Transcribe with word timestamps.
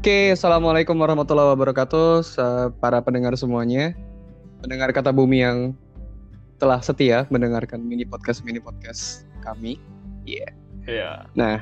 Oke, 0.00 0.32
assalamualaikum 0.32 0.96
warahmatullahi 0.96 1.52
wabarakatuh, 1.52 2.24
para 2.80 3.04
pendengar 3.04 3.36
semuanya, 3.36 3.92
pendengar 4.64 4.88
kata 4.96 5.12
bumi 5.12 5.44
yang 5.44 5.76
telah 6.56 6.80
setia 6.80 7.28
mendengarkan 7.28 7.84
mini 7.84 8.08
podcast 8.08 8.40
mini 8.40 8.64
podcast 8.64 9.28
kami. 9.44 9.76
Iya. 10.24 10.48
Yeah. 10.48 10.52
Iya. 10.88 10.96
Yeah. 10.96 11.16
Nah, 11.36 11.56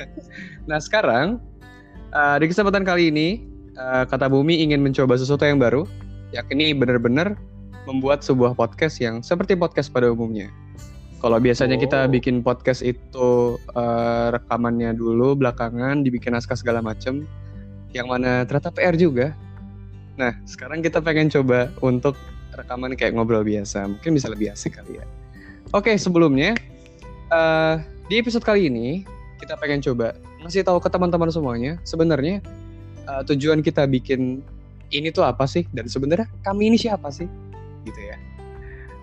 nah 0.72 0.80
sekarang 0.80 1.44
uh, 2.16 2.40
di 2.40 2.48
kesempatan 2.48 2.88
kali 2.88 3.12
ini 3.12 3.44
uh, 3.76 4.08
kata 4.08 4.32
bumi 4.32 4.64
ingin 4.64 4.80
mencoba 4.80 5.20
sesuatu 5.20 5.44
yang 5.44 5.60
baru, 5.60 5.84
yakni 6.32 6.72
benar-benar 6.72 7.36
membuat 7.84 8.24
sebuah 8.24 8.56
podcast 8.56 8.96
yang 8.96 9.20
seperti 9.20 9.60
podcast 9.60 9.92
pada 9.92 10.08
umumnya. 10.08 10.48
Kalau 11.20 11.36
biasanya 11.36 11.76
oh. 11.76 11.82
kita 11.84 12.08
bikin 12.08 12.40
podcast 12.40 12.80
itu 12.80 13.60
uh, 13.76 14.32
rekamannya 14.32 14.96
dulu 14.96 15.36
belakangan 15.36 16.00
dibikin 16.00 16.32
naskah 16.32 16.56
segala 16.56 16.80
macem, 16.80 17.28
yang 17.94 18.10
mana 18.10 18.42
ternyata 18.44 18.74
PR 18.74 18.98
juga. 18.98 19.32
Nah 20.18 20.34
sekarang 20.44 20.82
kita 20.82 20.98
pengen 20.98 21.30
coba 21.30 21.70
untuk 21.80 22.18
rekaman 22.54 22.98
kayak 22.98 23.14
ngobrol 23.14 23.46
biasa, 23.46 23.86
mungkin 23.86 24.18
bisa 24.18 24.28
lebih 24.28 24.50
asik 24.50 24.76
kali 24.76 24.98
ya. 24.98 25.06
Oke 25.70 25.94
sebelumnya 25.96 26.58
uh, 27.30 27.78
di 28.10 28.20
episode 28.20 28.44
kali 28.44 28.68
ini 28.68 29.06
kita 29.38 29.56
pengen 29.58 29.80
coba 29.80 30.12
ngasih 30.42 30.66
tahu 30.66 30.78
ke 30.82 30.92
teman-teman 30.92 31.32
semuanya 31.32 31.80
sebenarnya 31.88 32.44
uh, 33.08 33.24
tujuan 33.24 33.64
kita 33.64 33.88
bikin 33.88 34.44
ini 34.92 35.08
tuh 35.10 35.24
apa 35.24 35.48
sih 35.48 35.64
dan 35.72 35.88
sebenarnya 35.88 36.28
kami 36.44 36.68
ini 36.68 36.76
siapa 36.76 37.08
sih 37.08 37.26
gitu 37.86 38.00
ya. 38.00 38.16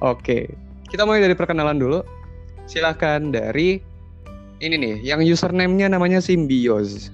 Oke, 0.01 0.49
kita 0.89 1.05
mulai 1.05 1.21
dari 1.21 1.37
perkenalan 1.37 1.77
dulu. 1.77 2.01
Silahkan 2.65 3.21
dari 3.29 3.77
ini 4.61 4.75
nih, 4.77 4.95
yang 5.05 5.21
username-nya 5.21 5.89
namanya 5.93 6.21
Symbios. 6.21 7.13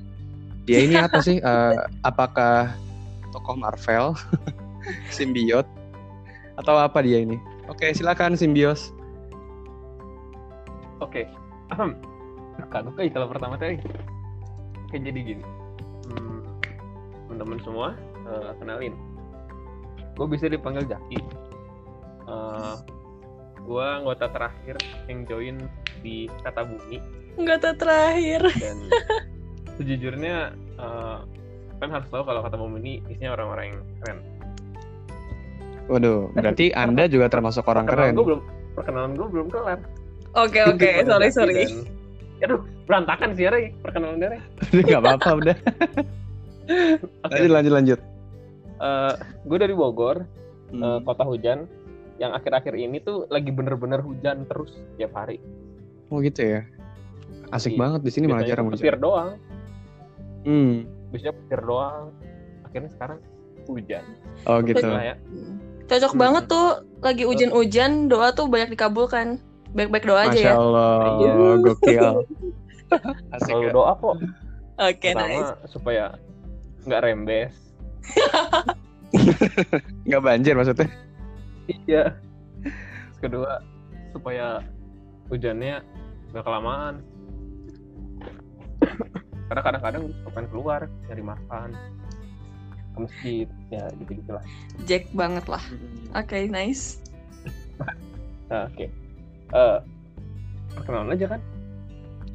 Dia 0.68 0.84
ini 0.84 1.00
apa 1.00 1.24
sih? 1.24 1.40
Uh, 1.40 1.80
apakah 2.10 2.76
tokoh 3.32 3.56
Marvel, 3.56 4.14
simbiot, 5.16 5.64
atau 6.60 6.76
apa 6.76 7.00
dia 7.00 7.24
ini? 7.24 7.40
Oke, 7.72 7.96
silakan 7.96 8.36
Simbios. 8.36 8.92
Oke, 11.00 11.28
kagak 11.72 12.90
okay, 12.92 13.08
kalau 13.12 13.28
pertama 13.32 13.56
tadi. 13.56 13.80
Oke, 14.88 15.00
jadi 15.00 15.20
gini, 15.20 15.44
hmm, 16.12 16.40
teman-teman 17.28 17.60
semua, 17.64 17.88
uh, 18.28 18.52
kenalin. 18.60 18.96
Gue 20.16 20.28
bisa 20.32 20.48
dipanggil 20.52 20.88
Jaki. 20.88 21.20
Uh, 22.28 22.76
gue 23.68 23.84
anggota 23.84 24.32
terakhir 24.32 24.76
yang 25.12 25.28
join 25.28 25.56
di 26.00 26.32
kata 26.40 26.64
bumi 26.64 27.04
anggota 27.36 27.76
terakhir 27.76 28.42
dan 28.56 28.78
sejujurnya 29.78 30.54
uh, 30.82 31.24
kan 31.78 31.90
harus 31.94 32.08
tahu 32.10 32.26
kalau 32.26 32.42
kata 32.42 32.58
bumi 32.58 32.78
ini 32.82 32.94
isinya 33.14 33.38
orang-orang 33.38 33.66
yang 33.70 33.80
keren 34.02 34.18
waduh 35.88 36.20
berarti 36.34 36.74
anda 36.74 37.06
juga 37.08 37.30
termasuk 37.30 37.64
orang 37.70 37.86
keren 37.86 38.18
gue 38.18 38.26
belum 38.26 38.42
perkenalan 38.74 39.12
gue 39.14 39.28
belum 39.30 39.48
kelar 39.54 39.80
oke 40.36 40.50
okay, 40.50 40.62
oke 40.66 40.78
okay. 40.82 41.06
sorry 41.06 41.30
sorry 41.30 41.54
dan, 41.54 41.72
aduh 42.44 42.62
berantakan 42.90 43.30
sih 43.38 43.46
ya 43.46 43.52
perkenalan 43.86 44.18
dari 44.20 44.38
nggak 44.74 45.00
apa-apa 45.00 45.30
udah 45.38 45.58
okay. 47.26 47.46
lanjut 47.46 47.52
lanjut 47.54 47.74
lanjut 47.74 48.00
uh, 48.82 49.14
gue 49.46 49.58
dari 49.58 49.74
Bogor 49.74 50.26
hmm. 50.74 50.82
uh, 50.82 51.00
kota 51.06 51.24
hujan 51.24 51.70
yang 52.18 52.34
akhir-akhir 52.34 52.74
ini 52.74 52.98
tuh 53.02 53.30
lagi 53.30 53.54
bener-bener 53.54 54.02
hujan 54.02 54.46
terus 54.50 54.74
tiap 54.98 55.14
hari. 55.14 55.38
Oh 56.10 56.18
gitu 56.22 56.42
ya. 56.42 56.62
Asik 57.54 57.78
Jadi, 57.78 57.82
banget 57.82 58.02
di 58.04 58.12
sini 58.12 58.26
malah 58.26 58.44
jarang 58.44 58.68
hujan. 58.74 58.82
Petir 58.82 58.98
doang. 58.98 59.38
Hmm. 60.44 60.74
Biasanya 61.14 61.34
petir 61.40 61.62
doang. 61.64 62.06
Akhirnya 62.68 62.90
sekarang 62.94 63.20
hujan. 63.68 64.04
Oh 64.46 64.60
gitu. 64.62 64.84
ya. 64.84 65.16
Cocok 65.88 66.14
hmm. 66.14 66.22
banget 66.22 66.44
tuh 66.52 66.68
lagi 67.00 67.24
hujan-hujan 67.24 68.12
doa 68.12 68.36
tuh 68.36 68.52
banyak 68.52 68.76
dikabulkan. 68.76 69.40
Baik-baik 69.76 70.06
doa 70.08 70.28
aja 70.28 70.32
Masya 70.32 70.48
ya. 70.48 70.54
Allah, 70.56 70.96
iya. 71.20 71.32
gokil. 71.60 72.08
Asik 73.36 73.52
Selalu 73.52 73.68
ya. 73.68 73.74
doa 73.76 73.92
kok. 74.00 74.16
Oke, 74.78 74.78
okay, 74.78 75.12
nice. 75.18 75.52
supaya 75.68 76.16
nggak 76.88 77.02
rembes. 77.04 77.56
nggak 80.08 80.22
banjir 80.24 80.56
maksudnya? 80.56 80.88
iya 81.88 82.16
Terus 82.64 83.20
kedua 83.20 83.60
supaya 84.16 84.64
hujannya 85.28 85.84
gak 86.32 86.44
kelamaan 86.44 87.04
karena 89.48 89.62
kadang-kadang 89.64 90.04
suka 90.24 90.40
keluar 90.52 90.82
nyari 91.08 91.24
makan. 91.24 91.70
Ke 92.94 92.98
masjid 93.06 93.48
ya 93.70 93.84
gitu 94.02 94.12
gitulah 94.24 94.44
Jack 94.90 95.08
banget 95.14 95.46
lah. 95.48 95.64
Oke 96.18 96.28
okay, 96.28 96.44
nice. 96.50 97.00
Nah, 97.80 98.66
oke. 98.70 98.76
Okay. 98.76 98.90
uh, 99.54 99.58
eh, 99.58 99.78
perkenalan 100.76 101.16
aja 101.16 101.26
kan? 101.38 101.42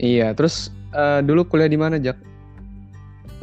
Iya 0.01 0.33
terus 0.33 0.73
uh, 0.97 1.21
dulu 1.21 1.45
kuliah 1.45 1.69
di 1.69 1.79
mana 1.79 2.01
Jack? 2.01 2.17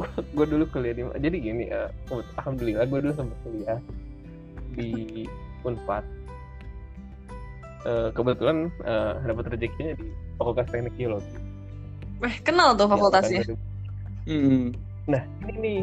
Gue 0.36 0.46
dulu 0.48 0.64
kuliah 0.72 0.96
di 0.96 1.02
jadi 1.20 1.36
gini 1.36 1.64
uh, 1.68 1.92
alhamdulillah 2.40 2.88
gue 2.88 2.98
dulu 3.04 3.12
sempat 3.12 3.38
kuliah 3.44 3.78
di 4.72 5.24
Unpad. 5.60 6.04
Uh, 7.80 8.12
kebetulan 8.12 8.68
uh, 8.84 9.16
dapat 9.24 9.56
rezekinya 9.56 9.96
di 9.96 10.12
Fakultas 10.36 10.68
Teknik 10.68 10.96
Geologi. 11.00 11.49
Eh 12.20 12.36
kenal 12.44 12.76
tuh 12.76 12.86
fakultasnya. 12.88 13.42
Ya, 13.44 13.56
hmm. 14.28 14.76
Nah 15.08 15.22
ini 15.48 15.54
nih 15.58 15.80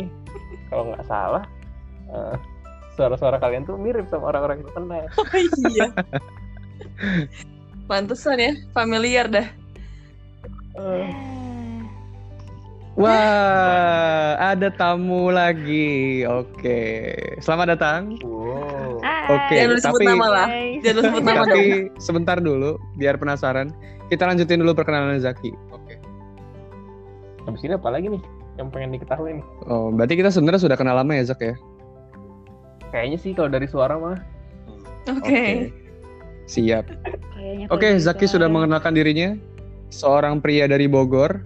kalau 0.69 0.93
nggak 0.93 1.05
salah 1.09 1.43
uh, 2.11 2.35
suara-suara 2.97 3.37
kalian 3.37 3.65
tuh 3.65 3.77
mirip 3.77 4.09
sama 4.09 4.33
orang-orang 4.33 4.65
yang 4.65 4.71
kenal. 4.73 5.03
Oh 5.17 5.25
iya. 5.69 5.87
Pantesan 7.89 8.37
ya, 8.41 8.51
familiar 8.73 9.25
dah. 9.29 9.47
Uh, 10.77 11.09
Wah, 12.97 14.33
ada 14.41 14.73
tamu 14.73 15.29
lagi. 15.29 16.25
Oke, 16.25 17.13
selamat 17.37 17.77
datang. 17.77 18.17
Wow. 18.25 18.97
Oke, 19.29 19.53
Jangan 19.53 19.77
tapi 19.85 20.03
nama 20.09 20.27
lah. 20.33 20.47
Jangan 20.81 21.01
sebut 21.05 21.21
nama 21.21 21.45
Tapi 21.45 21.61
dong. 21.61 22.01
sebentar 22.01 22.37
dulu, 22.41 22.81
biar 22.97 23.21
penasaran. 23.21 23.69
Kita 24.09 24.25
lanjutin 24.25 24.65
dulu 24.65 24.73
perkenalan 24.73 25.21
Zaki. 25.21 25.53
Habis 27.47 27.61
ini 27.63 27.73
apa 27.79 27.89
lagi 27.89 28.07
nih 28.11 28.23
yang 28.59 28.67
pengen 28.69 28.91
diketahui 28.93 29.39
nih? 29.39 29.45
Oh, 29.71 29.89
berarti 29.89 30.19
kita 30.19 30.29
sebenarnya 30.29 30.61
sudah 30.67 30.77
kenal 30.77 30.99
lama 30.99 31.15
ya 31.15 31.23
Zak 31.31 31.39
ya? 31.39 31.55
Kayaknya 32.91 33.17
sih 33.19 33.31
kalau 33.31 33.49
dari 33.49 33.67
suara 33.71 33.95
mah. 33.95 34.19
Oke. 35.07 35.23
Okay. 35.23 35.23
Okay. 35.23 35.51
Siap. 36.47 36.85
Oke, 37.67 37.67
okay, 37.71 37.91
Zaki 37.99 38.23
sudah 38.27 38.47
mengenalkan 38.47 38.95
dirinya. 38.95 39.35
Seorang 39.91 40.39
pria 40.39 40.67
dari 40.67 40.87
Bogor 40.87 41.43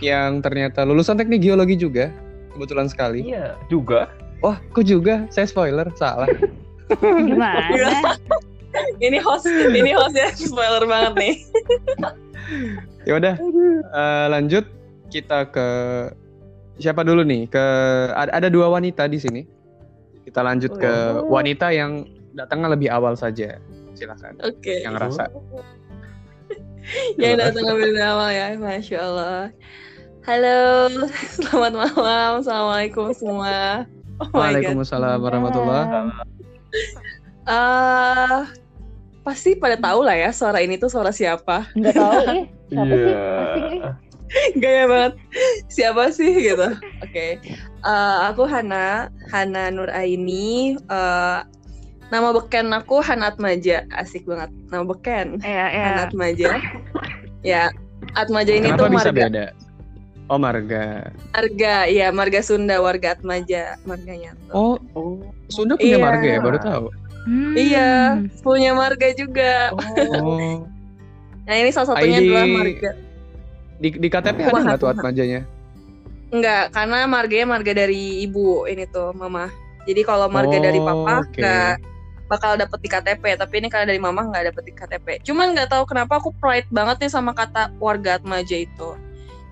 yang 0.00 0.40
ternyata 0.40 0.82
lulusan 0.82 1.20
teknik 1.20 1.44
geologi 1.44 1.76
juga 1.76 2.08
kebetulan 2.56 2.88
sekali 2.88 3.20
iya 3.24 3.54
juga 3.68 4.08
wah 4.40 4.56
kok 4.72 4.84
juga 4.88 5.28
saya 5.28 5.46
spoiler 5.46 5.86
salah 5.94 6.26
gimana 7.00 8.16
ini 9.04 9.20
host 9.20 9.46
ini 9.48 9.92
hostnya 9.92 10.32
spoiler 10.34 10.84
banget 10.88 11.14
nih 11.20 11.34
ya 13.08 13.12
udah 13.20 13.34
uh, 13.92 14.26
lanjut 14.32 14.64
kita 15.10 15.50
ke 15.50 15.68
siapa 16.80 17.04
dulu 17.04 17.26
nih 17.26 17.50
ke 17.50 17.64
ada, 18.16 18.30
ada 18.40 18.48
dua 18.48 18.72
wanita 18.72 19.04
di 19.10 19.18
sini 19.20 19.42
kita 20.24 20.40
lanjut 20.40 20.78
ke 20.78 21.20
oh. 21.20 21.28
wanita 21.28 21.74
yang 21.74 22.06
datangnya 22.32 22.72
lebih 22.72 22.88
awal 22.88 23.18
saja 23.18 23.58
silakan 23.92 24.38
oke 24.40 24.56
okay. 24.62 24.86
yang 24.86 24.96
rasa 24.96 25.28
yang 27.20 27.36
datang 27.36 27.66
lebih 27.66 28.00
awal 28.00 28.30
ya 28.32 28.56
masya 28.56 28.98
allah 29.02 29.52
Halo, 30.20 30.92
selamat 31.40 31.72
malam. 31.80 32.44
Assalamualaikum 32.44 33.08
semua. 33.16 33.88
Oh 34.20 34.28
Waalaikumsalam 34.36 35.16
warahmatullahi 35.16 35.84
wabarakatuh. 35.88 36.28
Uh, 37.50 38.46
pasti 39.26 39.58
pada 39.58 39.74
tahu 39.74 40.06
lah 40.06 40.14
ya 40.14 40.30
suara 40.30 40.60
ini 40.62 40.78
tuh 40.78 40.92
suara 40.92 41.10
siapa. 41.10 41.66
Enggak 41.72 41.98
tahu 41.98 42.20
nih. 42.28 42.44
Siapa 42.68 42.94
yeah. 42.94 43.96
Gaya 44.62 44.84
banget. 44.86 45.12
Siapa 45.70 46.14
sih 46.14 46.30
gitu. 46.38 46.68
Oke. 47.02 47.10
Okay. 47.10 47.30
Uh, 47.82 47.90
eh, 47.90 48.18
aku 48.30 48.46
Hana, 48.46 49.10
Hana 49.30 49.70
Nur 49.70 49.90
Aini. 49.90 50.78
Uh, 50.86 51.42
nama 52.14 52.34
beken 52.34 52.70
aku 52.74 53.02
Hana 53.02 53.34
Atmaja. 53.34 53.86
Asik 53.94 54.26
banget. 54.26 54.50
Nama 54.70 54.84
beken. 54.86 55.42
Iya, 55.42 55.64
iya. 55.70 55.84
Hana 55.90 56.02
Atmaja. 56.06 56.50
ya, 57.42 57.62
Atmaja 58.14 58.52
ini 58.54 58.70
Kenapa 58.70 58.80
tuh 58.86 58.90
bisa 58.94 59.10
marga. 59.10 59.20
beda? 59.26 59.46
Oh 60.30 60.38
marga. 60.38 61.10
Marga, 61.34 61.90
iya 61.90 62.14
marga 62.14 62.38
Sunda, 62.38 62.78
warga 62.78 63.18
Atmaja 63.18 63.74
marganya. 63.82 64.30
Tuh. 64.46 64.54
Oh, 64.54 64.74
oh, 64.94 65.18
Sunda 65.50 65.74
punya 65.74 65.98
iya. 65.98 66.06
marga 66.06 66.28
ya, 66.30 66.38
baru 66.38 66.58
tahu. 66.62 66.86
Hmm. 67.26 67.54
Iya, 67.58 67.90
punya 68.46 68.70
marga 68.72 69.08
juga. 69.18 69.74
Oh. 69.74 70.62
nah 71.50 71.54
ini 71.58 71.74
salah 71.74 71.98
satunya 71.98 72.22
ID... 72.22 72.30
adalah 72.30 72.46
marga. 72.46 72.90
Di, 73.80 73.88
di 73.96 74.08
KTP 74.12 74.44
ada 74.44 74.60
nggak 74.60 74.78
tuh 74.78 74.90
Atmajanya? 74.92 75.40
Enggak, 76.30 76.70
karena 76.70 77.08
marganya 77.10 77.46
marga 77.48 77.72
dari 77.74 78.22
ibu 78.22 78.68
ini 78.68 78.86
tuh, 78.86 79.10
mama. 79.16 79.50
Jadi 79.88 80.04
kalau 80.06 80.28
marga 80.30 80.60
Oh, 80.60 80.62
dari 80.62 80.78
papa 80.78 81.24
oke. 81.24 81.40
nggak 81.40 81.74
bakal 82.30 82.54
dapet 82.54 82.78
di 82.78 82.88
KTP, 82.92 83.24
tapi 83.34 83.54
ini 83.58 83.66
karena 83.66 83.90
dari 83.90 83.98
mama 83.98 84.22
nggak 84.22 84.54
dapet 84.54 84.62
di 84.68 84.72
KTP. 84.76 85.06
Cuman 85.26 85.56
nggak 85.56 85.72
tahu 85.74 85.82
kenapa 85.88 86.22
aku 86.22 86.30
pride 86.38 86.68
banget 86.70 87.02
nih 87.02 87.10
sama 87.10 87.34
kata 87.34 87.74
warga 87.82 88.22
Atmaja 88.22 88.54
itu. 88.54 88.94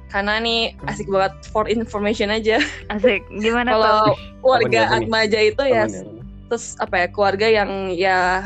Karena 0.09 0.39
nih 0.39 0.79
asik 0.87 1.11
banget 1.11 1.35
for 1.51 1.67
information 1.67 2.31
aja. 2.31 2.63
Asik. 2.95 3.27
Gimana 3.43 3.75
tuh? 3.75 3.83
Kalau 3.83 4.07
warga? 4.47 4.81
Atmaja 4.95 5.39
itu 5.43 5.63
ya 5.67 5.85
ya. 5.91 6.05
terus 6.49 6.79
apa 6.81 7.05
ya 7.05 7.07
keluarga 7.13 7.47
yang 7.51 7.93
ya 7.93 8.41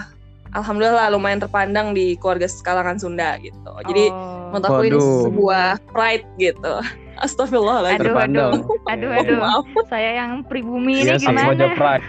alhamdulillah 0.53 0.97
lah 0.97 1.09
lumayan 1.11 1.41
terpandang 1.41 1.93
di 1.93 2.15
keluarga 2.17 2.49
kalangan 2.61 2.97
Sunda 2.97 3.37
gitu. 3.41 3.73
Jadi 3.89 4.05
Oh. 4.09 4.53
menurut 4.53 4.65
aku 4.65 4.83
ini 4.85 4.99
sebuah 5.01 5.67
pride 5.91 6.25
gitu. 6.37 6.75
Astagfirullahaladzim. 7.25 8.03
Aduh, 8.03 8.09
Terpandang. 8.13 8.53
aduh, 8.89 9.09
Oh, 9.09 9.21
aduh. 9.21 9.37
Maaf. 9.39 9.65
Saya 9.87 10.11
yang 10.19 10.43
pribumi 10.45 11.05
Iya 11.05 11.17
ini 11.17 11.23
Sama 11.23 11.41
aja 11.45 11.55
gimana? 11.69 11.77
pride. 11.77 12.07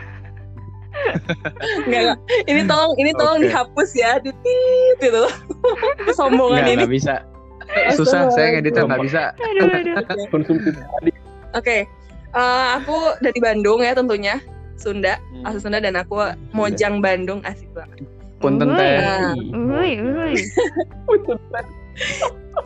Enggak, 1.85 2.01
enggak. 2.05 2.17
Ini 2.45 2.61
tolong 2.65 2.93
ini 2.95 3.11
tolong 3.13 3.37
Oke. 3.41 3.45
dihapus 3.49 3.89
ya, 3.93 4.11
ditit 4.21 4.95
gitu. 5.01 5.23
Kesombongan 6.07 6.59
Nggak, 6.59 6.69
ini. 6.69 6.77
nggak 6.79 6.93
bisa. 6.93 7.15
Susah, 7.97 8.29
saya 8.29 8.59
ngeditnya 8.59 8.85
nggak 8.85 9.01
bisa. 9.01 9.23
Aduh, 9.33 9.67
aduh. 9.71 9.95
Konsumsi 10.29 10.69
tadi. 10.71 11.11
Oke. 11.53 11.77
Eh, 12.33 12.67
aku 12.77 12.97
dari 13.19 13.39
Bandung 13.39 13.81
ya 13.81 13.93
tentunya. 13.93 14.37
Sunda, 14.73 15.15
asli 15.45 15.61
Sunda 15.61 15.77
dan 15.77 15.93
aku 15.95 16.17
Mojang 16.51 16.97
Bandung 16.99 17.39
asik 17.45 17.69
banget. 17.71 18.03
Punten 21.07 21.39
teh. 21.47 21.79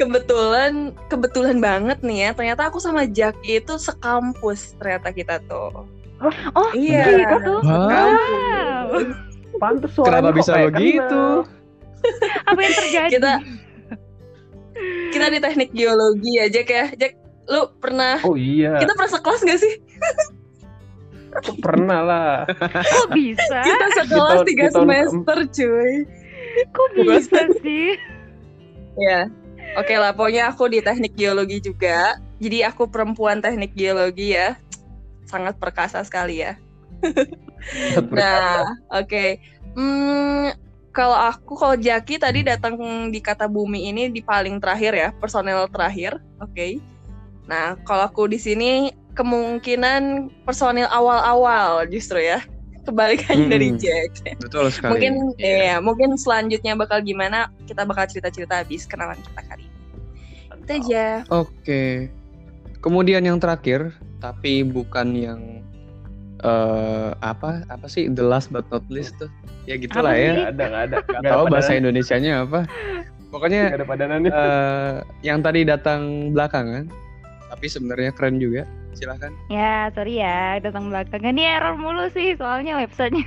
Kebetulan 0.01 0.91
kebetulan 1.07 1.57
banget 1.61 2.01
nih 2.01 2.27
ya, 2.27 2.29
ternyata 2.33 2.67
aku 2.67 2.81
sama 2.81 3.05
Jaki 3.07 3.61
itu 3.63 3.77
sekampus 3.77 4.73
ternyata 4.81 5.13
kita 5.13 5.37
tuh. 5.45 5.85
Oh, 6.57 6.69
Iya. 6.73 7.29
gitu. 7.29 7.61
Wow. 7.61 8.89
Pantes 9.57 9.93
Kenapa 9.93 10.33
bisa 10.33 10.53
begitu? 10.69 11.45
Apa 12.49 12.59
yang 12.61 12.73
terjadi? 12.77 13.09
Kita 13.13 13.33
kita 15.13 15.25
di 15.33 15.39
teknik 15.41 15.69
geologi 15.73 16.37
ya, 16.37 16.45
Jack 16.49 16.69
ya. 16.69 16.85
Jack, 16.93 17.13
lu 17.49 17.65
pernah 17.81 18.21
Oh 18.21 18.37
iya, 18.37 18.77
kita 18.77 18.93
pernah 18.93 19.11
sekelas 19.17 19.41
gak 19.45 19.59
sih? 19.61 19.73
pernah 21.61 22.01
lah. 22.01 22.33
Kok 22.47 23.07
bisa? 23.13 23.59
Kita 23.63 23.85
tahun- 24.07 24.47
tiga 24.47 24.67
semester, 24.73 25.37
cuy. 25.49 25.93
Kok 26.73 26.87
bisa 26.97 27.41
sih? 27.63 27.97
Ya. 28.97 29.29
Oke 29.77 29.93
lah, 29.93 30.15
pokoknya 30.15 30.49
aku 30.49 30.71
di 30.71 30.81
teknik 30.81 31.13
geologi 31.13 31.61
juga. 31.61 32.17
Jadi 32.41 32.65
aku 32.65 32.89
perempuan 32.89 33.43
teknik 33.43 33.77
geologi 33.77 34.33
ya. 34.33 34.57
Sangat 35.29 35.59
perkasa 35.61 36.01
sekali 36.01 36.41
ya. 36.41 36.57
Nah, 38.09 38.73
oke. 38.89 39.37
Hmm, 39.77 40.49
kalau 40.89 41.13
aku, 41.13 41.53
kalau 41.53 41.77
Jaki 41.77 42.17
tadi 42.17 42.41
datang 42.41 42.73
di 43.13 43.19
kata 43.21 43.45
bumi 43.45 43.93
ini 43.93 44.09
di 44.09 44.25
paling 44.25 44.57
terakhir 44.57 44.93
ya, 44.97 45.09
personel 45.13 45.69
terakhir. 45.69 46.17
Oke. 46.41 46.81
Nah, 47.45 47.77
kalau 47.85 48.09
aku 48.09 48.25
di 48.25 48.41
sini 48.41 48.89
kemungkinan 49.17 50.29
personil 50.45 50.85
awal-awal 50.93 51.89
justru 51.89 52.21
ya. 52.21 52.39
Kebalikannya 52.85 53.51
Mm-mm. 53.51 53.51
dari 53.51 53.69
Jack. 53.75 54.39
Betul 54.39 54.71
sekali. 54.71 54.91
Mungkin 54.95 55.13
Iya. 55.35 55.57
ya, 55.59 55.75
mungkin 55.83 56.15
selanjutnya 56.15 56.71
bakal 56.79 57.03
gimana 57.03 57.51
kita 57.67 57.83
bakal 57.83 58.07
cerita-cerita 58.07 58.63
habis 58.63 58.87
kenalan 58.87 59.19
kita 59.19 59.41
kali 59.43 59.67
ini. 59.67 59.75
Itu 60.63 60.71
aja. 60.71 61.05
Oke. 61.27 62.07
Kemudian 62.79 63.27
yang 63.27 63.43
terakhir, 63.43 63.91
tapi 64.23 64.63
bukan 64.63 65.11
yang 65.17 65.41
eh 66.45 67.11
apa 67.25 67.65
apa 67.65 67.89
sih 67.89 68.13
the 68.13 68.21
last 68.21 68.53
but 68.53 68.61
not 68.69 68.85
least 68.93 69.17
tuh 69.17 69.25
ya 69.65 69.73
gitulah 69.73 70.13
ya 70.13 70.53
ada, 70.53 70.69
nggak 70.69 70.83
ada. 70.85 70.97
nggak 71.01 71.33
tahu 71.33 71.43
bahasa 71.49 71.73
Indonesianya 71.73 72.45
apa 72.45 72.69
pokoknya 73.33 73.73
ada 73.73 73.81
padanannya. 73.81 74.29
eh 74.29 74.95
yang 75.25 75.41
tadi 75.41 75.65
datang 75.65 76.29
belakangan 76.37 76.93
tapi 77.57 77.73
sebenarnya 77.73 78.13
keren 78.13 78.37
juga 78.37 78.69
silahkan 78.93 79.33
Ya, 79.49 79.89
sorry 79.91 80.21
ya, 80.21 80.61
datang 80.61 80.93
belakangan. 80.93 81.33
Ini 81.33 81.57
error 81.57 81.73
mulu 81.73 82.05
sih 82.13 82.37
soalnya 82.37 82.77
websitenya. 82.77 83.25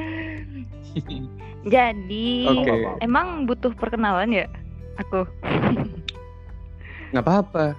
Jadi, 1.68 2.48
Oke. 2.48 2.72
emang 2.98 3.44
butuh 3.44 3.76
perkenalan 3.76 4.32
ya? 4.32 4.48
Aku. 4.98 5.28
nggak 7.10 7.20
apa-apa 7.20 7.76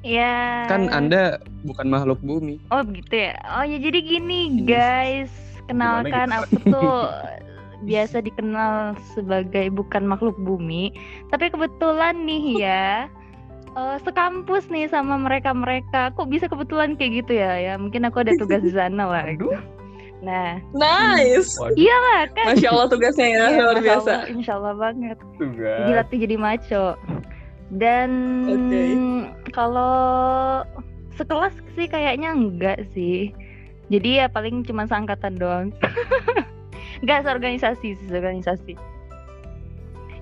Ya. 0.00 0.64
kan 0.70 0.88
anda 0.88 1.36
bukan 1.60 1.84
makhluk 1.84 2.22
bumi 2.22 2.56
Oh 2.70 2.80
begitu 2.80 3.28
ya. 3.28 3.36
Oh 3.50 3.60
ya 3.60 3.76
jadi 3.76 4.00
gini 4.00 4.40
Iya. 4.56 4.64
guys, 4.64 5.32
kenalkan 5.66 6.32
aku 6.32 6.56
tuh 6.64 7.12
biasa 7.88 8.20
dikenal 8.20 8.96
sebagai 9.12 9.68
bukan 9.68 10.04
makhluk 10.06 10.36
bumi, 10.38 10.96
tapi 11.28 11.48
kebetulan 11.48 12.24
nih 12.24 12.44
ya 12.56 12.84
eh, 13.72 13.96
sekampus 14.02 14.66
nih 14.66 14.86
sama 14.86 15.14
mereka-mereka. 15.16 16.10
Kok 16.14 16.26
bisa 16.26 16.46
kebetulan 16.46 16.94
kayak 16.94 17.24
gitu 17.24 17.32
ya? 17.36 17.52
Ya 17.56 17.74
mungkin 17.76 18.04
aku 18.04 18.22
ada 18.22 18.34
tugas 18.34 18.60
di 18.60 18.72
sana 18.72 19.06
lah. 19.06 19.24
gitu. 19.30 19.50
Nah, 20.20 20.60
Nice. 20.76 21.56
Waduh, 21.56 21.80
iyalah 21.80 22.28
kan. 22.36 22.52
Masya 22.52 22.68
Allah 22.68 22.88
tugasnya 22.88 23.24
ya, 23.26 23.44
Iya, 23.48 23.60
luar 23.64 23.76
Masya 23.76 23.84
biasa. 23.88 24.10
Allah, 24.12 24.28
Insya 24.28 24.52
Allah 24.54 24.74
banget. 24.76 25.18
tugas. 25.40 25.80
Dilatih 25.88 26.18
jadi 26.20 26.36
maco. 26.36 26.86
Dan 27.70 28.10
Oke. 28.44 28.82
kalau 29.54 29.96
sekelas 31.16 31.54
sih 31.72 31.88
kayaknya 31.88 32.36
enggak 32.36 32.84
sih. 32.92 33.32
Jadi 33.88 34.20
ya 34.20 34.26
paling 34.28 34.60
cuma 34.62 34.84
seangkatan 34.84 35.40
doang. 35.40 35.66
enggak 37.00 37.24
seorganisasi 37.24 37.96
sih 37.96 38.08
organisasi. 38.12 38.74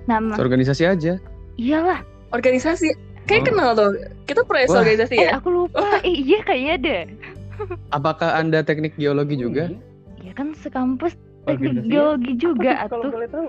Nama 0.06 0.38
organisasi 0.38 0.84
aja 0.86 1.18
iyalah. 1.58 2.00
Organisasi. 2.30 2.92
Kayak 3.28 3.40
Oh. 3.40 3.46
kenal 3.46 3.70
tuh. 3.72 3.90
Kita 4.24 4.40
pernah 4.42 4.62
Wah. 4.66 4.80
organisasi 4.80 5.14
Eh 5.14 5.20
ya? 5.22 5.30
aku 5.36 5.48
lupa. 5.50 5.84
Eh, 6.00 6.16
iya 6.16 6.40
kayaknya 6.42 6.76
deh. 6.78 7.02
apakah 7.90 8.32
anda 8.32 8.62
teknik 8.62 8.94
geologi 8.94 9.34
juga 9.34 9.66
Ya 10.18 10.30
kan 10.32 10.54
sekampus 10.54 11.12
teknik 11.44 11.74
Organisasi. 11.74 11.88
geologi 11.88 12.32
juga 12.34 12.70
Apa 12.72 12.84
tuh, 12.84 12.88
Kalau 12.88 13.02
atuh. 13.02 13.12
boleh 13.12 13.28
tahu. 13.28 13.46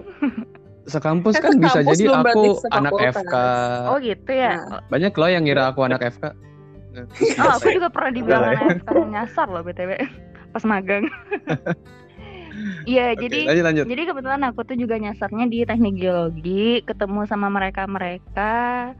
sekampus 0.89 1.33
Eh, 1.33 1.41
kan 1.41 1.53
bisa 1.55 1.69
sekampus 1.75 1.91
jadi 1.91 2.03
belum 2.03 2.21
aku 2.25 2.41
anak. 2.67 2.91
FK 3.13 3.33
Oh 3.85 3.97
gitu 3.99 4.31
ya. 4.31 4.53
Nah. 4.59 4.81
banyak 4.87 5.13
loh 5.13 5.29
yang 5.29 5.43
ngira 5.43 5.63
aku 5.67 5.79
anak 5.81 6.01
FK 6.09 6.23
Oh, 7.39 7.51
aku 7.53 7.67
juga 7.71 7.87
pernah 7.87 8.11
dibilang 8.11 8.43
Boleh. 8.43 8.57
anak 8.57 8.81
FK 8.81 8.89
nyasar 9.07 9.47
loh 9.47 9.61
BTW 9.61 9.91
pas 10.53 10.63
magang. 10.65 11.05
Iya, 12.83 13.13
jadi 13.13 13.37
lanjut 13.45 13.63
lanjut 13.63 13.85
Jadi 13.85 14.01
kebetulan 14.03 14.41
aku 14.43 14.59
tuh 14.63 14.75
juga 14.75 14.97
nyasarnya 14.97 15.45
di 15.45 15.61
teknik 15.61 15.95
geologi, 15.95 16.81
ketemu 16.81 17.23
sama 17.23 17.47
mereka-mereka 17.47 18.91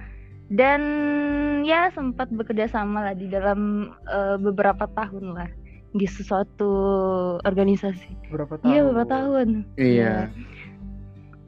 dan 0.50 0.82
ya 1.62 1.94
sempat 1.94 2.30
bekerja 2.34 2.66
sama 2.70 3.06
lah 3.06 3.16
di 3.16 3.30
dalam 3.30 3.94
eh, 4.10 4.38
beberapa 4.42 4.90
tahun 4.98 5.38
lah 5.38 5.50
di 5.94 6.06
sesuatu 6.06 6.72
organisasi. 7.46 8.30
Berapa 8.30 8.62
tahun? 8.62 8.70
Iya 8.70 8.82
beberapa 8.86 9.10
tahun. 9.10 9.48
iya 9.78 10.14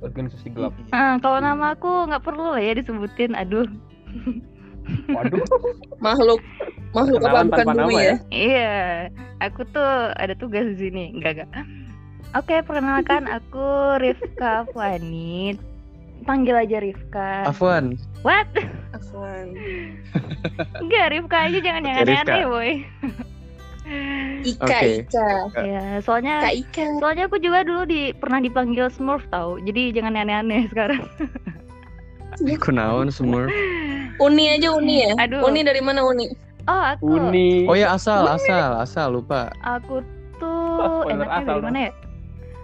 Organisasi 0.02 0.50
gelap. 0.58 0.74
Ah, 0.90 1.22
kalau 1.22 1.38
nama 1.38 1.78
aku 1.78 2.10
nggak 2.10 2.26
perlu 2.26 2.58
lah 2.58 2.62
ya 2.62 2.74
disebutin. 2.74 3.38
Aduh. 3.38 3.70
Waduh. 5.14 5.46
Makhluk 6.02 6.42
makhluk 6.92 7.22
apa 7.22 7.46
bukan 7.46 7.66
bumi 7.70 7.78
nama 7.78 8.00
ya? 8.02 8.16
Iya, 8.34 8.74
aku 9.46 9.62
tuh 9.70 10.10
ada 10.18 10.34
tugas 10.34 10.66
di 10.74 10.90
sini. 10.90 11.14
Enggak 11.14 11.46
enggak. 11.46 11.66
Oke, 12.34 12.66
perkenalkan 12.66 13.30
aku 13.38 14.02
Rifka 14.02 14.66
Fani. 14.74 15.71
Panggil 16.22 16.54
aja 16.54 16.78
Rifka. 16.78 17.50
Afwan 17.50 17.98
What? 18.22 18.46
Afwan. 18.94 19.58
Enggak, 20.82 21.06
Rifka 21.12 21.38
aja 21.50 21.58
jangan 21.58 21.82
yang 21.82 21.98
aneh-aneh, 22.06 22.44
boy. 22.46 22.72
Ika 24.46 24.64
Oke. 24.64 24.90
Ika. 25.04 25.30
Ya, 25.66 25.84
soalnya 26.00 26.46
Kak 26.48 26.56
Ika. 26.56 26.86
soalnya 27.02 27.24
aku 27.28 27.42
juga 27.42 27.66
dulu 27.66 27.84
di 27.90 28.14
pernah 28.14 28.40
dipanggil 28.40 28.88
Smurf 28.94 29.26
tahu. 29.34 29.58
Jadi 29.66 29.92
jangan 29.98 30.16
aneh-aneh 30.16 30.68
sekarang. 30.72 31.02
aku 32.42 32.70
naon 32.72 33.12
semua 33.12 33.46
Uni 34.26 34.54
aja 34.54 34.72
Uni 34.72 35.04
ya? 35.04 35.14
Aduh. 35.20 35.44
Uni 35.50 35.66
dari 35.66 35.82
mana 35.84 36.06
Uni? 36.06 36.30
Oh, 36.70 36.82
aku 36.94 37.18
Uni. 37.18 37.66
oh 37.66 37.74
ya 37.74 37.98
asal 37.98 38.24
asal 38.30 38.78
asal 38.78 39.18
lupa 39.18 39.50
aku 39.66 40.00
tuh 40.38 41.10
enaknya 41.10 41.42
asal 41.42 41.58
dari 41.58 41.66
mana 41.66 41.80
ya? 41.90 41.92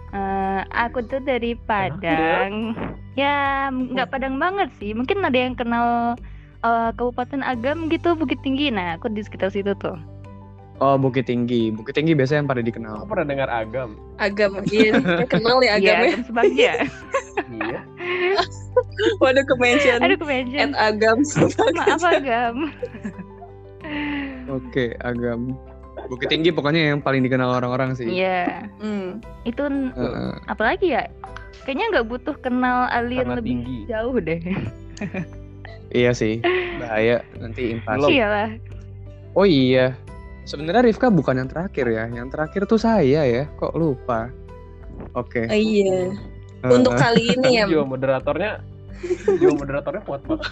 Eh, 0.08 0.60
aku 0.72 1.04
tuh 1.04 1.20
dari 1.20 1.52
Padang. 1.54 2.72
Ya, 3.12 3.68
nggak 3.68 4.08
Padang 4.08 4.40
banget 4.40 4.72
sih. 4.80 4.96
Mungkin 4.96 5.20
ada 5.20 5.36
yang 5.36 5.52
kenal 5.52 6.16
eh, 6.64 6.90
Kabupaten 6.96 7.44
Agam 7.44 7.92
gitu, 7.92 8.16
Bukit 8.16 8.40
Tinggi. 8.40 8.72
Nah, 8.72 8.96
aku 8.96 9.12
di 9.12 9.20
sekitar 9.20 9.52
situ 9.52 9.76
tuh. 9.76 9.98
oh 10.78 10.94
Bukit 10.94 11.26
Tinggi 11.26 11.74
Bukit 11.74 11.98
Tinggi 11.98 12.14
biasanya 12.14 12.46
yang 12.46 12.50
pada 12.54 12.62
Aku 12.62 12.68
dikenal 12.70 12.94
pernah 13.04 13.26
dengar 13.26 13.48
agam. 13.50 13.98
Agam. 14.16 14.62
Iya, 14.70 15.02
kenal 15.26 15.58
ya 15.60 15.74
Iya, 15.74 15.74
Agam 15.76 15.96
ya. 15.98 16.06
Agam 16.06 16.22
Sebagja. 16.24 16.72
Iya. 17.50 17.80
Waduh 19.22 19.42
ke 19.42 19.54
mention 19.58 19.98
Aduh, 20.00 20.18
kemention. 20.22 20.70
at 20.70 20.94
Agam. 20.94 21.18
Maaf 21.74 22.02
Agam. 22.06 22.56
Oke, 24.48 24.96
agam. 25.02 25.58
Bukit 26.06 26.30
Tinggi 26.30 26.54
pokoknya 26.54 26.94
yang 26.94 27.02
paling 27.02 27.26
dikenal 27.26 27.58
orang-orang 27.58 27.98
sih. 27.98 28.06
Iya. 28.06 28.70
Hmm. 28.78 29.18
Itu 29.42 29.66
n- 29.66 29.90
Heeh. 29.92 30.32
apalagi 30.46 30.94
ya? 30.94 31.10
Kayaknya 31.66 31.86
nggak 31.98 32.06
butuh 32.06 32.36
kenal 32.38 32.86
alien 32.88 33.34
lebih 33.34 33.60
tinggi. 33.60 33.76
jauh 33.90 34.16
deh. 34.22 34.40
iya 35.92 36.14
sih, 36.14 36.40
bahaya 36.80 37.20
nanti 37.36 37.76
impas. 37.76 37.98
Belum. 38.00 38.08
Iyalah. 38.08 38.50
Oh 39.36 39.44
iya, 39.44 39.92
sebenarnya 40.48 40.88
Rifka 40.88 41.12
bukan 41.12 41.44
yang 41.44 41.50
terakhir 41.50 41.86
ya. 41.90 42.04
Yang 42.08 42.28
terakhir 42.32 42.62
tuh 42.64 42.80
saya 42.80 43.22
ya. 43.28 43.44
Kok 43.60 43.76
lupa? 43.76 44.32
Oke. 45.12 45.44
Oh, 45.44 45.54
iya. 45.58 46.14
Eh, 46.64 46.72
Untuk 46.72 46.96
kali 46.96 47.36
ini 47.36 47.62
ya. 47.62 47.64
Jiwa 47.70 47.84
moderatornya 47.86 48.64
jiwa 49.38 49.54
moderatornya 49.54 50.02
kuat 50.02 50.22
banget. 50.26 50.42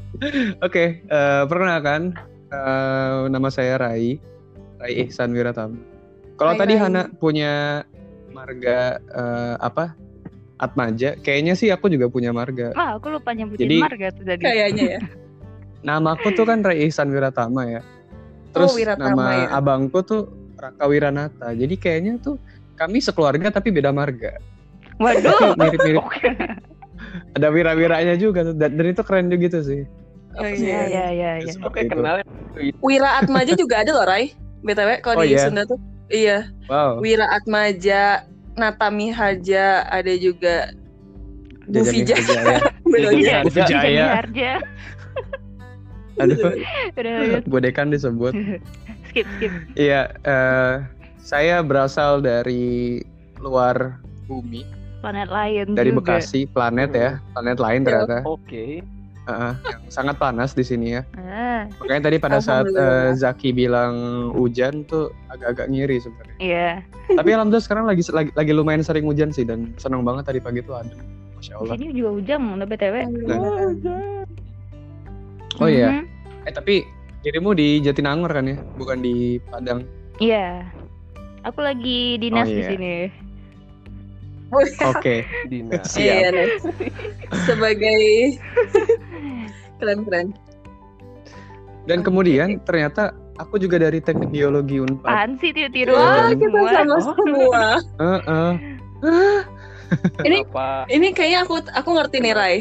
Oke, 0.66 1.04
eh, 1.04 1.42
perkenalkan 1.46 2.16
eh, 2.50 3.18
nama 3.30 3.48
saya 3.52 3.78
Rai, 3.78 4.18
Rai 4.76 5.06
Ihsan 5.06 5.32
Wiratama. 5.32 5.76
Kalau 6.36 6.52
tadi 6.54 6.76
Rai. 6.76 6.82
Hana 6.84 7.02
punya 7.12 7.82
marga 8.30 9.00
eh, 9.00 9.54
apa? 9.58 9.96
Atmaja, 10.56 11.20
kayaknya 11.20 11.52
sih 11.52 11.68
aku 11.68 11.92
juga 11.92 12.08
punya 12.08 12.32
marga. 12.32 12.72
Wah, 12.72 12.96
aku 12.96 13.12
lupa 13.12 13.36
nyebutin 13.36 13.68
Jadi- 13.68 13.76
marga 13.76 14.08
tuh 14.08 14.24
tadi. 14.24 14.40
Kayaknya 14.40 14.84
ya. 14.96 15.00
Nama 15.88 16.16
aku 16.16 16.32
tuh 16.32 16.48
kan 16.48 16.64
Rai 16.64 16.88
Ihsan 16.88 17.12
Wiratama 17.12 17.68
ya. 17.68 17.80
Terus 18.56 18.72
Oh, 18.72 18.76
Wiratama 18.80 19.12
nama 19.12 19.32
ya. 19.36 19.46
abangku 19.52 20.00
tuh 20.00 20.32
Raka 20.56 20.88
Wiranata. 20.88 21.52
Jadi 21.52 21.76
kayaknya 21.76 22.16
tuh 22.18 22.40
kami 22.74 23.04
sekeluarga 23.04 23.52
tapi 23.52 23.68
beda 23.68 23.92
marga. 23.92 24.40
Waduh. 24.96 25.52
Mirip-mirip. 25.60 26.00
Ada 27.36 27.52
wira-wiranya 27.52 28.16
juga 28.16 28.48
tuh. 28.48 28.56
Dan, 28.56 28.80
dan 28.80 28.86
itu 28.88 29.02
keren 29.04 29.28
juga 29.28 29.44
gitu 29.44 29.58
sih. 29.60 29.80
Oh? 30.36 30.40
Iya, 30.40 30.56
iya. 30.56 30.80
iya, 30.88 31.04
iya, 31.12 31.30
iya. 31.44 31.52
Seperti 31.52 31.68
Oke, 31.68 31.80
itu. 31.84 31.92
kenalin. 32.00 32.24
Wira 32.80 33.20
Atmaja 33.20 33.52
juga 33.52 33.84
ada 33.84 33.92
loh, 33.92 34.08
Rai. 34.08 34.32
BTW 34.66 34.90
kalau 35.00 35.16
Oh, 35.16 35.24
di 35.24 35.32
iya? 35.32 35.46
Sunda 35.46 35.62
tuh. 35.62 35.78
Iya. 36.08 36.50
Wow. 36.66 36.98
Wira 36.98 37.26
Atmaja, 37.30 38.26
Natami 38.54 39.08
Haja, 39.08 39.86
ada 39.86 40.12
juga 40.16 40.74
Bu 41.64 41.82
Jajanin 41.82 42.02
Fija. 42.02 42.14
aja 42.16 42.34
ya. 42.34 42.58
Bener 42.84 43.10
Iya. 43.12 43.14
aja. 43.14 43.36
Bu 43.38 43.48
Bisa 43.48 43.58
Vijaya. 43.64 44.06
Harja. 44.16 44.52
Aduh, 46.16 46.56
bodekan 47.44 47.92
disebut. 47.92 48.32
skip, 49.10 49.26
skip. 49.36 49.52
Iya, 49.74 50.16
eh, 50.24 50.74
saya 51.18 51.60
berasal 51.60 52.18
dari 52.18 53.04
luar 53.36 54.00
bumi, 54.24 54.64
Planet 54.98 55.28
lain 55.28 55.66
dari 55.76 55.92
juga. 55.92 56.16
Bekasi, 56.16 56.48
planet 56.48 56.90
ya, 56.90 57.10
planet 57.30 57.58
lain 57.60 57.80
Ya. 57.80 57.86
ternyata, 57.86 58.16
Oke. 58.24 58.80
Heeh, 59.26 59.52
yang 59.60 59.75
sangat 59.88 60.16
panas 60.16 60.50
di 60.50 60.60
sini 60.60 60.92
ya. 60.92 61.00
Ah, 61.14 61.64
Makanya 61.78 62.00
tadi 62.04 62.16
pada 62.16 62.38
saat 62.38 62.64
eh, 62.66 63.10
Zaki 63.14 63.50
bilang 63.50 64.28
hujan 64.32 64.82
tuh 64.82 65.10
agak-agak 65.28 65.66
ngiri 65.68 65.96
sebenarnya. 65.98 66.36
iya. 66.38 66.68
Tapi 67.06 67.28
alhamdulillah 67.30 67.62
sekarang 67.62 67.84
lagi, 67.84 68.00
lagi 68.10 68.30
lagi 68.32 68.50
lumayan 68.50 68.80
sering 68.80 69.04
hujan 69.04 69.30
sih 69.30 69.42
dan 69.42 69.72
senang 69.76 70.02
banget 70.02 70.26
tadi 70.26 70.38
pagi 70.38 70.60
tuh 70.60 70.74
adem. 70.74 70.96
Masya 71.34 71.52
Di 71.52 71.56
Allah. 71.56 71.74
sini 71.76 71.92
juga 71.92 72.08
hujan, 72.12 72.38
udah 72.54 72.66
BTW. 72.66 72.94
Oh 75.56 75.66
iya. 75.66 75.88
Mhm. 75.92 76.04
Eh 76.44 76.52
tapi 76.52 76.74
dirimu 77.20 77.52
di 77.52 77.80
Jatinangor 77.80 78.30
kan 78.30 78.44
ya, 78.44 78.56
bukan 78.74 78.98
di 79.00 79.38
Padang. 79.42 79.80
Iya. 80.18 80.64
Aku 81.44 81.60
lagi 81.60 82.16
dinas 82.18 82.42
Oh, 82.42 82.50
di 82.50 82.58
iya. 82.58 82.68
sini. 82.68 82.94
Oke. 84.86 85.26
Dina. 85.46 85.82
Siap. 85.82 85.98
Iya, 85.98 86.28
nih. 86.30 86.50
Sebagai 89.76 90.00
keren-keren. 90.02 90.26
Dan 91.86 92.02
kemudian 92.02 92.58
ternyata 92.64 93.02
aku 93.36 93.56
juga 93.56 93.78
dari 93.78 94.00
Teknik 94.00 94.30
Biologi 94.30 94.80
Unpad. 94.80 95.06
Apaan 95.06 95.38
sih 95.38 95.52
tiru-tiru 95.52 95.94
Wah, 95.94 96.26
dan- 96.26 96.34
kita 96.34 96.48
semua? 96.50 96.70
sama 96.72 96.96
semua. 97.14 97.64
Heeh. 98.00 98.50
Ini 100.18 100.42
Apa? 100.42 100.82
ini 100.90 101.14
kayaknya 101.14 101.46
aku 101.46 101.62
aku 101.70 101.88
ngerti 101.94 102.18
nih 102.18 102.34
Rai. 102.34 102.56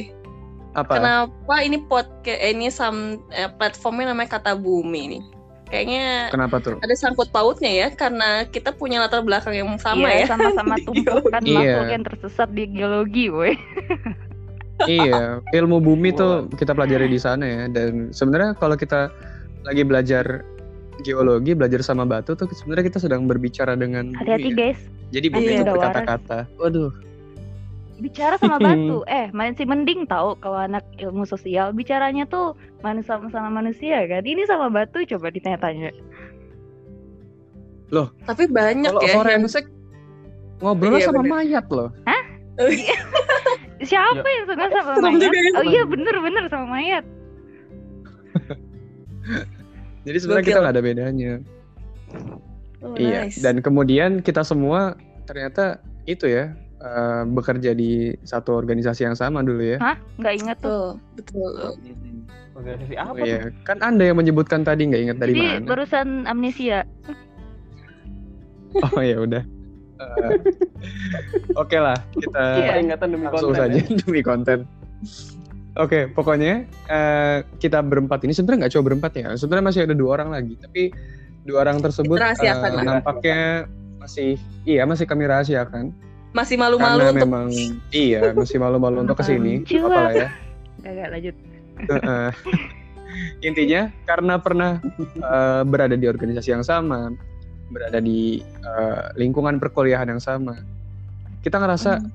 Apa? 0.76 0.94
Kenapa 0.94 1.56
ini 1.60 1.82
podcast 1.82 2.38
ini 2.38 2.70
sam 2.70 3.18
eh, 3.32 3.50
platformnya 3.50 4.14
namanya 4.14 4.38
Kata 4.38 4.54
Bumi 4.54 5.04
nih? 5.10 5.24
Kayaknya 5.66 6.30
Kenapa 6.30 6.62
tuh? 6.62 6.78
ada 6.78 6.94
sangkut 6.94 7.34
pautnya 7.34 7.72
ya 7.74 7.88
karena 7.90 8.46
kita 8.46 8.70
punya 8.70 9.02
latar 9.02 9.26
belakang 9.26 9.58
yang 9.58 9.74
sama 9.82 10.06
Iya, 10.06 10.22
ya. 10.22 10.26
sama-sama 10.30 10.78
tumpukan 10.86 11.42
Iya. 11.42 11.58
makhluk 11.58 11.90
yang 11.90 12.04
tersesat 12.06 12.50
di 12.54 12.64
geologi, 12.70 13.26
woi. 13.34 13.58
iya, 14.86 15.40
ilmu 15.56 15.80
bumi 15.80 16.12
tuh 16.12 16.52
kita 16.52 16.76
pelajari 16.76 17.08
di 17.08 17.16
sana 17.16 17.44
ya. 17.48 17.62
Dan 17.72 18.12
sebenarnya 18.12 18.54
kalau 18.56 18.76
kita 18.76 19.08
lagi 19.64 19.82
belajar 19.82 20.44
geologi, 21.02 21.52
belajar 21.56 21.84
sama 21.84 22.04
batu 22.04 22.36
tuh 22.36 22.48
sebenarnya 22.52 22.92
kita 22.92 23.00
sedang 23.00 23.28
berbicara 23.28 23.76
dengan 23.76 24.16
Hati-hati, 24.16 24.52
ya. 24.52 24.56
guys. 24.56 24.80
Jadi 25.12 25.28
bumi 25.32 25.48
Iya. 25.48 25.62
itu 25.62 25.72
berkata-kata. 25.72 26.40
Waduh. 26.56 26.92
Bicara 27.96 28.36
sama 28.36 28.60
batu. 28.60 29.04
eh, 29.12 29.32
masih 29.32 29.64
mending 29.64 30.04
tahu 30.08 30.36
kalau 30.40 30.60
anak 30.60 30.84
ilmu 31.00 31.24
sosial 31.24 31.72
bicaranya 31.72 32.28
tuh 32.28 32.56
manusia 32.84 33.16
sama 33.32 33.48
manusia 33.50 34.04
kan. 34.08 34.24
Ini 34.24 34.44
sama 34.48 34.68
batu 34.68 35.04
coba 35.08 35.32
ditanya-tanya. 35.32 35.92
Tapi 38.28 38.44
banyak 38.52 38.92
Kalau 38.92 39.00
ya. 39.00 39.08
yang- 39.08 39.16
forensik 39.24 39.66
ngobrol 40.60 41.00
Iya, 41.00 41.08
sama 41.08 41.24
bener. 41.24 41.32
mayat 41.32 41.66
loh. 41.72 41.90
Siapa 43.78 44.24
Ya. 44.24 44.34
yang 44.34 44.46
suka 44.48 44.66
sama 44.70 44.92
Serem 44.94 45.04
mayat? 45.12 45.22
juga 45.22 45.38
ya. 45.38 45.52
Oh 45.54 45.66
iya 45.66 45.84
bener-bener 45.84 46.44
sama 46.48 46.66
mayat. 46.70 47.06
Jadi 50.06 50.18
sebenarnya 50.18 50.46
kita 50.46 50.60
nggak 50.60 50.74
ada 50.74 50.84
bedanya. 50.84 51.34
Oh, 52.80 52.94
Iya. 52.96 53.26
nice. 53.26 53.42
Dan 53.42 53.60
kemudian 53.60 54.22
kita 54.22 54.42
semua 54.42 54.94
ternyata 55.26 55.78
itu 56.06 56.26
ya 56.26 56.54
eh, 56.78 57.24
bekerja 57.26 57.74
di 57.74 58.14
satu 58.22 58.54
organisasi 58.54 59.04
yang 59.04 59.18
sama 59.18 59.42
dulu 59.42 59.66
ya. 59.66 59.78
Hah? 59.82 59.98
Nggak 60.16 60.34
inget 60.36 60.58
tuh. 60.62 61.02
betul, 61.16 61.50
betul. 61.52 61.74
Organisasi 62.54 62.94
Oh 62.96 63.12
apa? 63.12 63.20
iya, 63.20 63.40
kan 63.64 63.82
anda 63.82 64.06
yang 64.06 64.16
menyebutkan 64.16 64.62
tadi 64.62 64.86
nggak 64.86 65.02
ingat 65.04 65.18
dari 65.18 65.34
Jadi 65.34 65.44
mana? 65.60 65.68
barusan 65.68 66.08
amnesia. 66.26 66.86
Oh 68.76 69.00
ya 69.00 69.18
udah. 69.18 69.40
Eh, 70.06 70.32
Oke 71.56 71.78
lah, 71.80 71.98
kita 72.14 72.44
Iya. 72.62 72.72
Peringatan 72.78 73.08
demi 73.12 73.26
langsung 73.26 73.52
konten. 73.52 73.62
saja 73.62 73.80
ya. 73.80 73.96
demi 74.06 74.22
konten. 74.22 74.60
Oke, 75.76 76.08
pokoknya 76.08 76.64
eh, 76.88 77.38
kita 77.60 77.84
berempat 77.84 78.24
ini 78.24 78.32
sebenarnya 78.32 78.68
nggak 78.68 78.74
cuma 78.78 78.84
berempat 78.88 79.12
ya. 79.18 79.28
Sebenarnya 79.36 79.66
masih 79.68 79.82
ada 79.84 79.96
dua 79.96 80.10
orang 80.22 80.30
lagi, 80.32 80.54
tapi 80.56 80.96
dua 81.44 81.68
orang 81.68 81.84
tersebut 81.84 82.16
eh, 82.18 82.32
lah. 82.56 82.84
nampaknya 82.84 83.70
masih 84.00 84.38
iya 84.66 84.86
masih 84.86 85.06
kami 85.10 85.26
rahasiakan 85.26 85.90
Masih 86.36 86.60
karena 86.62 86.68
malu-malu 86.70 87.02
untuk 87.02 87.18
memang 87.26 87.48
iya 87.90 88.22
masih 88.36 88.58
malu-malu 88.60 88.98
untuk 89.08 89.18
ke 89.18 89.24
sini. 89.26 89.64
Lucu 89.64 89.80
Apa 89.84 90.00
lah 90.00 90.12
ya. 90.14 90.30
Gak, 90.84 90.92
gak 90.96 91.10
lanjut. 91.16 91.36
Heeh. 91.90 92.30
Intinya 93.42 93.82
karena 94.04 94.34
pernah 94.40 94.72
eh, 95.16 95.62
berada 95.64 95.96
di 95.96 96.06
organisasi 96.08 96.50
yang 96.52 96.64
sama, 96.64 97.12
berada 97.68 97.98
di 97.98 98.40
eh, 98.42 99.04
lingkungan 99.16 99.58
perkuliahan 99.58 100.08
yang 100.08 100.22
sama, 100.22 100.58
kita 101.42 101.58
ngerasa 101.58 102.02
Hmm. 102.02 102.12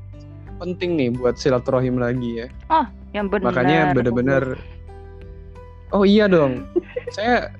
penting 0.60 0.94
nih 0.94 1.08
buat 1.10 1.34
silaturahim 1.34 1.96
lagi 1.96 2.44
ya. 2.44 2.48
Yang 3.10 3.26
benar. 3.32 3.46
Makanya 3.50 3.78
bener-bener, 3.90 4.44
oh 5.90 6.04
iya 6.04 6.26
dong, 6.26 6.62
saya 7.16 7.50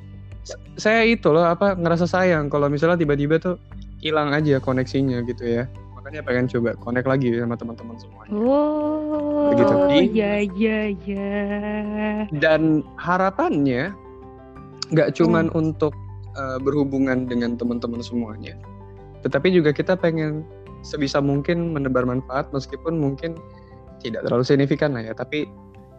saya 0.77 1.05
itu 1.05 1.29
loh 1.29 1.45
apa 1.45 1.75
ngerasa 1.75 2.07
sayang 2.07 2.47
kalau 2.47 2.67
misalnya 2.67 2.97
tiba-tiba 2.97 3.37
tuh 3.37 3.57
hilang 3.99 4.31
aja 4.31 4.57
koneksinya 4.59 5.21
gitu 5.25 5.45
ya. 5.45 5.65
Makanya 5.93 6.25
pengen 6.25 6.49
coba 6.49 6.73
connect 6.81 7.05
lagi 7.05 7.29
sama 7.37 7.55
teman-teman 7.55 7.97
semuanya. 8.01 8.33
Oh, 8.33 9.53
Begitu. 9.53 9.75
Di- 9.93 10.11
ya 10.17 10.35
ya 10.57 10.79
ya. 11.05 11.31
dan 12.41 12.81
harapannya 12.97 13.93
nggak 14.91 15.15
cuman 15.15 15.53
untuk 15.53 15.93
uh, 16.35 16.59
berhubungan 16.59 17.25
dengan 17.25 17.55
teman-teman 17.55 18.01
semuanya 18.01 18.55
tetapi 19.23 19.51
juga 19.51 19.71
kita 19.71 19.95
pengen 19.95 20.43
sebisa 20.81 21.21
mungkin 21.21 21.73
menebar 21.73 22.05
manfaat 22.05 22.49
meskipun 22.51 22.97
mungkin 22.97 23.37
tidak 24.01 24.25
terlalu 24.25 24.45
signifikan 24.45 24.97
lah 24.97 25.05
ya 25.05 25.13
tapi 25.13 25.45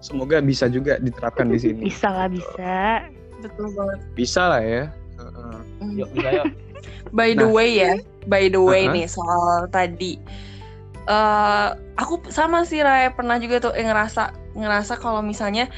semoga 0.02 0.42
bisa 0.42 0.66
juga 0.66 0.98
diterapkan 0.98 1.48
di 1.48 1.60
sini 1.62 1.82
Bisa 1.90 2.10
lah 2.10 2.28
bisa. 2.28 3.06
betul 3.42 3.70
banget. 3.74 4.00
bisa 4.14 4.44
lah 4.50 4.62
ya 4.62 4.84
Heeh. 5.22 5.58
Yuk, 6.02 6.10
bisa 6.14 6.30
yuk. 6.34 6.48
By 7.14 7.38
the 7.38 7.46
Nah. 7.46 7.54
way 7.54 7.70
ya, 7.78 7.94
by 8.26 8.50
the 8.50 8.58
way 8.58 8.90
Uh-huh. 8.90 8.96
nih 8.98 9.06
soal 9.06 9.70
tadi. 9.70 10.18
eh 11.04 11.68
aku 11.94 12.22
sama 12.30 12.62
sih 12.62 12.82
Ray 12.82 13.10
pernah 13.12 13.38
juga 13.38 13.58
tuh 13.60 13.74
eh, 13.74 13.82
ngerasa 13.82 14.34
ngerasa 14.54 14.98
kalau 14.98 15.22
misalnya 15.22 15.70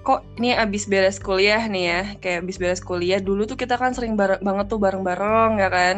kok 0.00 0.24
ini 0.36 0.52
abis 0.52 0.84
beres 0.84 1.16
kuliah 1.16 1.60
nih 1.62 1.84
ya, 1.84 2.00
kayak 2.18 2.42
abis 2.42 2.56
beres 2.56 2.80
kuliah 2.80 3.20
dulu 3.20 3.44
tuh 3.44 3.54
kita 3.54 3.76
kan 3.76 3.92
sering 3.92 4.16
bareng 4.16 4.40
banget 4.40 4.66
tuh 4.66 4.80
bareng-bareng 4.80 5.60
ya 5.60 5.68
kan. 5.68 5.96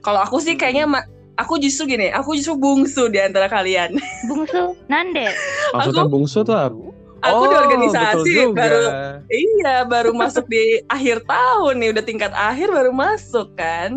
Kalau 0.00 0.20
aku 0.20 0.38
sih 0.38 0.54
kayaknya 0.54 0.84
ma- 0.86 1.08
aku 1.34 1.56
justru 1.56 1.88
gini, 1.90 2.08
aku 2.08 2.36
justru 2.36 2.56
bungsu 2.56 3.08
di 3.08 3.16
antara 3.16 3.48
kalian. 3.48 3.96
Bungsu, 4.28 4.76
Nande. 4.86 5.32
maksudnya 5.72 6.04
Aku- 6.04 6.12
bungsu 6.12 6.40
tuh 6.40 6.56
aku 6.56 6.92
di 7.20 7.52
Oh, 7.52 7.52
organisasi 7.52 8.16
betul 8.16 8.24
juga. 8.32 8.60
baru 8.64 8.80
iya 9.28 9.84
baru 9.84 10.16
masuk 10.16 10.48
di 10.48 10.80
akhir 10.88 11.20
tahun 11.28 11.76
nih 11.76 11.88
udah 11.92 12.04
tingkat 12.04 12.32
akhir 12.32 12.72
baru 12.72 12.96
masuk 12.96 13.52
kan 13.60 13.92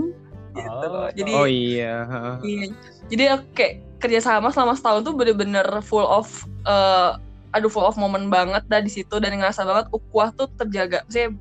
gitu 0.51 0.85
loh. 0.91 1.07
jadi 1.15 1.31
Oh 1.31 1.47
iya. 1.47 2.03
iya. 2.43 2.67
jadi 3.07 3.23
aku 3.39 3.47
kayak 3.55 3.73
kerjasama 3.97 4.51
selama 4.51 4.75
setahun 4.75 5.07
tuh 5.07 5.15
bener-bener 5.15 5.63
full 5.79 6.03
of 6.03 6.27
eh, 6.67 7.15
aduh 7.53 7.69
full 7.69 7.83
of 7.83 7.95
moment 7.95 8.27
banget 8.27 8.65
dah 8.65 8.77
di 8.77 8.89
situ 8.89 9.15
dan 9.17 9.33
ngerasa 9.33 9.61
banget 9.61 9.85
ukuah 9.89 10.33
tuh 10.33 10.49
terjaga 10.55 11.05
Maksudnya 11.05 11.37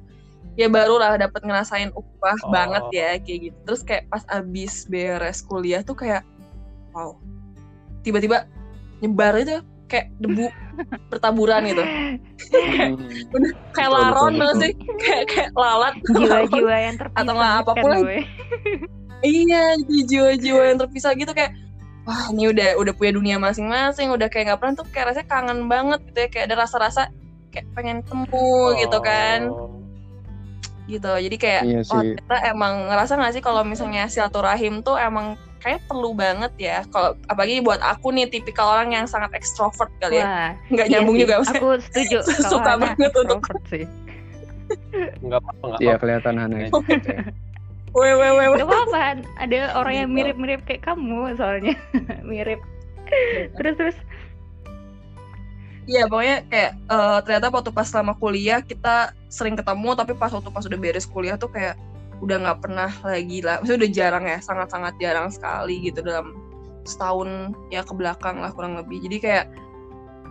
ya 0.52 0.68
baru 0.68 0.96
lah 0.96 1.16
dapat 1.16 1.40
ngerasain 1.40 1.90
ukuah 1.90 2.36
Oh. 2.38 2.50
banget 2.50 2.84
ya 2.92 3.10
kayak 3.16 3.40
gitu 3.42 3.58
terus 3.64 3.80
kayak 3.80 4.04
pas 4.06 4.22
abis 4.28 4.84
beres 4.84 5.40
kuliah 5.40 5.80
tuh 5.80 5.92
kayak 5.92 6.22
wow 6.92 7.16
tiba-tiba 8.00 8.44
nyebar 9.00 9.34
itu 9.34 9.58
kayak 9.86 10.12
debu 10.16 10.46
bertaburan 11.10 11.66
gitu 11.66 11.82
kayak 11.82 12.92
Hmm. 12.92 12.98
kayak 13.72 13.88
Betul, 13.88 13.96
laron 13.96 14.32
betul, 14.32 14.40
betul. 14.44 14.60
sih 14.60 14.72
kayak 14.98 15.24
kayak 15.26 15.50
lalat 15.52 15.94
Jiwa-jiwa 16.04 16.74
yang 16.76 16.96
terpisah 16.96 17.20
Atau 17.20 17.32
nggak 17.32 17.50
kan, 17.50 17.60
apa 17.60 17.72
pun 17.72 17.90
we. 18.02 18.18
iya 19.22 19.62
jiwa-jiwa 19.80 20.62
yang 20.66 20.78
terpisah 20.78 21.12
gitu 21.14 21.32
kayak 21.32 21.52
wah 22.02 22.28
ini 22.28 22.48
udah 22.48 22.68
udah 22.76 22.92
punya 22.92 23.12
dunia 23.12 23.36
masing-masing 23.36 24.08
udah 24.08 24.26
kayak 24.26 24.44
nggak 24.48 24.58
pernah 24.58 24.74
tuh 24.74 24.86
kayak 24.88 25.06
rasanya 25.08 25.28
kangen 25.28 25.60
banget 25.66 26.00
gitu 26.04 26.18
ya 26.18 26.28
kayak 26.28 26.44
ada 26.46 26.56
rasa-rasa 26.58 27.02
kayak 27.48 27.66
pengen 27.72 28.02
temu 28.02 28.50
gitu 28.76 28.98
kan 28.98 29.40
Oh. 29.46 29.70
gitu 30.84 31.12
jadi 31.14 31.36
kayak 31.36 31.62
Iya 31.62 31.80
oh 31.80 32.02
sih. 32.02 32.18
ternyata 32.18 32.36
emang 32.44 32.74
ngerasa 32.86 33.12
nggak 33.14 33.32
sih 33.32 33.40
kalau 33.40 33.62
misalnya 33.62 34.04
silaturahim 34.04 34.80
tuh 34.80 34.96
emang 34.96 35.34
kayak 35.58 35.78
perlu 35.86 36.10
banget 36.12 36.50
ya 36.58 36.82
kalau 36.88 37.14
apalagi 37.24 37.60
buat 37.60 37.78
aku 37.78 38.10
nih 38.10 38.26
tipikal 38.26 38.66
orang 38.68 38.90
yang 38.92 39.06
sangat 39.06 39.30
ekstrovert 39.32 39.94
kali 39.96 40.18
ya 40.18 40.58
nggak 40.68 40.86
iya 40.86 40.92
nyambung 40.92 41.14
sih. 41.14 41.22
juga 41.22 41.34
maksudnya 41.38 41.60
Aku 41.60 41.70
setuju. 41.80 42.18
Suka 42.50 42.72
banget 42.74 43.12
untuk- 43.14 43.46
sih. 43.68 43.84
Nggak 45.22 45.38
apa-apa, 45.38 45.62
nggak 45.62 45.78
Iya 45.78 45.88
apa-apa. 45.88 46.02
kelihatan 46.02 46.34
Hana. 46.34 46.56
Weh 47.92 48.12
weh 48.16 48.30
weh. 48.32 48.46
Gak 48.56 48.68
apa-apa, 48.68 49.00
ada 49.36 49.58
orang 49.76 49.94
yang 49.94 50.08
Gitu. 50.08 50.16
mirip-mirip 50.16 50.60
kayak 50.64 50.82
kamu 50.84 51.36
soalnya. 51.36 51.76
mirip. 52.28 52.60
Terus 53.60 53.74
terus 53.76 53.96
Iya 55.82 56.06
pokoknya 56.06 56.46
kayak 56.46 56.72
eh, 56.78 57.18
ternyata 57.26 57.46
waktu 57.50 57.74
pas 57.74 57.90
selama 57.90 58.14
kuliah 58.14 58.62
kita 58.62 59.10
sering 59.26 59.58
ketemu 59.58 59.98
tapi 59.98 60.14
pas 60.14 60.30
waktu 60.30 60.46
pas 60.54 60.62
udah 60.62 60.78
beres 60.78 61.10
kuliah 61.10 61.34
tuh 61.34 61.50
kayak 61.50 61.74
udah 62.22 62.38
nggak 62.38 62.58
pernah 62.62 62.86
lagi 63.02 63.42
lah, 63.42 63.58
maksudnya 63.58 63.82
udah 63.82 63.90
jarang 63.90 64.24
ya, 64.30 64.38
sangat-sangat 64.38 64.94
jarang 65.02 65.26
sekali 65.34 65.82
gitu 65.82 66.06
dalam 66.06 66.38
setahun 66.86 67.50
ya 67.74 67.82
ke 67.82 67.90
belakang 67.98 68.38
lah 68.38 68.54
kurang 68.54 68.78
lebih. 68.78 69.02
Jadi 69.02 69.16
kayak 69.18 69.46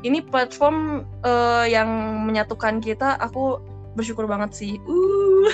ini 0.08 0.24
platform 0.24 1.04
eh, 1.28 1.66
yang 1.68 1.92
menyatukan 2.24 2.80
kita, 2.80 3.20
aku 3.20 3.60
bersyukur 3.94 4.26
banget 4.26 4.52
sih, 4.52 4.74
uh 4.84 5.50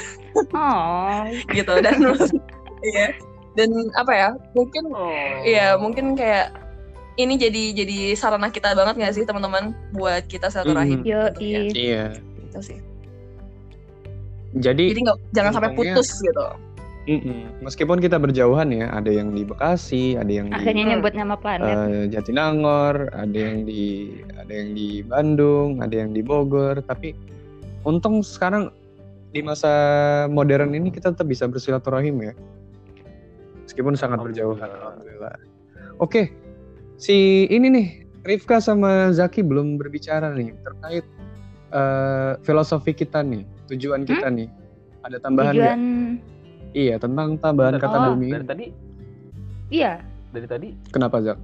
oh, 0.53 1.21
gitu 1.57 1.73
dan 1.79 1.97
iya 2.87 3.09
dan 3.53 3.69
apa 3.95 4.13
ya 4.13 4.29
mungkin 4.53 4.83
Oh. 4.89 5.09
Iya, 5.41 5.75
mungkin 5.75 6.13
kayak 6.13 6.53
ini 7.17 7.33
jadi 7.33 7.73
jadi 7.73 7.97
sarana 8.13 8.47
kita 8.47 8.77
banget 8.77 8.93
nggak 8.95 9.13
sih 9.13 9.25
teman-teman 9.25 9.73
buat 9.91 10.25
kita 10.25 10.47
silaturahim. 10.47 11.01
Mhm. 11.01 11.09
yo 11.09 11.21
Iya. 11.35 11.59
Iya. 11.73 12.03
Gitu 12.45 12.59
sih. 12.63 12.79
Jadi 14.55 14.89
Jadi 14.89 14.99
nggak 15.03 15.17
jangan 15.33 15.51
sampai 15.51 15.71
putus 15.73 16.09
gitu. 16.17 16.45
mm-mm. 17.07 17.63
meskipun 17.63 17.97
kita 17.97 18.17
berjauhan 18.17 18.67
ya, 18.69 18.91
ada 18.91 19.07
yang 19.07 19.31
di 19.31 19.41
Bekasi, 19.41 20.13
ada 20.13 20.27
yang 20.29 20.51
di 20.51 20.55
akhirnya 20.55 20.83
Hmm. 20.83 20.91
nyebut 20.93 21.13
nama 21.15 21.35
planet. 21.35 21.71
eh, 21.71 22.03
Jatinangor, 22.11 22.95
ada 23.09 23.37
yang 23.37 23.63
di 23.63 24.11
ada 24.33 24.51
yang 24.51 24.69
di 24.73 24.87
Bandung, 25.01 25.79
ada 25.79 25.95
yang 25.95 26.11
di 26.11 26.19
Bogor, 26.19 26.83
tapi 26.83 27.15
untung 27.87 28.19
sekarang 28.19 28.67
di 29.31 29.39
masa 29.39 29.71
modern 30.27 30.75
ini 30.75 30.91
kita 30.91 31.15
tetap 31.15 31.27
bisa 31.31 31.47
bersilaturahim 31.47 32.19
ya. 32.19 32.33
Meskipun 33.63 33.95
sangat 33.95 34.19
berjauhan. 34.19 34.67
Alhamdulillah. 34.67 35.35
Oke. 36.03 36.31
Si 36.99 37.45
ini 37.47 37.67
nih, 37.71 37.87
Rifka 38.27 38.59
sama 38.59 39.13
Zaki 39.15 39.39
belum 39.45 39.79
berbicara 39.79 40.33
nih 40.35 40.51
terkait 40.65 41.05
eh, 41.71 42.31
filosofi 42.43 42.91
kita 42.91 43.23
nih, 43.23 43.43
tujuan 43.71 44.03
kita 44.03 44.27
nih. 44.31 44.47
Ada 45.03 45.19
tambahan 45.23 45.53
nggak? 45.55 45.75
Tujuan 45.77 45.81
Iya, 46.75 46.95
tentang 46.99 47.39
tambahan 47.39 47.79
Bentar, 47.79 47.89
kata 47.89 47.97
Oh. 47.97 48.05
bumi. 48.13 48.27
Dari 48.29 48.45
tadi, 48.45 48.65
iya. 49.71 50.03
dari 50.35 50.45
tadi 50.45 50.67
Kenapa, 50.91 51.23
Zak? 51.23 51.39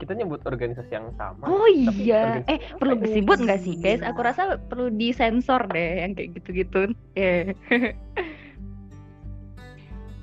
Kita 0.00 0.16
nyebut 0.16 0.40
organisasi 0.42 0.88
yang 0.90 1.12
sama. 1.14 1.44
Oh 1.44 1.68
Tapi 1.68 2.00
iya. 2.00 2.40
Eh, 2.48 2.56
perlu 2.74 2.96
disebut 2.96 3.36
nggak 3.38 3.60
sih, 3.60 3.76
guys? 3.76 4.00
iya. 4.00 4.10
Aku 4.10 4.24
rasa 4.24 4.56
perlu 4.58 4.88
disensor 4.90 5.68
deh 5.68 6.02
yang 6.02 6.16
kayak 6.16 6.40
gitu-gitu. 6.40 6.96
Eh, 7.14 7.52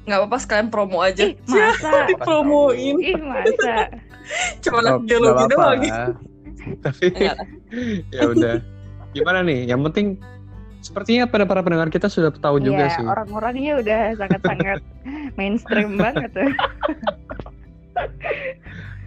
Nggak 0.03 0.23
apa-apa 0.23 0.37
sekalian 0.39 0.69
promo 0.71 1.03
aja. 1.03 1.27
ih, 1.27 1.35
masa? 1.45 1.91
Dipromoin. 2.09 2.95
Ih, 2.97 3.19
masa? 3.19 3.91
Cuma 4.63 4.77
Oh, 4.77 4.81
anak 4.81 4.95
geologi 5.05 5.45
doang. 5.47 5.79
Tapi 6.79 7.05
ya 8.09 8.23
udah. 8.25 8.55
Gimana 9.11 9.39
nih? 9.43 9.67
Yang 9.67 9.81
penting 9.91 10.07
sepertinya 10.79 11.27
pada 11.27 11.43
para 11.43 11.59
pendengar 11.59 11.91
kita 11.91 12.07
sudah 12.07 12.31
tahu 12.33 12.63
juga 12.63 12.87
Iya, 12.87 12.95
sih. 12.95 13.03
orang-orangnya 13.03 13.73
udah 13.83 13.99
sangat-sangat 14.15 14.79
mainstream 15.35 15.99
banget 15.99 16.31
tuh. 16.31 16.51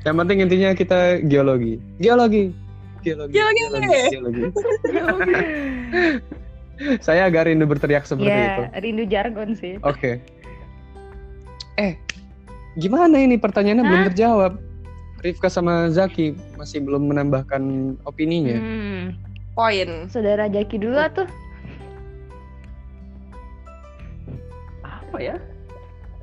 Yang 0.01 0.17
penting 0.17 0.39
intinya 0.41 0.71
kita 0.73 1.01
geologi. 1.29 1.77
Geologi. 2.01 2.45
Geologi. 3.05 3.35
Geologi. 3.37 4.01
geologi. 4.13 4.43
Saya 7.05 7.29
agak 7.29 7.53
rindu 7.53 7.69
berteriak 7.69 8.09
seperti 8.09 8.33
itu. 8.33 8.41
Iya, 8.65 8.81
rindu 8.81 9.05
jargon 9.05 9.53
sih. 9.53 9.77
Oke. 9.85 10.17
Eh, 11.77 11.93
gimana 12.81 13.21
ini 13.21 13.37
pertanyaannya 13.37 13.85
belum 13.85 14.03
terjawab? 14.13 14.53
Rifka 15.21 15.53
sama 15.53 15.93
Zaki 15.93 16.33
masih 16.57 16.81
belum 16.81 17.13
menambahkan 17.13 17.97
opininya. 18.09 18.57
Hmm, 18.57 19.21
Poin. 19.53 20.09
saudara 20.09 20.49
Jaki 20.49 20.81
dulu 20.81 20.97
tuh. 21.13 21.29
Apa 24.81 25.19
ya? 25.21 25.37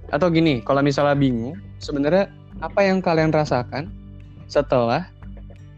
Atau 0.10 0.34
gini, 0.34 0.66
kalau 0.66 0.82
misalnya 0.82 1.14
bingung, 1.14 1.54
sebenarnya 1.78 2.34
apa 2.60 2.80
yang 2.82 3.00
kalian 3.04 3.30
rasakan 3.30 3.90
setelah 4.50 5.06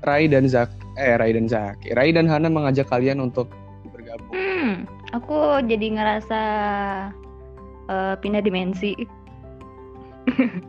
Rai 0.05 0.31
dan 0.31 0.47
Zak 0.47 0.71
eh 0.99 1.15
Rai 1.15 1.31
dan 1.31 1.47
Zaki, 1.47 1.95
Rai 1.95 2.11
dan 2.11 2.27
Hana 2.27 2.51
mengajak 2.51 2.91
kalian 2.91 3.23
untuk 3.23 3.47
bergabung. 3.95 4.35
Hmm, 4.35 4.73
aku 5.15 5.63
jadi 5.63 5.95
ngerasa 5.95 6.41
eh, 7.87 8.13
pindah 8.19 8.43
dimensi. 8.43 8.93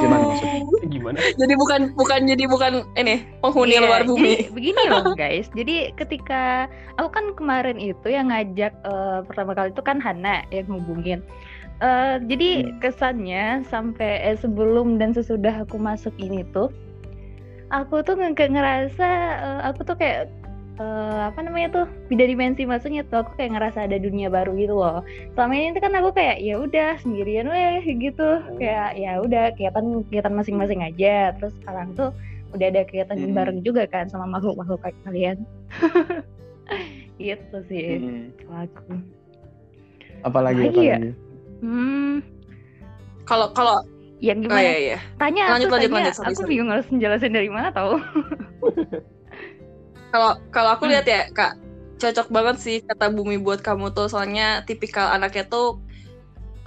Gimana 0.00 0.24
maksudnya? 0.32 0.64
Gimana? 0.88 1.18
Jadi 1.36 1.52
bukan 1.60 1.80
bukan 1.92 2.20
jadi 2.24 2.44
bukan 2.48 2.72
ini 2.96 3.28
penghuni 3.44 3.76
Iya, 3.76 3.84
luar 3.84 4.02
bumi. 4.08 4.48
jadi 4.48 4.48
begini 4.56 4.82
loh 4.88 5.12
guys. 5.20 5.52
Jadi 5.52 5.92
ketika 6.00 6.64
aku 6.96 7.12
kan 7.12 7.36
kemarin 7.36 7.76
itu 7.76 8.08
yang 8.08 8.32
ngajak 8.32 8.72
eh, 8.72 9.18
pertama 9.28 9.52
kali 9.52 9.68
itu 9.76 9.84
kan 9.84 10.00
Hana 10.00 10.48
yang 10.48 10.64
hubungin. 10.72 11.20
Eh, 11.82 12.16
jadi 12.30 12.50
Hmm. 12.70 12.78
kesannya 12.78 13.66
sampai 13.66 14.22
eh, 14.22 14.38
sebelum 14.38 14.94
dan 15.02 15.10
sesudah 15.10 15.66
aku 15.66 15.74
masuk 15.74 16.14
ini 16.22 16.46
tuh, 16.54 16.70
aku 17.74 17.98
tuh 18.06 18.14
nge 18.14 18.30
ngerasa 18.46 19.08
eh, 19.42 19.60
aku 19.66 19.82
tuh 19.82 19.96
kayak 19.98 20.30
eh, 20.78 21.20
apa 21.34 21.38
namanya 21.42 21.82
tuh 21.82 21.86
beda 22.06 22.30
dimensi 22.30 22.62
maksudnya 22.62 23.02
tuh 23.10 23.26
aku 23.26 23.34
kayak 23.34 23.58
ngerasa 23.58 23.90
ada 23.90 23.98
dunia 23.98 24.30
baru 24.30 24.54
gitu 24.54 24.78
loh. 24.78 25.02
Selama 25.34 25.52
ini 25.58 25.74
tuh 25.74 25.82
kan 25.82 25.92
aku 25.98 26.10
kayak 26.14 26.38
ya 26.38 26.54
udah 26.62 26.94
sendirian 27.02 27.50
weh 27.50 27.82
gitu, 27.82 28.28
kayak 28.62 28.94
ya 28.94 29.18
udah 29.18 29.50
kegiatan 29.58 30.06
kegiatan 30.06 30.34
masing-masing 30.34 30.80
aja. 30.86 31.34
Terus 31.42 31.58
sekarang 31.58 31.98
tuh 31.98 32.14
udah 32.54 32.66
ada 32.70 32.86
kegiatan 32.86 33.18
Hmm. 33.18 33.34
bareng 33.34 33.58
juga 33.66 33.82
kan 33.90 34.06
sama 34.06 34.30
makhluk-makhluk 34.30 34.78
kayak 34.78 34.94
kalian. 35.02 35.38
gitu 37.18 37.58
sih 37.66 37.98
Hmm. 37.98 38.30
aku. 38.46 38.94
Apalagi 40.22 40.70
Apalagi 40.70 40.82
ya? 40.86 40.98
Hmm, 41.64 42.20
Kalau 43.24 43.48
kalau 43.56 43.80
yang 44.20 44.44
oh 44.44 44.52
gimana? 44.52 44.60
iya 44.60 44.74
iya. 44.76 44.98
Tanya 45.16 45.44
Lanjut, 45.48 45.64
aku 45.64 45.72
lanjut, 45.72 45.88
tanya. 45.88 45.96
lanjut, 46.04 46.14
sorry, 46.14 46.28
aku 46.28 46.36
sorry. 46.44 46.50
bingung 46.52 46.68
harus 46.68 46.86
menjelasin 46.92 47.32
dari 47.32 47.48
mana 47.48 47.72
tahu. 47.72 47.96
Kalau 50.12 50.38
kalau 50.54 50.70
aku 50.78 50.84
Hmm. 50.86 50.92
lihat 50.94 51.06
ya 51.08 51.26
kak, 51.34 51.58
cocok 51.98 52.28
banget 52.30 52.56
sih 52.62 52.76
kata 52.86 53.10
Bumi 53.10 53.40
buat 53.40 53.64
kamu 53.64 53.90
tuh 53.96 54.06
soalnya 54.06 54.62
tipikal 54.62 55.10
anaknya 55.10 55.48
tuh 55.48 55.80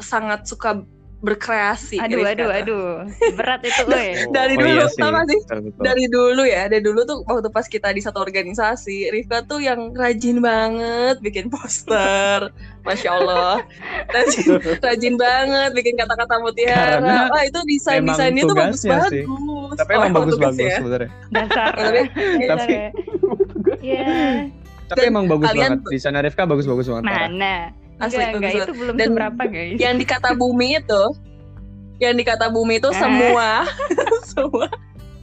sangat 0.01 0.45
suka 0.45 0.83
berkreasi. 1.17 1.97
Aduh, 1.97 2.21
aduh, 2.21 2.49
aduh. 2.51 2.87
Berat 3.33 3.65
itu, 3.65 3.81
woi. 3.83 4.13
Dari 4.37 4.53
Oh, 4.53 4.61
dulu, 4.61 4.69
iya 4.69 4.85
tau 4.93 5.09
gak 5.09 5.25
sih? 5.25 5.39
Betul, 5.41 5.59
betul. 5.65 5.81
Dari 5.81 6.05
dulu 6.07 6.43
ya, 6.43 6.63
dari 6.65 6.83
dulu 6.83 6.99
tuh 7.03 7.17
waktu 7.25 7.49
pas 7.49 7.65
kita 7.65 7.89
di 7.89 7.99
satu 7.99 8.21
organisasi, 8.21 9.09
Rifka 9.09 9.41
tuh 9.43 9.57
yang 9.57 9.91
rajin 9.91 10.39
banget 10.39 11.17
bikin 11.19 11.49
poster, 11.49 12.53
masya 12.85 13.09
Allah, 13.13 13.65
rajin, 14.07 14.45
rajin 14.85 15.15
banget 15.15 15.69
bikin 15.73 15.97
kata-kata 15.97 16.37
mutiara. 16.37 17.01
Karena 17.01 17.15
Wah 17.27 17.43
itu 17.43 17.59
desain 17.65 18.01
desainnya 18.01 18.43
tuh 18.43 18.53
bagus 18.53 18.79
tugasnya 18.79 18.93
bagus. 18.99 19.11
sih. 19.11 19.23
Tapi 19.73 19.91
emang 19.93 20.13
bagus-bagus 20.13 20.71
sebenarnya. 20.71 21.09
Dasar. 21.29 21.71
Tapi, 21.73 22.01
Dasar 22.13 22.47
tapi- 22.53 22.73
ya. 22.73 22.87
Iya. 23.77 24.05
Tapi 24.87 25.01
emang 25.03 25.25
bagus 25.27 25.49
kalian 25.49 25.71
banget. 25.75 25.91
Di 25.91 25.99
sana 25.99 26.21
Rifka 26.21 26.45
bagus-bagus 26.45 26.87
banget. 26.87 27.03
parah. 27.03 27.29
Asli, 27.97 28.19
Enggak, 28.19 28.29
enggak, 28.31 28.51
itu 28.61 28.73
belum 28.73 28.95
Dan 28.95 29.07
seberapa, 29.09 29.41
guys. 29.43 29.75
yang 29.75 29.95
di 29.95 30.05
kata 30.05 30.31
bumi 30.33 30.77
itu, 30.77 31.03
yang 31.97 32.13
di 32.13 32.21
kata 32.21 32.47
bumi 32.47 32.77
itu 32.77 32.89
Ah. 32.89 32.95
semua, 32.95 33.47
semua 34.31 34.67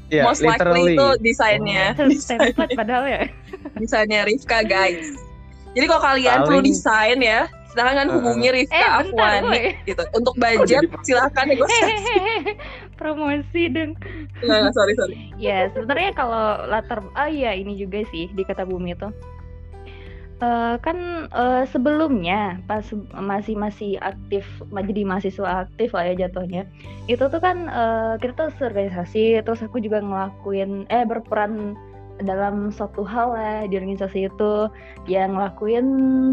Iya, 0.07 0.23
most 0.23 0.41
likely 0.41 0.59
literally. 0.59 0.95
itu 0.95 1.07
desainnya, 1.23 1.85
template 1.97 2.75
padahal 2.75 3.05
ya. 3.07 3.23
desainnya 3.75 4.21
Rifka 4.23 4.63
guys. 4.63 5.07
Jadi 5.71 5.85
kalau 5.85 6.03
kalian 6.05 6.31
Paling- 6.37 6.47
perlu 6.47 6.61
desain 6.63 7.19
ya, 7.19 7.41
silahkan 7.69 8.07
Uh-uh. 8.07 8.15
hubungi 8.17 8.49
Rifka 8.53 8.75
Eh, 8.75 8.83
bentar, 8.85 9.03
Afwani 9.03 9.47
woi. 9.49 9.67
gitu. 9.85 10.03
Untuk 10.13 10.35
budget 10.35 10.85
silahkan 11.03 11.45
negosiasi. 11.45 11.83
Hehehe. 11.89 12.53
Promosi 12.95 13.63
dong. 13.69 13.91
Nggak, 14.39 14.59
nggak, 14.61 14.73
sorry 14.73 14.93
sorry. 14.95 15.15
Ya, 15.35 15.67
sebenarnya 15.71 16.11
kalau 16.13 16.43
latar 16.69 17.03
ah 17.15 17.27
iya 17.27 17.51
ini 17.51 17.75
juga 17.75 18.07
sih 18.09 18.29
di 18.29 18.43
kata 18.43 18.63
bumi 18.63 18.95
itu. 18.95 19.11
Eh, 20.43 20.77
kan 20.83 21.31
eh, 21.31 21.63
sebelumnya 21.71 22.59
pas 22.67 22.83
masih 23.15 23.55
masih 23.55 24.03
aktif 24.03 24.43
jadi 24.75 25.07
mahasiswa 25.07 25.63
aktif 25.63 25.95
lah 25.95 26.11
ya 26.11 26.27
jatuhnya 26.27 26.67
itu 27.07 27.23
tuh 27.23 27.39
kan 27.39 27.71
eh, 27.71 28.19
kita 28.19 28.51
tuh 28.51 28.67
organisasi 28.67 29.39
terus 29.47 29.63
aku 29.63 29.79
juga 29.79 30.03
ngelakuin 30.03 30.91
eh 30.91 31.07
berperan 31.07 31.79
dalam 32.27 32.75
suatu 32.75 33.07
hal 33.07 33.31
lah 33.31 33.59
di 33.71 33.79
organisasi 33.79 34.27
itu 34.27 34.53
yang 35.07 35.39
ngelakuin 35.39 35.87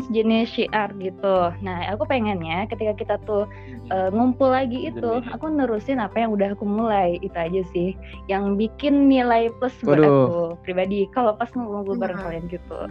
sejenis 0.10 0.50
syiar 0.50 0.90
gitu 0.98 1.54
nah 1.62 1.86
aku 1.94 2.02
pengennya 2.10 2.66
ketika 2.74 2.98
kita 2.98 3.16
tuh 3.30 3.46
eh, 3.94 4.10
ngumpul 4.10 4.50
lagi 4.50 4.90
itu 4.90 5.22
aku 5.30 5.46
nerusin 5.46 6.02
apa 6.02 6.26
yang 6.26 6.34
udah 6.34 6.58
aku 6.58 6.66
mulai 6.66 7.22
itu 7.22 7.38
aja 7.38 7.62
sih 7.70 7.94
yang 8.26 8.58
bikin 8.58 9.14
nilai 9.14 9.54
plus 9.62 9.78
buat 9.86 10.02
Waduh. 10.02 10.10
aku 10.10 10.38
pribadi 10.66 11.06
kalau 11.14 11.38
pas 11.38 11.54
ngumpul 11.54 12.02
bareng 12.02 12.18
Nah. 12.18 12.26
kalian 12.26 12.50
gitu 12.50 12.82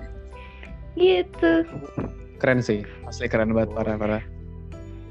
gitu 0.98 1.66
Keren 2.40 2.64
sih. 2.64 2.80
Asli 3.04 3.28
keren 3.28 3.52
banget 3.52 3.76
parah 3.76 4.00
parah. 4.00 4.22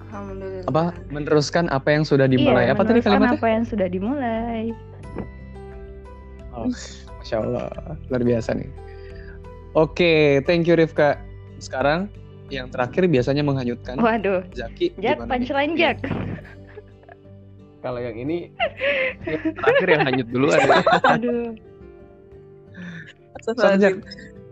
Alhamdulillah. 0.09 0.65
Apa 0.65 0.83
meneruskan 1.13 1.69
apa 1.69 1.93
yang 1.93 2.01
sudah 2.01 2.25
dimulai? 2.25 2.65
iya, 2.65 2.73
apa 2.73 2.81
tadi 2.81 3.05
kalimatnya? 3.05 3.37
apa 3.37 3.47
yang 3.47 3.63
sudah 3.69 3.85
dimulai 3.85 4.73
Oh, 6.49 6.65
Masya 7.21 7.45
Allah, 7.45 7.69
luar 8.09 8.25
biasa 8.25 8.57
nih. 8.57 8.65
Oke, 9.77 10.41
thank 10.49 10.65
you 10.65 10.73
Rifka. 10.73 11.21
Sekarang 11.61 12.09
yang 12.49 12.73
terakhir 12.73 13.05
biasanya 13.05 13.45
menghanyutkan. 13.45 14.01
waduh 14.01 14.41
Zaki, 14.57 14.97
Jack 14.97 15.21
gimana 15.21 15.29
nih? 15.29 15.29
punchline 15.29 15.73
Jack 15.77 15.97
Kalau 17.85 18.01
yang 18.01 18.17
ini 18.17 18.49
yang 19.23 19.55
terakhir 19.55 19.87
yang 19.87 20.03
hanyut 20.09 20.27
dulu 20.33 20.47
ada. 20.49 20.81
aduh 21.15 21.53
Jack. 23.77 23.95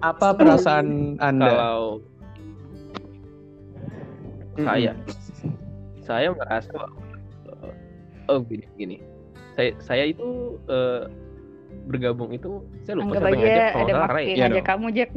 Apa 0.02 0.34
perasaan 0.38 1.18
Anda? 1.18 1.50
Kalau 1.50 1.86
saya 4.58 4.92
saya 6.02 6.28
merasa 6.34 6.72
bahwa 6.74 6.90
eh, 7.70 8.30
oh 8.30 8.40
gini 8.46 8.66
gini. 8.78 8.98
Saya 9.58 9.74
saya 9.82 10.04
itu 10.10 10.58
eh, 10.70 11.10
bergabung 11.90 12.34
itu 12.34 12.62
saya 12.86 13.02
lupa 13.02 13.18
anggap 13.18 13.22
siapa 13.22 13.28
yang 13.28 13.38
aja 13.38 13.48
ngajak 13.48 13.74
ada 13.74 13.92
salah 13.94 14.10
Ray. 14.14 14.26
Ngajak 14.34 14.50
dong. 14.54 14.66
kamu 14.70 14.88
Jack 14.98 15.10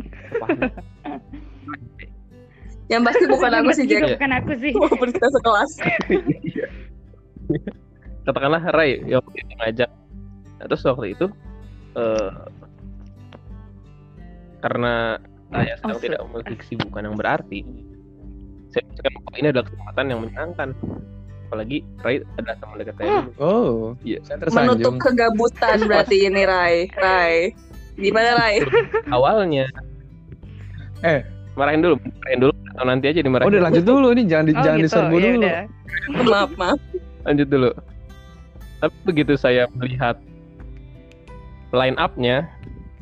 Yang 2.90 3.02
pasti 3.06 3.24
bukan 3.30 3.52
aku 3.54 3.70
sih 3.70 3.84
Jack. 3.86 4.02
bukan 4.18 4.30
aku 4.34 4.52
sih 4.58 4.72
Walaupun 4.74 5.08
kita 5.14 5.28
sekelas. 5.30 5.70
katakanlah 8.28 8.62
Ray 8.76 9.02
yang 9.08 9.24
ngajak 9.60 9.90
Nah, 10.60 10.68
terus 10.68 10.84
waktu 10.84 11.16
itu 11.16 11.26
eh, 11.96 12.30
karena 14.60 15.16
saya 15.48 15.74
sedang 15.76 15.90
Oh, 15.90 16.00
tidak 16.00 16.20
memiliki 16.22 16.54
kesibukan 16.58 17.02
yang 17.02 17.16
berarti 17.16 17.60
saya 18.70 18.84
bahwa 19.10 19.34
ini 19.34 19.48
adalah 19.48 19.66
kesempatan 19.66 20.04
yang 20.06 20.18
menyenangkan 20.20 20.68
apalagi 21.44 21.82
Ray 21.98 22.16
adalah 22.36 22.56
teman 22.56 22.76
dekat 22.78 22.94
saya 22.96 23.10
Oh, 23.42 23.98
Iya. 24.00 24.18
saya 24.22 24.36
Menutup 24.38 24.46
tersanjung. 24.46 24.96
kegabutan 24.96 25.76
berarti 25.82 26.16
ini 26.22 26.42
Rai. 26.44 26.76
Rai. 26.92 27.34
Gimana 27.96 28.30
Rai? 28.36 28.54
awalnya 29.16 29.66
Eh. 31.00 31.24
marahin 31.52 31.80
dulu 31.80 31.96
marahin 32.22 32.40
dulu 32.40 32.52
atau 32.70 32.84
nanti 32.86 33.06
aja 33.06 33.20
dimarahin 33.20 33.44
Oh, 33.44 33.50
udah 33.50 33.62
lanjut 33.62 33.82
dulu 33.82 34.08
nih, 34.12 34.24
jangan 34.24 34.44
di, 34.46 34.52
oh 34.52 34.62
jangan 34.62 34.78
gitu 34.78 34.86
diserbu 34.86 35.16
ya 35.16 35.20
dulu. 35.26 35.40
udah 35.40 35.58
Maaf 36.22 36.50
maaf. 36.54 36.78
lanjut 37.22 37.48
dulu 37.48 37.70
tapi 38.78 38.96
begitu 39.04 39.32
saya 39.34 39.66
melihat 39.74 40.16
line 41.70 41.96
up-nya 41.96 42.46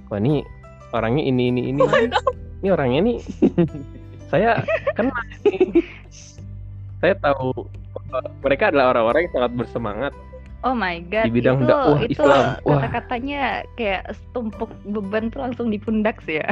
wah 0.08 0.16
ini 0.16 0.42
orangnya 0.90 1.22
ini 1.22 1.42
ini 1.48 1.60
ini 1.70 1.78
ini 2.58 2.68
orangnya 2.68 3.00
nih 3.02 3.18
saya 4.30 4.60
kenal 4.92 5.16
nih. 5.42 5.80
saya 6.98 7.14
tahu 7.16 7.64
bahwa 8.08 8.20
mereka 8.40 8.68
adalah 8.68 8.86
orang-orang 8.92 9.20
yang 9.24 9.32
sangat 9.34 9.52
bersemangat 9.56 10.12
Oh 10.58 10.74
my 10.74 10.98
god, 11.06 11.22
Di 11.22 11.30
bidang 11.32 11.56
itu, 11.56 11.64
dakwah 11.64 11.98
itu 12.02 12.12
Islam. 12.18 12.44
Wah. 12.66 12.82
kata-katanya 12.82 13.42
kayak 13.74 14.02
setumpuk 14.10 14.68
beban 14.84 15.30
tuh 15.30 15.38
langsung 15.40 15.70
di 15.70 15.78
pundak 15.78 16.18
sih 16.26 16.42
ya. 16.42 16.50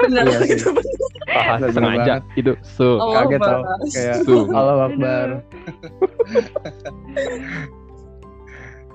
Benar 0.00 0.24
Iya 0.24 0.38
sih. 0.40 0.56
itu. 0.56 0.68
bahas 1.28 1.60
Bener 1.60 1.70
sengaja 1.70 2.14
banget. 2.16 2.22
itu 2.34 2.52
so 2.64 2.96
Oh, 2.96 3.12
Kaget 3.12 3.38
tau. 3.38 3.60
Kayak 3.92 4.16
Tuh. 4.26 4.42
Allah 4.50 4.88
Akbar. 4.88 5.28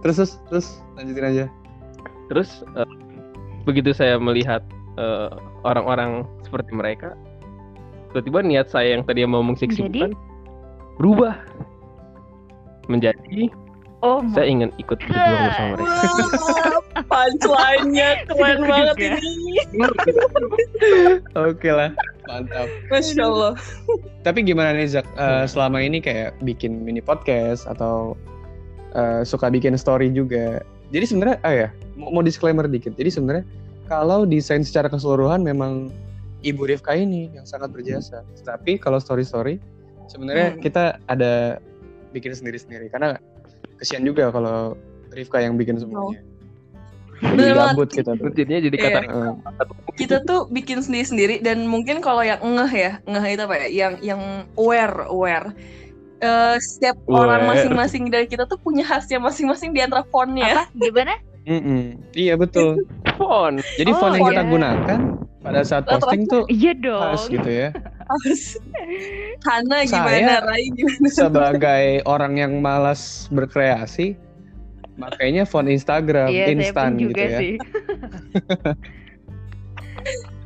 terus 0.02 0.16
terus 0.18 0.32
terus 0.50 0.68
lanjutin 0.94 1.24
aja. 1.24 1.46
terus 2.26 2.50
eh, 2.74 2.90
begitu 3.64 3.96
saya 3.96 4.20
melihat 4.20 4.62
eh, 5.00 5.32
orang-orang 5.64 6.28
seperti 6.44 6.72
mereka 6.76 7.16
tiba-tiba 8.12 8.40
niat 8.46 8.68
saya 8.70 8.94
yang 8.94 9.04
tadi 9.04 9.26
mau 9.26 9.42
mengsiksikan 9.42 10.14
berubah 11.02 11.34
menjadi 12.92 13.50
Oh 14.04 14.20
my 14.20 14.36
saya 14.36 14.52
ingin 14.52 14.70
ikut 14.84 15.00
berjuang 15.00 15.42
bersama 15.48 15.70
mereka 15.80 15.96
Wah, 15.96 17.04
punchline-nya 17.08 18.10
keren 18.28 18.60
banget 18.68 18.96
ini. 19.00 19.56
Oke 21.48 21.70
lah, 21.72 21.96
mantap. 22.28 22.68
Masya 22.92 23.24
Allah. 23.24 23.54
Tapi 24.22 24.44
gimana 24.46 24.76
nih 24.76 25.00
Zak? 25.00 25.08
Eh, 25.18 25.46
selama 25.48 25.82
ini 25.82 26.04
kayak 26.04 26.36
bikin 26.44 26.84
mini 26.84 27.00
podcast 27.00 27.66
atau 27.66 28.20
eh, 28.94 29.24
suka 29.24 29.50
bikin 29.50 29.80
story 29.80 30.12
juga. 30.12 30.62
Jadi 30.94 31.06
sebenarnya, 31.10 31.38
ah 31.42 31.54
ya, 31.54 31.68
mau, 31.98 32.14
mau 32.14 32.24
disclaimer 32.24 32.70
dikit. 32.70 32.94
Jadi 32.94 33.10
sebenarnya 33.10 33.46
kalau 33.90 34.30
desain 34.30 34.62
secara 34.62 34.88
keseluruhan 34.88 35.42
memang 35.42 35.90
Ibu 36.46 36.70
Rifka 36.70 36.94
ini 36.94 37.34
yang 37.34 37.50
sangat 37.50 37.74
berjasa. 37.74 38.22
Tapi 38.46 38.78
kalau 38.78 39.02
story-story, 39.02 39.58
sebenarnya 40.06 40.54
Hmm. 40.54 40.62
kita 40.62 41.02
ada 41.10 41.58
bikin 42.14 42.38
sendiri-sendiri. 42.38 42.94
Karena 42.94 43.18
kesian 43.82 44.06
juga 44.06 44.30
kalau 44.30 44.78
Rifka 45.10 45.42
yang 45.42 45.58
bikin 45.58 45.82
semuanya. 45.82 46.22
Jadi 47.24 47.56
banget. 47.56 47.72
gabut 47.72 47.90
kita 47.90 48.12
tuh. 48.20 48.30
Jadinya 48.36 48.62
jadi 48.68 48.78
kata 48.78 49.00
Heeh. 49.08 49.32
Kita 49.96 50.18
tuh 50.28 50.52
bikin 50.52 50.84
sendiri-sendiri 50.84 51.40
dan 51.40 51.64
mungkin 51.72 52.04
kalau 52.04 52.20
yang 52.20 52.44
ngeh 52.44 52.74
ya, 52.76 52.92
ngeh 53.08 53.26
itu 53.32 53.42
apa 53.48 53.56
ya? 53.64 53.68
Yang 53.72 53.94
yang 54.04 54.22
aware, 54.60 55.08
aware. 55.08 55.56
Eh, 56.24 56.56
setiap 56.64 56.96
orang 57.06 57.44
masing-masing 57.46 58.08
dari 58.08 58.24
kita 58.26 58.48
tuh 58.48 58.56
punya 58.56 58.88
khasnya 58.88 59.20
masing-masing 59.20 59.76
di 59.76 59.84
antara 59.84 60.08
fontnya. 60.08 60.64
Apa? 60.64 60.64
Gimana? 60.74 61.20
Mm-mm. 61.44 62.00
Iya 62.16 62.40
betul. 62.40 62.88
font 63.20 63.60
Jadi 63.76 63.92
Oh, 63.92 64.00
font 64.00 64.16
yang 64.16 64.32
kita 64.32 64.42
iya. 64.42 64.48
gunakan 64.48 65.00
pada 65.44 65.62
saat 65.62 65.84
posting 65.84 66.24
tuh 66.24 66.48
Iya 66.48 66.72
dong. 66.74 67.04
khas 67.04 67.28
gitu 67.28 67.50
ya. 67.52 67.76
Hana 69.44 69.84
Saya- 69.84 69.92
gimana, 69.92 70.34
Rai 70.48 70.72
gimana? 70.72 71.08
Sebagai 71.12 71.86
orang 72.08 72.40
yang 72.40 72.64
malas 72.64 73.28
berkreasi, 73.28 74.16
makanya 74.96 75.44
font 75.44 75.68
Instagram 75.68 76.32
Iya, 76.32 76.48
saya 76.48 76.48
pun 76.48 76.60
instan 76.64 76.90
gitu 76.96 77.04
juga 77.12 77.24
ya. 77.28 77.40
sih. 77.44 77.54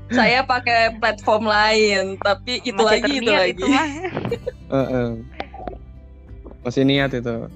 Saya 0.08 0.40
pakai 0.40 0.96
platform 1.04 1.44
lain, 1.46 2.16
tapi 2.24 2.64
itu 2.64 2.80
Masih 2.80 3.04
lagi 3.04 3.12
itu 3.20 3.28
lagi. 3.28 3.52
itu. 3.60 3.68
Masih 6.62 6.84
niat 6.84 7.12
itu. 7.12 7.48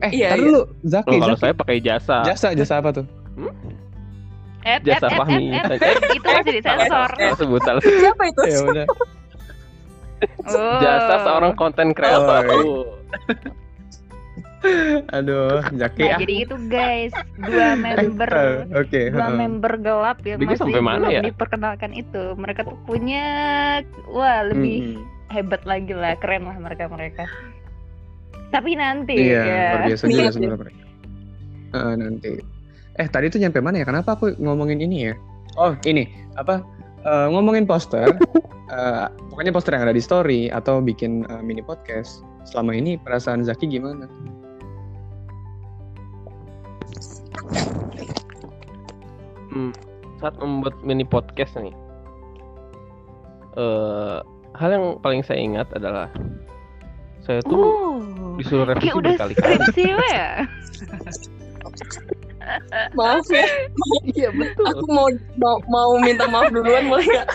Eh, 0.00 0.10
Iya, 0.12 0.34
iya. 0.34 0.42
Loh, 0.42 0.66
Zaki, 0.82 1.16
kalau 1.16 1.32
Zaki. 1.32 1.40
saya 1.40 1.54
pakai 1.54 1.76
jasa 1.78 2.16
Jasa, 2.22 2.50
jasa 2.52 2.74
apa 2.78 2.90
tuh? 2.92 3.06
Eh, 4.62 4.78
Jasa 4.80 5.10
Fahmi. 5.10 5.54
itu 6.12 6.22
masih 6.24 6.52
disensor. 6.54 7.10
Sebut 7.40 7.60
salah 7.60 7.82
Siapa 7.82 8.22
itu? 8.24 8.40
ya 8.44 8.58
udah. 8.62 8.86
Oh. 10.46 10.78
Jasa 10.78 11.14
seorang 11.24 11.52
konten 11.52 11.90
kreator. 11.90 12.46
Oh, 12.52 12.86
Aduh, 15.12 15.58
Jaki 15.74 16.00
Nah, 16.00 16.14
ah. 16.14 16.18
jadi 16.22 16.34
itu 16.46 16.54
guys, 16.70 17.10
dua 17.36 17.74
member 17.82 18.30
Eh, 18.30 18.78
Oke. 18.78 19.10
dua 19.10 19.28
member 19.28 19.74
gelap 19.76 20.22
yang 20.22 20.38
Bego 20.38 20.54
masih 20.54 20.62
sampai 20.62 20.78
mana 20.80 20.98
belum 21.02 21.10
ya? 21.10 21.20
diperkenalkan 21.26 21.90
itu. 21.92 22.22
Mereka 22.38 22.60
tuh 22.62 22.78
punya 22.86 23.24
wah 24.06 24.46
lebih 24.46 24.94
Mm-mm. 24.94 25.02
hebat 25.28 25.66
lagi 25.66 25.90
lah, 25.90 26.14
keren 26.14 26.46
lah 26.46 26.54
mereka 26.56 26.86
mereka. 26.86 27.26
Tapi 28.52 28.70
nanti 28.76 29.16
Iya, 29.16 29.40
ya. 29.42 29.64
luar 29.72 29.82
biasa 29.88 30.04
juga 30.06 30.30
sebenarnya 30.30 30.60
mereka. 30.60 30.82
Heeh, 31.72 31.94
nanti. 32.04 32.30
Eh, 33.00 33.08
tadi 33.08 33.26
tuh 33.32 33.40
nyampe 33.40 33.58
mana 33.64 33.80
ya? 33.80 33.86
Kenapa 33.88 34.12
aku 34.14 34.36
ngomongin 34.36 34.84
ini 34.84 35.08
ya? 35.08 35.14
Oh, 35.56 35.72
ini 35.88 36.04
apa? 36.36 36.60
Eh, 37.02 37.26
ngomongin 37.32 37.64
poster. 37.64 38.06
Eh, 38.72 39.04
pokoknya 39.28 39.52
poster 39.52 39.76
yang 39.76 39.84
ada 39.84 39.92
di 39.92 40.00
story 40.00 40.48
atau 40.48 40.80
bikin 40.80 41.28
eh, 41.28 41.42
mini 41.44 41.60
podcast. 41.60 42.24
Selama 42.48 42.72
ini 42.72 42.96
perasaan 42.96 43.44
Zaki 43.44 43.68
gimana? 43.68 44.08
Hmm, 49.52 49.76
saat 50.16 50.32
membuat 50.40 50.80
mini 50.80 51.04
podcast 51.04 51.52
nih, 51.60 51.74
eh 53.60 54.18
hal 54.56 54.68
yang 54.72 54.84
paling 55.04 55.20
saya 55.20 55.40
ingat 55.40 55.68
adalah 55.76 56.08
saya 57.20 57.44
tuh 57.44 57.60
Oh. 57.60 58.00
Disuruh 58.36 58.64
revisi 58.64 58.84
Kayak 58.84 58.96
udah 58.96 59.12
berkali-kali. 59.12 59.54
skripsi 59.58 59.84
ya. 60.12 60.28
Maaf 62.92 63.24
ya, 63.30 63.46
Iya 64.04 64.28
betul. 64.34 64.64
aku 64.66 64.84
mau 64.90 65.06
mau, 65.38 65.56
mau 65.66 65.90
minta 65.96 66.26
maaf 66.26 66.50
duluan 66.50 66.84
boleh 66.86 67.06
nggak? 67.06 67.28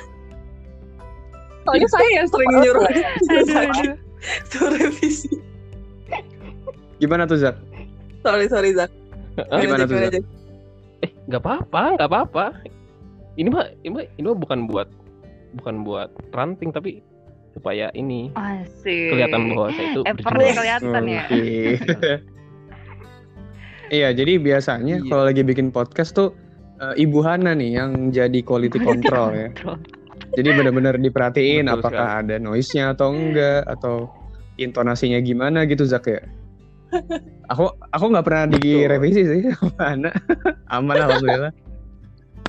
Soalnya 1.64 1.88
saya 1.90 2.10
yang 2.14 2.28
sering 2.28 2.52
nyuruh 2.60 2.84
Aduh, 2.84 3.06
aduh. 3.56 3.96
suruh 4.48 4.78
revisi. 4.78 5.32
Gimana 6.98 7.24
tuh 7.24 7.40
Zak? 7.40 7.56
Sorry 8.22 8.46
sorry 8.48 8.72
Zak. 8.74 8.92
Gimana 9.38 9.86
tuh, 9.86 9.96
Zak? 9.98 10.12
Eh, 11.06 11.12
nggak 11.26 11.40
apa-apa, 11.40 11.84
nggak 11.96 12.10
apa-apa. 12.10 12.46
Ini 13.38 13.48
mah, 13.48 13.70
ini 13.86 13.92
mah, 13.94 14.04
ini 14.12 14.26
mah 14.26 14.38
bukan 14.38 14.66
buat, 14.66 14.90
bukan 15.56 15.86
buat 15.86 16.10
ranting 16.34 16.74
tapi 16.74 17.06
supaya 17.58 17.90
ini 17.98 18.30
Asik. 18.38 19.18
kelihatan 19.18 19.58
bahwa 19.58 19.74
saya 19.74 19.88
itu 19.90 20.02
Effortnya 20.06 20.38
berjuang. 20.38 20.58
kelihatan 20.62 21.04
ya. 21.10 21.24
Iya, 23.88 24.10
jadi 24.14 24.34
biasanya 24.38 24.96
Iya. 25.02 25.08
kalau 25.08 25.24
lagi 25.26 25.42
bikin 25.42 25.72
podcast 25.72 26.14
tuh 26.14 26.36
eh, 26.78 26.94
Ibu 27.02 27.26
Hana 27.26 27.58
nih 27.58 27.82
yang 27.82 28.14
jadi 28.14 28.40
quality 28.46 28.78
control 28.78 29.34
ya. 29.34 29.50
Jadi 30.36 30.50
benar-benar 30.54 31.00
diperhatiin 31.00 31.66
Betul 31.66 31.82
apakah 31.82 32.22
ada 32.22 32.36
noise-nya 32.38 32.94
atau 32.94 33.10
enggak 33.10 33.66
atau 33.66 34.12
intonasinya 34.60 35.18
gimana 35.18 35.66
gitu 35.66 35.88
Zak 35.88 36.06
ya. 36.06 36.22
Aku 37.50 37.72
aku 37.90 38.06
nggak 38.12 38.26
pernah 38.28 38.46
direvisi 38.52 39.24
sih 39.24 39.42
sama 39.56 39.74
Hana. 39.82 40.12
Aman 40.76 40.98
alhamdulillah. 41.00 41.54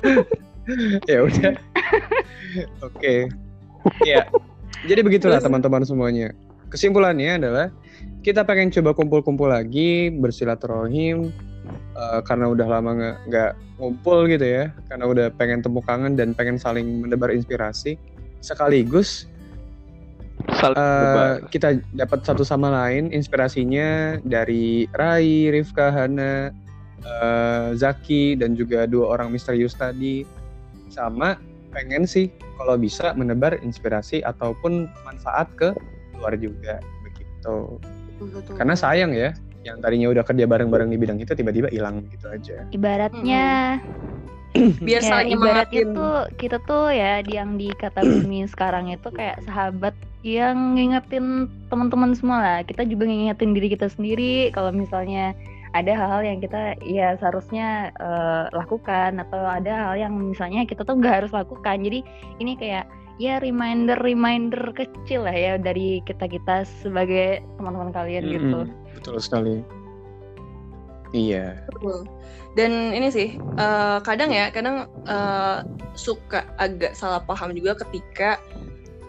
ya 1.09 1.23
udah. 1.23 1.53
Oke. 2.87 3.31
Ya. 4.03 4.27
Jadi 4.87 5.01
begitulah 5.03 5.43
teman-teman 5.43 5.83
semuanya. 5.83 6.31
Kesimpulannya 6.69 7.41
adalah 7.41 7.67
kita 8.23 8.45
pengen 8.45 8.71
coba 8.71 8.95
kumpul-kumpul 8.95 9.49
lagi 9.51 10.13
bersilaturahim 10.13 11.33
eh, 11.97 12.19
karena 12.23 12.45
udah 12.51 12.67
lama 12.67 13.15
nggak 13.27 13.51
ngumpul 13.79 14.27
gitu 14.27 14.43
ya 14.43 14.71
karena 14.91 15.05
udah 15.07 15.27
pengen 15.35 15.63
temu 15.63 15.79
kangen 15.83 16.13
dan 16.19 16.35
pengen 16.35 16.59
saling 16.59 17.03
menebar 17.03 17.31
inspirasi 17.31 17.95
sekaligus 18.39 19.27
berbar. 20.47 21.43
kita 21.51 21.79
dapat 21.95 22.23
satu 22.23 22.43
sama 22.47 22.71
lain 22.71 23.11
inspirasinya 23.11 24.19
dari 24.23 24.87
Rai, 24.95 25.51
Rifka, 25.51 25.91
Hana, 25.91 26.51
eh, 27.03 27.67
Zaki 27.75 28.39
dan 28.39 28.55
juga 28.55 28.87
dua 28.87 29.19
orang 29.19 29.31
misterius 29.31 29.75
tadi 29.75 30.23
sama 30.87 31.48
pengen 31.69 32.03
sih 32.05 32.33
kalau 32.57 32.75
bisa 32.75 33.13
menebar 33.15 33.57
inspirasi 33.61 34.19
ataupun 34.25 34.89
manfaat 35.05 35.47
ke 35.55 35.71
luar 36.19 36.35
juga 36.35 36.81
begitu. 37.05 37.79
Karena 38.57 38.75
sayang 38.75 39.15
ya 39.15 39.31
yang 39.63 39.79
tadinya 39.83 40.07
udah 40.11 40.23
kerja 40.23 40.47
bareng-bareng 40.47 40.89
di 40.91 40.97
bidang 40.99 41.19
itu 41.19 41.31
tiba-tiba 41.35 41.67
hilang 41.71 42.07
gitu 42.11 42.27
aja. 42.31 42.63
Ibaratnya 42.71 43.79
biar 44.57 45.01
ya, 45.05 45.09
saling 45.13 45.37
ibaratnya 45.37 45.83
tuh 45.93 46.17
kita 46.41 46.57
tuh 46.65 46.89
ya 46.89 47.21
di 47.21 47.37
yang 47.37 47.53
di 47.59 47.69
kata 47.69 48.01
bumi 48.01 48.49
sekarang 48.49 48.89
itu 48.89 49.07
kayak 49.13 49.37
sahabat 49.45 49.93
yang 50.25 50.75
ngingetin 50.75 51.47
teman-teman 51.71 52.11
semua 52.17 52.37
lah. 52.41 52.59
Kita 52.65 52.83
juga 52.83 53.07
ngingetin 53.07 53.55
diri 53.55 53.67
kita 53.71 53.87
sendiri. 53.87 54.51
Kalau 54.51 54.73
misalnya 54.73 55.31
ada 55.77 55.91
hal-hal 55.93 56.21
yang 56.25 56.39
kita 56.41 56.77
ya 56.81 57.13
seharusnya 57.21 57.93
eh, 57.97 58.45
lakukan 58.53 59.21
atau 59.21 59.41
ada 59.45 59.89
hal 59.89 59.95
yang 59.97 60.13
misalnya 60.17 60.65
kita 60.65 60.81
tuh 60.81 60.97
nggak 60.97 61.23
harus 61.23 61.31
lakukan. 61.33 61.81
Jadi 61.81 62.01
ini 62.41 62.57
kayak 62.57 62.89
ya 63.19 63.37
reminder 63.43 63.99
reminder 63.99 64.71
kecil 64.71 65.27
lah 65.27 65.35
ya 65.35 65.53
dari 65.59 65.99
kita 66.07 66.25
kita 66.25 66.63
sebagai 66.81 67.43
teman-teman 67.59 67.91
kalian 67.91 68.23
gitu. 68.31 68.59
Mm-mm, 68.63 68.95
betul 68.95 69.19
sekali 69.19 69.59
iya 71.13 71.65
Betul. 71.69 72.05
Dan 72.57 72.91
ini 72.91 73.13
sih 73.13 73.37
eh, 73.37 73.97
kadang 74.01 74.33
ya, 74.33 74.49
kadang 74.49 74.89
eh, 75.05 75.57
suka 75.93 76.47
agak 76.57 76.97
salah 76.97 77.21
paham 77.21 77.53
juga 77.53 77.77
ketika 77.85 78.41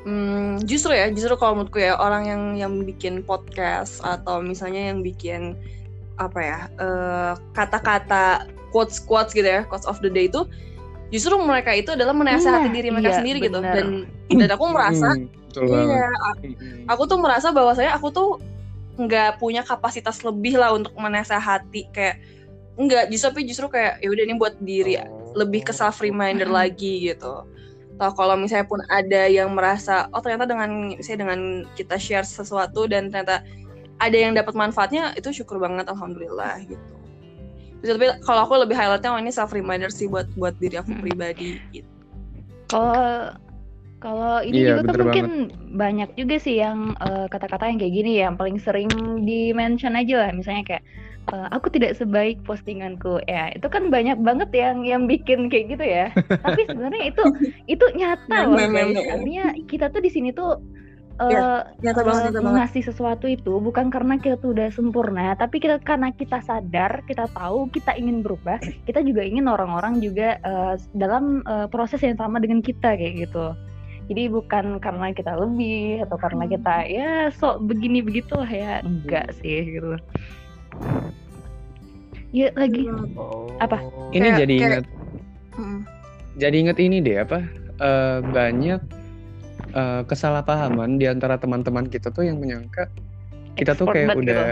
hmm, 0.05 0.65
justru 0.69 0.93
ya, 0.93 1.09
justru 1.09 1.35
kalau 1.41 1.61
menurutku 1.61 1.81
ya 1.81 1.97
orang 1.97 2.29
yang 2.29 2.43
yang 2.57 2.73
bikin 2.85 3.25
podcast 3.25 4.05
atau 4.05 4.45
misalnya 4.45 4.93
yang 4.93 5.01
bikin 5.01 5.57
apa 6.21 6.39
ya 6.39 6.59
eh, 6.77 7.33
kata-kata 7.57 8.45
quotes 8.71 9.01
quotes 9.01 9.33
gitu 9.33 9.49
ya, 9.49 9.65
quotes 9.65 9.89
of 9.89 9.99
the 10.05 10.13
day 10.13 10.29
itu 10.29 10.45
justru 11.11 11.35
mereka 11.41 11.75
itu 11.75 11.91
adalah 11.97 12.15
menasehati 12.15 12.69
Nah, 12.69 12.75
diri 12.77 12.89
mereka 12.93 13.11
iya, 13.11 13.19
sendiri 13.19 13.39
gitu. 13.43 13.59
benar. 13.59 13.75
dan 13.75 13.87
dan 14.37 14.49
aku 14.55 14.65
merasa 14.71 15.09
Mm, 15.19 15.27
betul 15.51 15.67
iya 15.67 16.07
aku 16.87 17.03
tuh 17.11 17.19
merasa 17.19 17.51
bahwa 17.51 17.75
saya 17.75 17.91
aku 17.99 18.15
tuh 18.15 18.39
nggak 18.95 19.41
punya 19.43 19.65
kapasitas 19.65 20.21
lebih 20.23 20.61
lah 20.61 20.71
untuk 20.77 20.93
menasehati 20.95 21.91
kayak 21.91 22.21
nggak 22.79 23.11
justru 23.11 23.27
tapi 23.33 23.41
justru 23.49 23.67
kayak 23.67 23.99
ya 23.99 24.09
udah 24.13 24.23
ini 24.23 24.35
buat 24.39 24.55
diri 24.63 25.01
lebih 25.35 25.67
ke 25.67 25.73
self 25.75 25.99
reminder 25.99 26.47
Mm-mm. 26.47 26.61
lagi 26.63 27.11
gitu. 27.11 27.43
Atau 28.01 28.17
kalau 28.17 28.33
misalnya 28.39 28.65
pun 28.65 28.81
ada 28.89 29.29
yang 29.29 29.53
merasa 29.53 30.09
oh 30.15 30.23
ternyata 30.23 30.49
dengan 30.49 30.95
saya 31.05 31.21
dengan 31.21 31.69
kita 31.77 32.01
share 32.01 32.25
sesuatu 32.25 32.87
dan 32.89 33.11
ternyata 33.11 33.45
ada 34.01 34.17
yang 34.17 34.33
dapat 34.33 34.57
manfaatnya 34.57 35.13
itu 35.15 35.31
syukur 35.31 35.61
banget 35.61 35.87
alhamdulillah 35.93 36.59
gitu 36.65 37.01
Terus, 37.81 37.97
tapi 37.97 38.07
kalau 38.29 38.45
aku 38.45 38.61
lebih 38.61 38.77
highlightnya 38.77 39.09
oh 39.09 39.17
ini 39.17 39.33
self 39.33 39.57
reminder 39.57 39.89
sih 39.89 40.05
buat 40.05 40.29
buat 40.37 40.53
diri 40.61 40.77
aku 40.77 40.93
Mm. 40.93 41.01
pribadi 41.01 41.57
gitu. 41.73 41.89
Kalau 42.69 43.33
kalau 44.01 44.41
ini 44.41 44.65
Iya, 44.65 44.77
juga 44.77 44.81
tuh 44.81 44.85
bener 44.85 45.01
mungkin 45.05 45.27
banyak 45.77 46.11
juga 46.17 46.37
sih 46.41 46.61
yang 46.61 46.93
eh, 47.01 47.27
kata-kata 47.29 47.69
yang 47.73 47.81
kayak 47.81 47.95
gini 47.97 48.11
ya, 48.21 48.29
yang 48.29 48.37
paling 48.37 48.61
sering 48.61 48.89
di 49.25 49.53
mention 49.57 49.97
aja 49.97 50.29
lah, 50.29 50.31
misalnya 50.33 50.65
kayak 50.65 50.85
eh, 51.33 51.49
aku 51.57 51.73
tidak 51.73 51.97
sebaik 51.97 52.41
postinganku, 52.45 53.21
ya 53.25 53.49
itu 53.57 53.65
kan 53.69 53.89
banyak 53.89 54.21
banget 54.21 54.53
yang 54.53 54.85
yang 54.85 55.03
bikin 55.09 55.49
kayak 55.49 55.73
gitu 55.73 55.85
ya. 55.85 56.07
Tapi 56.45 56.69
sebenarnya 56.69 57.03
itu 57.09 57.25
itu 57.65 57.85
nyata 57.97 58.39
loh 58.45 58.61
guys. 58.61 59.09
Artinya 59.09 59.45
kita 59.69 59.89
tuh 59.89 60.01
di 60.05 60.11
sini 60.13 60.37
tuh 60.37 60.61
Iya, 61.21 61.37
eh, 61.37 61.61
Nyata 61.83 62.01
banget, 62.01 62.23
nyata 62.23 62.33
banget. 62.33 62.45
mengasih 62.45 62.83
sesuatu 62.83 63.27
itu 63.27 63.53
bukan 63.57 63.89
karena 63.89 64.17
kita 64.17 64.37
tuh 64.37 64.53
udah 64.53 64.69
sempurna, 64.69 65.35
tapi 65.35 65.59
kita 65.59 65.77
karena 65.79 66.09
kita 66.11 66.41
sadar, 66.41 67.05
kita 67.05 67.29
tahu, 67.31 67.69
kita 67.69 67.93
ingin 67.93 68.21
berubah, 68.21 68.57
kita 68.83 69.01
juga 69.01 69.21
ingin 69.21 69.45
orang-orang 69.45 69.99
juga 69.99 70.39
eh, 70.39 70.75
dalam 70.93 71.43
eh, 71.43 71.67
proses 71.67 72.01
yang 72.01 72.15
sama 72.15 72.39
dengan 72.39 72.61
kita 72.61 72.95
kayak 72.95 73.27
gitu. 73.27 73.53
Jadi 74.07 74.27
bukan 74.27 74.79
karena 74.79 75.11
kita 75.11 75.37
lebih 75.37 76.03
atau 76.03 76.17
karena 76.17 76.43
Hmm. 76.43 76.53
kita 76.53 76.75
ya 76.85 77.11
sok 77.31 77.63
begini 77.63 78.01
begitulah 78.01 78.49
ya, 78.49 78.81
enggak 78.81 79.31
sih 79.37 79.77
gitu. 79.77 79.95
Ya 82.31 82.49
lagi 82.55 82.87
Oh. 83.15 83.51
Apa? 83.59 83.83
ini 84.11 84.25
Kayak- 84.25 84.39
jadi 84.39 84.55
kayak- 84.55 84.65
ingat 84.65 84.85
Mm. 85.53 85.81
jadi 86.37 86.57
inget 86.57 86.79
ini 86.79 86.97
deh 86.99 87.17
apa 87.19 87.39
eh, 87.77 88.19
banyak 88.25 88.81
eh, 89.73 90.03
kesalahpahaman 90.05 90.97
di 90.97 91.07
antara 91.07 91.35
teman-teman 91.35 91.87
kita 91.87 92.09
tuh 92.09 92.23
yang 92.23 92.37
menyangka 92.37 92.87
kita 93.53 93.73
tuh 93.73 93.87
Expert 93.87 93.95
kayak 93.95 94.09
banget 94.11 94.23
udah 94.23 94.45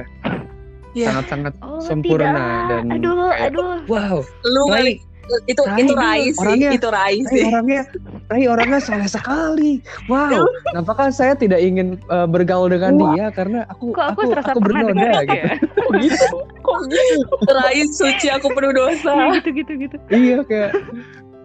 Iya. 0.90 1.06
sangat-sangat 1.12 1.52
oh 1.60 1.78
sempurna 1.78 2.32
tidak. 2.32 2.66
dan 2.66 2.84
aduh 2.90 3.14
kayak, 3.28 3.46
aduh 3.46 3.68
wow 3.86 4.16
Lu 4.42 4.62
Rai, 4.68 4.96
itu 5.44 5.60
Rai 5.60 5.78
itu 5.78 5.92
Rai 5.92 6.22
sih, 6.24 6.40
orangnya- 6.40 6.72
itu 6.72 6.88
Rai 6.88 7.04
Rai 7.14 7.28
sih. 7.28 7.42
orangnya 7.44 7.82
Rai 8.26 8.44
orangnya 8.48 8.78
soleh 8.80 9.04
sekali 9.06 9.72
wow 10.08 10.42
apakah 10.74 11.12
saya 11.12 11.34
tidak 11.34 11.60
ingin 11.60 12.00
eh, 12.00 12.26
bergaul 12.26 12.66
dengan 12.66 12.96
Wah. 12.96 13.12
dia 13.12 13.26
karena 13.30 13.68
aku 13.68 13.92
kok 13.92 14.16
aku, 14.16 14.32
aku 14.32 14.48
aku 14.48 14.58
bernoda 14.58 14.96
gitu 15.22 15.36
ya 15.36 15.52
Kok 15.78 15.92
gitu? 15.98 16.26
Kok 16.58 16.80
gitu? 16.86 17.24
Rai 17.46 17.80
suci 17.86 18.26
aku 18.28 18.48
penuh 18.50 18.72
dosa. 18.72 19.12
Ya, 19.12 19.36
gitu 19.36 19.48
gitu 19.54 19.72
gitu 19.78 19.96
iya 20.10 20.40
kayak 20.42 20.72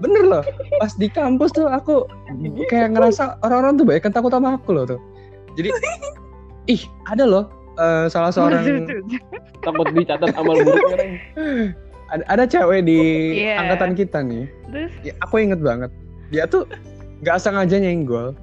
bener 0.03 0.23
loh 0.27 0.43
pas 0.77 0.91
di 0.93 1.07
kampus 1.07 1.55
tuh 1.55 1.65
aku 1.65 2.03
kayak 2.67 2.91
ngerasa 2.91 3.39
orang-orang 3.39 3.79
tuh 3.79 3.85
banyak 3.87 4.03
takut 4.11 4.29
sama 4.29 4.59
aku 4.59 4.75
loh 4.75 4.85
tuh 4.85 4.99
Jadi 5.53 5.69
ih 6.67 6.81
ada 7.07 7.23
loh 7.23 7.45
uh, 7.77 8.05
salah 8.11 8.33
seorang 8.33 8.83
takut 9.61 9.87
dicatat 9.95 10.33
amal 10.35 10.59
buruknya 10.59 10.97
ada, 12.11 12.23
ada 12.29 12.43
cewek 12.45 12.83
di 12.83 12.99
Iya. 13.41 13.57
angkatan 13.57 13.91
kita 13.93 14.19
nih. 14.21 14.45
Terus 14.69 14.91
Ya, 15.01 15.13
aku 15.17 15.41
inget 15.41 15.57
banget. 15.57 15.89
Dia 16.29 16.45
tuh 16.45 16.69
nggak 17.25 17.41
sengaja 17.41 17.77
nyenggol, 17.77 18.37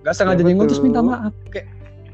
nggak 0.00 0.14
sengaja 0.16 0.40
Siapa 0.40 0.48
nyenggol 0.48 0.66
terus 0.72 0.80
minta 0.80 1.04
maaf. 1.04 1.32
Kayak 1.52 1.68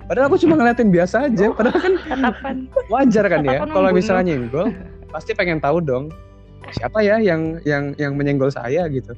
padahal 0.07 0.27
aku 0.27 0.37
cuma 0.43 0.59
ngeliatin 0.59 0.91
biasa 0.91 1.31
aja. 1.31 1.47
Padahal 1.55 1.79
kan 1.79 1.95
tatapan 2.11 2.57
wajar 2.91 3.25
kan 3.31 3.41
ya 3.43 3.59
kalau 3.63 3.91
misalnya 3.95 4.35
nyenggol 4.35 4.75
pasti 5.11 5.31
pengen 5.31 5.63
tahu 5.63 5.79
dong 5.79 6.11
siapa 6.73 6.99
ya 7.03 7.17
yang 7.19 7.61
yang 7.63 7.95
yang 7.97 8.13
menyenggol 8.15 8.49
saya 8.49 8.87
gitu. 8.89 9.13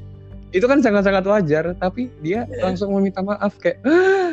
Itu 0.48 0.64
kan 0.64 0.80
sangat-sangat 0.80 1.24
wajar 1.24 1.64
tapi 1.76 2.08
dia 2.20 2.48
langsung 2.61 2.92
meminta 2.92 3.20
maaf 3.20 3.56
kayak 3.61 3.80
"Ah, 3.84 4.32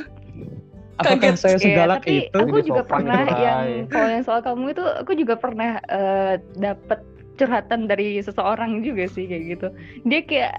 apakah 0.97 1.35
Kaget. 1.35 1.39
saya 1.39 1.55
Iya, 1.59 1.63
segalak 1.63 1.97
tapi 2.01 2.15
itu? 2.23 2.37
aku 2.39 2.57
juga 2.63 2.83
pernah 2.83 3.21
yang 3.35 3.63
kalau 3.91 4.09
yang 4.09 4.23
soal 4.23 4.39
kamu 4.39 4.71
itu 4.71 4.83
aku 4.83 5.11
juga 5.13 5.35
pernah 5.35 5.79
eh, 5.85 6.39
dapet 6.55 6.99
curhatan 7.35 7.91
dari 7.91 8.23
seseorang 8.23 8.79
juga 8.79 9.11
sih 9.11 9.27
kayak 9.27 9.43
gitu. 9.51 9.67
Dia 10.07 10.21
kayak 10.23 10.53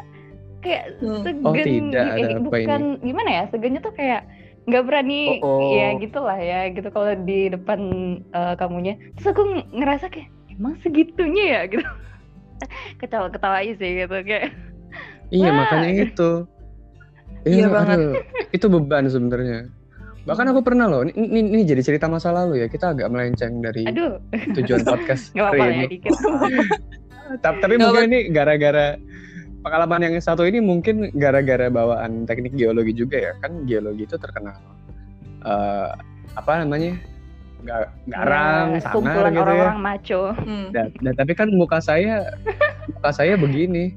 kayak 0.60 0.84
Hmm. 1.00 1.22
segen 1.24 1.46
Oh, 1.46 1.54
tidak, 1.56 2.06
eh, 2.20 2.36
bukan 2.36 2.80
gimana 3.00 3.30
ya 3.32 3.42
segennya 3.48 3.80
tuh 3.80 3.94
kayak 3.96 4.28
nggak 4.66 4.82
berani 4.82 5.40
Oh, 5.40 5.62
oh. 5.62 5.72
ya 5.72 5.94
gitulah 5.96 6.36
ya 6.36 6.66
gitu 6.68 6.90
kalau 6.90 7.16
di 7.24 7.48
depan 7.48 7.80
eh, 8.28 8.54
kamunya. 8.60 9.00
Terus 9.16 9.32
aku 9.32 9.40
ng- 9.46 9.68
ngerasa 9.72 10.12
kayak 10.12 10.28
emang 10.52 10.76
segitunya 10.84 11.44
ya? 11.48 11.60
Gitu 11.72 11.86
ketawa 13.00 13.26
ketawa 13.30 13.62
aja 13.62 13.74
sih 13.78 13.90
gitu 14.04 14.16
kayak. 14.24 14.52
Iya 15.30 15.50
Wah. 15.50 15.54
makanya 15.64 15.90
itu. 16.06 16.30
Iya 17.46 17.70
banget. 17.70 17.94
aduh, 17.94 18.14
itu 18.50 18.66
beban 18.66 19.06
sebenarnya. 19.06 19.70
Bahkan 20.26 20.50
aku 20.50 20.66
pernah 20.66 20.90
loh 20.90 21.06
ini, 21.06 21.14
ini, 21.14 21.40
ini 21.54 21.62
jadi 21.62 21.78
cerita 21.78 22.10
masa 22.10 22.34
lalu 22.34 22.58
ya. 22.58 22.66
Kita 22.66 22.90
agak 22.90 23.06
melenceng 23.06 23.62
dari 23.62 23.86
aduh. 23.86 24.18
tujuan 24.58 24.82
podcast 24.90 25.30
nggak 25.30 25.46
hari 25.54 25.60
apa-apa 25.62 25.78
ya 25.78 25.86
dikit. 25.86 26.10
Tapi, 27.38 27.58
tapi 27.62 27.74
mungkin 27.78 28.02
ini 28.10 28.18
gara-gara 28.34 28.98
pengalaman 29.62 30.10
yang 30.10 30.14
satu 30.18 30.42
ini 30.42 30.58
mungkin 30.58 31.14
gara-gara 31.14 31.70
bawaan 31.70 32.26
teknik 32.26 32.58
geologi 32.58 32.98
juga 32.98 33.30
ya. 33.30 33.32
Kan 33.38 33.62
geologi 33.62 34.10
itu 34.10 34.18
terkenal 34.18 34.58
eh, 35.46 35.90
apa 36.34 36.66
namanya 36.66 36.98
nggak 37.58 37.78
garang 38.06 38.66
Ya, 38.68 38.78
sangar 38.78 38.92
kumpulan 38.92 39.26
gitu 39.26 39.32
ya 39.32 39.42
orang-orang 39.42 39.78
maco 39.80 40.22
Hmm. 40.38 40.66
Dan, 40.70 40.86
dan 40.98 41.12
tapi 41.14 41.32
kan 41.32 41.48
muka 41.50 41.78
saya 41.78 42.14
muka 42.90 43.10
saya 43.12 43.34
begini 43.34 43.94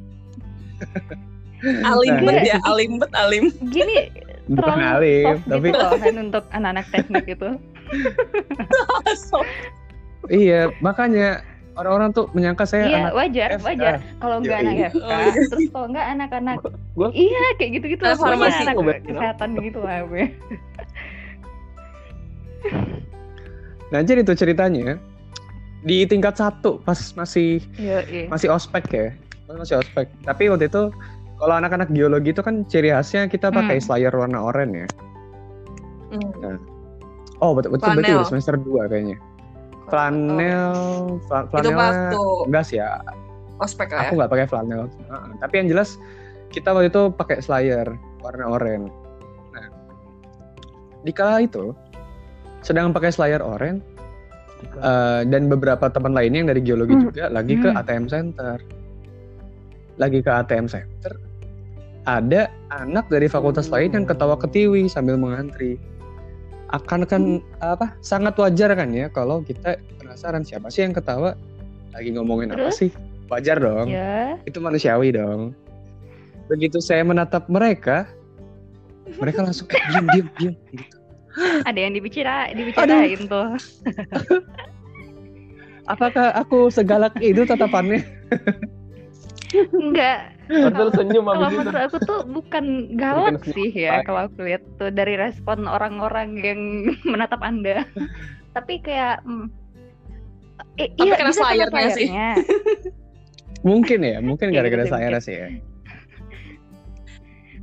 Alimbet 1.59 2.33
Nah, 2.33 2.45
ya, 2.45 2.57
alimbet, 2.63 3.11
alim. 3.13 3.45
gini 3.67 4.07
bukan 4.47 4.71
terlalu 4.71 4.81
alim 4.81 5.25
soft 5.27 5.43
tapi 5.45 5.67
gitu 5.67 5.77
loh 5.77 5.91
kan 5.93 6.15
untuk 6.17 6.43
anak-anak 6.49 6.85
teknik 6.89 7.25
itu 7.27 7.49
iya 10.33 10.61
makanya 10.79 11.43
orang-orang 11.75 12.09
tuh 12.11 12.25
menyangka 12.31 12.63
saya 12.63 12.83
iya 12.85 12.97
anak 13.03 13.13
wajar 13.13 13.47
FK. 13.53 13.65
wajar 13.65 13.93
kalau 14.17 14.35
nggak 14.39 14.53
Yoi. 14.53 14.63
anak 14.63 14.75
FK 14.89 14.99
Oh, 14.99 15.11
iya. 15.11 15.31
terus 15.45 15.67
kalau 15.69 15.87
nggak 15.87 16.07
anak-anak 16.09 16.55
Gua- 16.93 17.13
iya 17.13 17.43
kayak 17.55 17.69
gitu-gitu 17.75 18.01
pokoknya 18.01 18.17
farmasi 18.17 18.61
anak 18.63 18.75
kesehatan 19.03 19.49
gitu 19.59 19.79
lah 19.79 19.97
gue 20.03 20.23
nah 23.89 23.99
jadi 23.99 24.21
tuh 24.21 24.35
ceritanya. 24.35 24.97
Di 25.79 26.03
tingkat 26.03 26.35
satu 26.35 26.77
pas 26.79 26.99
masih 27.15 27.63
iya 27.75 28.03
iya. 28.05 28.27
masih 28.27 28.49
ospek 28.49 28.83
ya. 28.89 29.07
Masih 29.47 29.79
ospek. 29.79 30.11
Tapi 30.21 30.47
waktu 30.47 30.67
itu 30.67 30.91
kalau 31.35 31.55
anak-anak 31.55 31.87
geologi 31.89 32.29
itu 32.29 32.43
kan 32.43 32.67
ciri 32.67 32.91
khasnya 32.91 33.25
kita 33.25 33.47
pakai 33.47 33.79
Hmm. 33.79 33.85
slayer 33.85 34.11
warna 34.11 34.43
oranye 34.43 34.83
ya. 34.83 34.89
Hmm. 36.09 36.57
oh 37.39 37.53
betul 37.53 37.71
betul. 37.71 37.85
Flanel. 37.87 38.19
udah 38.19 38.27
semester 38.27 38.55
2 38.57 38.91
kayaknya. 38.91 39.17
Flanel 39.87 40.75
fla- 41.25 41.47
Itu 41.47 41.69
pas 41.71 41.95
flanelnya 41.95 42.11
tuh 42.11 42.29
enggak 42.45 42.63
sih 42.63 42.77
ya. 42.77 42.89
ospek 43.59 43.87
lah 43.89 43.99
ya. 43.99 44.05
aku 44.05 44.13
nggak 44.15 44.31
pakai 44.31 44.47
flanel. 44.47 44.81
Heeh, 44.87 45.27
tapi 45.37 45.53
yang 45.57 45.67
jelas 45.69 45.89
kita 46.49 46.71
waktu 46.71 46.87
itu 46.87 47.01
pakai 47.11 47.37
slayer 47.39 47.87
warna 48.19 48.45
oranye. 48.47 48.91
Nah. 49.49 49.67
Di 51.01 51.11
kala 51.11 51.39
itu 51.39 51.71
sedang 52.61 52.91
pakai 52.91 53.11
slayer 53.11 53.39
oranye 53.39 53.79
eh, 54.83 55.21
dan 55.27 55.47
beberapa 55.47 55.87
teman 55.87 56.11
lainnya 56.11 56.43
yang 56.43 56.49
dari 56.51 56.61
geologi 56.63 56.93
Hmm. 56.95 57.05
juga 57.11 57.25
lagi 57.31 57.55
ke 57.55 57.69
Hmm. 57.71 57.79
ATM 57.79 58.05
center. 58.11 58.57
Lagi 59.99 60.19
ke 60.23 60.31
ATM 60.31 60.67
center 60.67 61.13
ada 62.07 62.49
anak 62.73 63.05
dari 63.11 63.29
fakultas 63.29 63.69
lain 63.69 63.93
yang 63.93 64.05
ketawa 64.07 64.33
ketiwi 64.39 64.89
sambil 64.89 65.19
mengantri. 65.19 65.77
Akan 66.69 67.05
kan 67.05 67.41
apa 67.61 67.93
sangat 68.01 68.37
wajar 68.37 68.73
kan 68.77 68.93
ya 68.93 69.09
kalau 69.09 69.41
kita 69.41 69.77
penasaran 69.97 70.45
siapa 70.45 70.69
sih 70.69 70.85
yang 70.85 70.93
ketawa 70.93 71.33
lagi 71.93 72.13
ngomongin 72.13 72.53
apa 72.53 72.69
sih? 72.69 72.93
Wajar 73.29 73.61
dong. 73.61 73.89
Ya. 73.89 74.37
Itu 74.45 74.57
manusiawi 74.61 75.13
dong. 75.13 75.53
Begitu 76.49 76.81
saya 76.81 77.05
menatap 77.05 77.45
mereka 77.49 78.09
mereka 79.17 79.41
langsung 79.41 79.65
eh, 79.73 79.81
diam 79.89 80.05
diam 80.13 80.27
diam 80.37 80.55
gitu 80.73 80.97
ada 81.65 81.79
yang 81.79 81.93
dibicara 81.95 82.51
dibicarain 82.53 83.21
tuh. 83.27 83.47
Apakah 85.93 86.37
aku 86.37 86.69
segalak 86.69 87.17
itu 87.17 87.49
tatapannya? 87.49 88.05
Enggak. 89.73 90.37
Padahal 90.49 90.89
senyum 90.93 91.25
kalau 91.29 91.49
menurut 91.53 91.77
aku 91.77 91.97
tuh 92.09 92.19
bukan 92.25 92.97
galak 92.97 93.37
Bukan 93.37 93.53
sih 93.53 93.69
ya 93.69 94.01
kalau 94.01 94.25
aku 94.25 94.49
lihat 94.49 94.65
tuh 94.81 94.89
dari 94.89 95.13
respon 95.13 95.69
orang-orang 95.69 96.41
yang 96.41 96.59
menatap 97.11 97.41
anda. 97.41 97.85
Tapi 98.53 98.81
kayak 98.81 99.21
mm, 99.25 99.45
eh, 100.81 100.89
Tapi 100.93 101.05
iya 101.05 101.13
kena 101.17 101.31
bisa 101.33 101.41
kena 101.41 101.69
slayernya 101.69 101.89
sih. 101.93 102.07
mungkin 103.67 103.99
ya 103.99 104.23
mungkin 104.23 104.55
Iya, 104.55 104.63
gara-gara 104.63 104.87
sih, 104.87 104.91
saya 104.95 105.19
sih 105.19 105.35
ya 105.35 105.47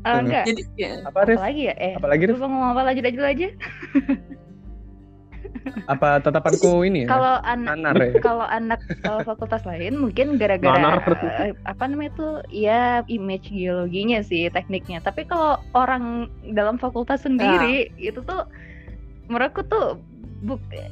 Enggak. 0.06 0.44
Jadi 0.46 0.62
ya. 0.78 0.90
apa 1.02 1.18
apa 1.26 1.42
lagi 1.50 1.62
ya? 1.66 1.74
Eh 1.74 1.92
Apalagi, 1.98 2.22
Rif? 2.30 2.34
lupa 2.38 2.46
ngomong 2.46 2.70
apa? 2.76 2.82
Lagi 2.86 3.00
aja 3.02 3.20
aja. 3.26 3.48
Apa 5.90 6.22
tatapanku 6.22 6.86
ini 6.86 7.06
ya? 7.06 7.08
kalau 7.10 7.34
anak 7.42 7.74
nanar 7.74 7.94
ya? 7.98 8.12
kalau 8.26 8.46
anak 8.46 8.80
eh, 8.86 9.22
fakultas 9.26 9.66
lain 9.66 9.98
mungkin 9.98 10.38
gara-gara 10.38 11.02
eh, 11.42 11.54
apa 11.66 11.84
namanya 11.90 12.12
tuh? 12.14 12.34
Ya 12.54 13.02
image 13.10 13.50
geologinya 13.50 14.22
sih 14.22 14.46
tekniknya. 14.50 15.02
Tapi 15.02 15.26
kalau 15.26 15.58
orang 15.74 16.30
dalam 16.54 16.78
fakultas 16.78 17.26
sendiri 17.26 17.90
itu 17.98 18.22
tuh 18.22 18.46
menurutku 19.26 19.66
tuh 19.66 19.98
buk 20.44 20.60
eh, 20.70 20.90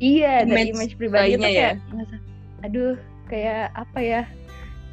iya 0.00 0.42
dari 0.42 0.72
Image 0.72 0.74
image 0.74 0.94
pribadi 0.98 1.36
itu 1.36 1.38
lainnya 1.38 1.50
ya. 1.50 1.54
kayak 1.54 1.74
aduh 2.64 2.96
kayak 3.28 3.64
apa 3.76 3.98
ya 4.00 4.22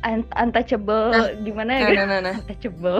un- 0.03 0.33
untouchable 0.33 1.05
Nah, 1.09 1.29
gimana 1.39 1.71
Nah, 1.71 1.79
gitu 1.83 1.95
nah, 1.95 2.05
nah, 2.07 2.19
nah. 2.21 2.35
untouchable 2.37 2.99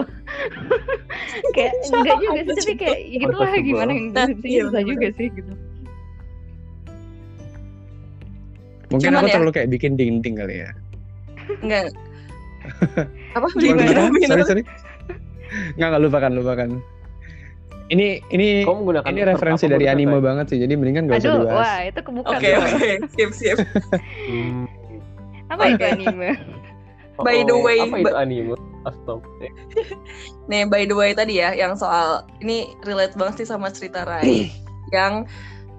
kayak 1.54 1.72
enggak 1.88 2.16
juga 2.18 2.40
sih 2.40 2.54
tapi 2.54 2.72
kayak 2.76 2.98
ya 3.00 3.18
gitu 3.20 3.36
lah 3.36 3.52
gimana 3.58 3.90
yang 3.90 4.06
Nah, 4.10 4.26
iya, 4.42 4.60
susah 4.64 4.82
juga 4.82 5.06
sih 5.12 5.26
gitu 5.28 5.52
mungkin 8.88 9.08
Cuman 9.08 9.18
aku 9.18 9.26
ya- 9.26 9.34
terlalu 9.34 9.52
kayak 9.52 9.68
bikin 9.70 9.92
dinding 9.94 10.34
kali 10.36 10.54
ya 10.60 10.70
Enggak. 11.58 11.90
Apa? 13.36 13.46
Gimana? 13.56 13.82
Gimana? 13.82 14.00
sorry 14.06 14.20
Gimana? 14.22 14.44
sorry 14.44 14.62
nggak 15.52 15.88
nggak 15.90 16.02
lupakan 16.02 16.32
lupakan 16.32 16.68
ini 17.88 18.24
ini 18.30 18.64
menggunakan 18.64 19.04
ini 19.06 19.20
referensi 19.22 19.68
dari 19.68 19.84
anime 19.84 20.16
banget 20.16 20.48
sih 20.48 20.58
jadi 20.58 20.72
mendingan 20.72 21.04
gak 21.06 21.18
usah 21.18 21.28
aduh 21.28 21.36
dibahas 21.44 21.60
wah 21.60 21.78
itu 21.82 22.00
kebuka 22.00 22.28
Oke, 22.32 22.48
tuh. 22.48 22.62
oke. 22.62 22.90
Siap, 23.12 23.30
siap. 23.34 23.58
Hmm. 24.24 24.64
apa 25.52 25.62
itu 25.68 25.84
anime 25.84 26.30
By 27.20 27.44
the 27.44 27.52
Oh, 27.52 27.60
way, 27.60 27.76
apa 27.82 27.96
itu 28.00 28.14
anime? 28.16 28.56
Astaga. 28.82 29.28
Nih, 30.50 30.64
by 30.66 30.88
the 30.88 30.96
way 30.96 31.12
tadi 31.12 31.38
ya, 31.38 31.52
yang 31.52 31.76
soal 31.76 32.24
ini 32.40 32.72
relate 32.82 33.12
banget 33.14 33.44
sih 33.44 33.48
sama 33.52 33.68
cerita 33.68 34.08
Rai. 34.08 34.48
yang 34.96 35.28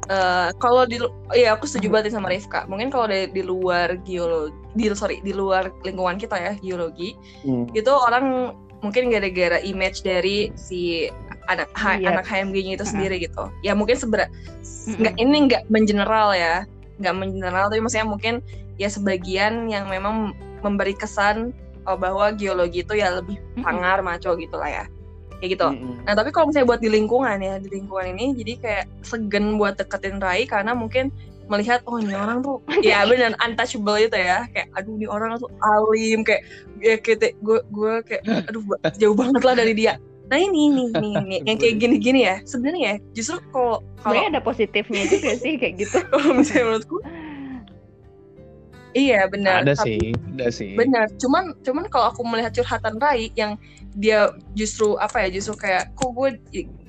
eh, 0.08 0.50
kalau 0.62 0.86
di, 0.86 1.02
lu- 1.02 1.12
iya 1.34 1.58
aku 1.58 1.66
setuju 1.66 1.90
banget 1.90 2.12
nih 2.12 2.16
sama 2.16 2.28
Rifka. 2.30 2.70
Mungkin 2.70 2.94
kalau 2.94 3.10
di, 3.10 3.28
di 3.34 3.42
luar 3.42 3.98
geologi, 4.06 4.54
di 4.78 4.86
sorry 4.94 5.20
di 5.20 5.34
luar 5.34 5.74
lingkungan 5.82 6.22
kita 6.22 6.38
ya 6.38 6.54
geologi, 6.62 7.18
Hmm. 7.44 7.66
itu 7.74 7.90
orang 7.90 8.54
mungkin 8.84 9.08
gara-gara 9.10 9.64
image 9.64 10.04
dari 10.04 10.52
si 10.60 11.08
anak 11.48 11.72
Iya. 11.76 12.08
anak 12.16 12.24
HMG-nya 12.28 12.80
itu 12.80 12.86
sendiri 12.88 13.20
gitu. 13.20 13.48
Ya 13.64 13.76
mungkin 13.76 13.96
seberat 14.00 14.32
Mm-mm. 14.64 15.00
nggak 15.02 15.16
ini 15.20 15.38
nggak 15.52 15.64
mengeneral 15.68 16.32
ya, 16.36 16.64
nggak 17.04 17.16
mengeneral 17.16 17.68
tapi 17.68 17.80
maksudnya 17.84 18.08
mungkin 18.08 18.34
ya 18.76 18.88
sebagian 18.88 19.68
yang 19.68 19.88
memang 19.92 20.32
memberi 20.64 20.96
kesan 20.96 21.52
oh, 21.86 21.98
bahwa 22.00 22.32
geologi 22.34 22.82
itu 22.82 22.96
ya 22.98 23.20
lebih 23.20 23.38
Mm-mm. 23.38 23.64
pangar 23.64 24.00
maco 24.00 24.34
gitu 24.40 24.56
lah 24.56 24.70
ya 24.72 24.86
kayak 25.40 25.60
gitu 25.60 25.68
Mm-mm. 25.70 26.08
nah 26.08 26.14
tapi 26.16 26.32
kalau 26.32 26.50
misalnya 26.50 26.68
buat 26.72 26.82
di 26.82 26.90
lingkungan 26.90 27.38
ya 27.44 27.60
di 27.60 27.70
lingkungan 27.70 28.16
ini 28.16 28.26
jadi 28.40 28.54
kayak 28.60 28.86
segen 29.04 29.60
buat 29.60 29.76
deketin 29.76 30.24
Rai 30.24 30.48
karena 30.48 30.72
mungkin 30.72 31.12
melihat 31.52 31.84
oh 31.88 32.00
ini 32.00 32.16
orang 32.16 32.40
tuh 32.40 32.64
ya 32.88 33.04
benar 33.04 33.36
untouchable 33.44 34.00
itu 34.00 34.16
ya 34.16 34.48
kayak 34.52 34.72
aduh 34.80 34.96
ini 34.96 35.08
orang 35.08 35.36
tuh 35.40 35.52
alim 35.60 36.24
kayak 36.24 36.48
ya 36.80 36.96
kita 37.00 37.36
gue 37.44 37.60
gue 37.68 37.94
kayak 38.08 38.24
aduh 38.48 38.64
jauh 39.02 39.16
banget 39.16 39.42
lah 39.44 39.56
dari 39.60 39.74
dia 39.76 40.00
nah 40.32 40.40
ini 40.40 40.72
nih 40.72 40.88
nih, 40.98 41.14
nih 41.30 41.40
yang 41.46 41.58
kayak 41.60 41.76
gini-gini 41.84 42.20
ya 42.26 42.36
sebenarnya 42.48 42.82
ya 42.82 42.96
justru 43.12 43.38
kalau 43.52 43.84
kalau 44.00 44.24
ada 44.24 44.40
positifnya 44.40 45.04
juga 45.08 45.32
sih 45.36 45.60
kayak 45.60 45.84
gitu. 45.84 45.98
kalau 46.08 46.32
misalnya 46.40 46.64
menurutku 46.74 46.98
iya 48.94 49.26
benar. 49.28 49.62
Ada 49.66 49.74
tapi- 49.78 49.98
sih, 50.00 50.04
ada 50.38 50.48
sih. 50.50 50.74
benar. 50.78 51.06
Cuman 51.18 51.54
cuman 51.62 51.86
kalau 51.90 52.10
aku 52.14 52.22
melihat 52.26 52.54
curhatan 52.54 52.98
Rai 52.98 53.30
yang 53.36 53.58
dia 53.94 54.34
justru 54.58 54.98
apa 54.98 55.26
ya 55.26 55.38
justru 55.38 55.54
kayak 55.54 55.94
kok 55.94 56.14
gue 56.18 56.34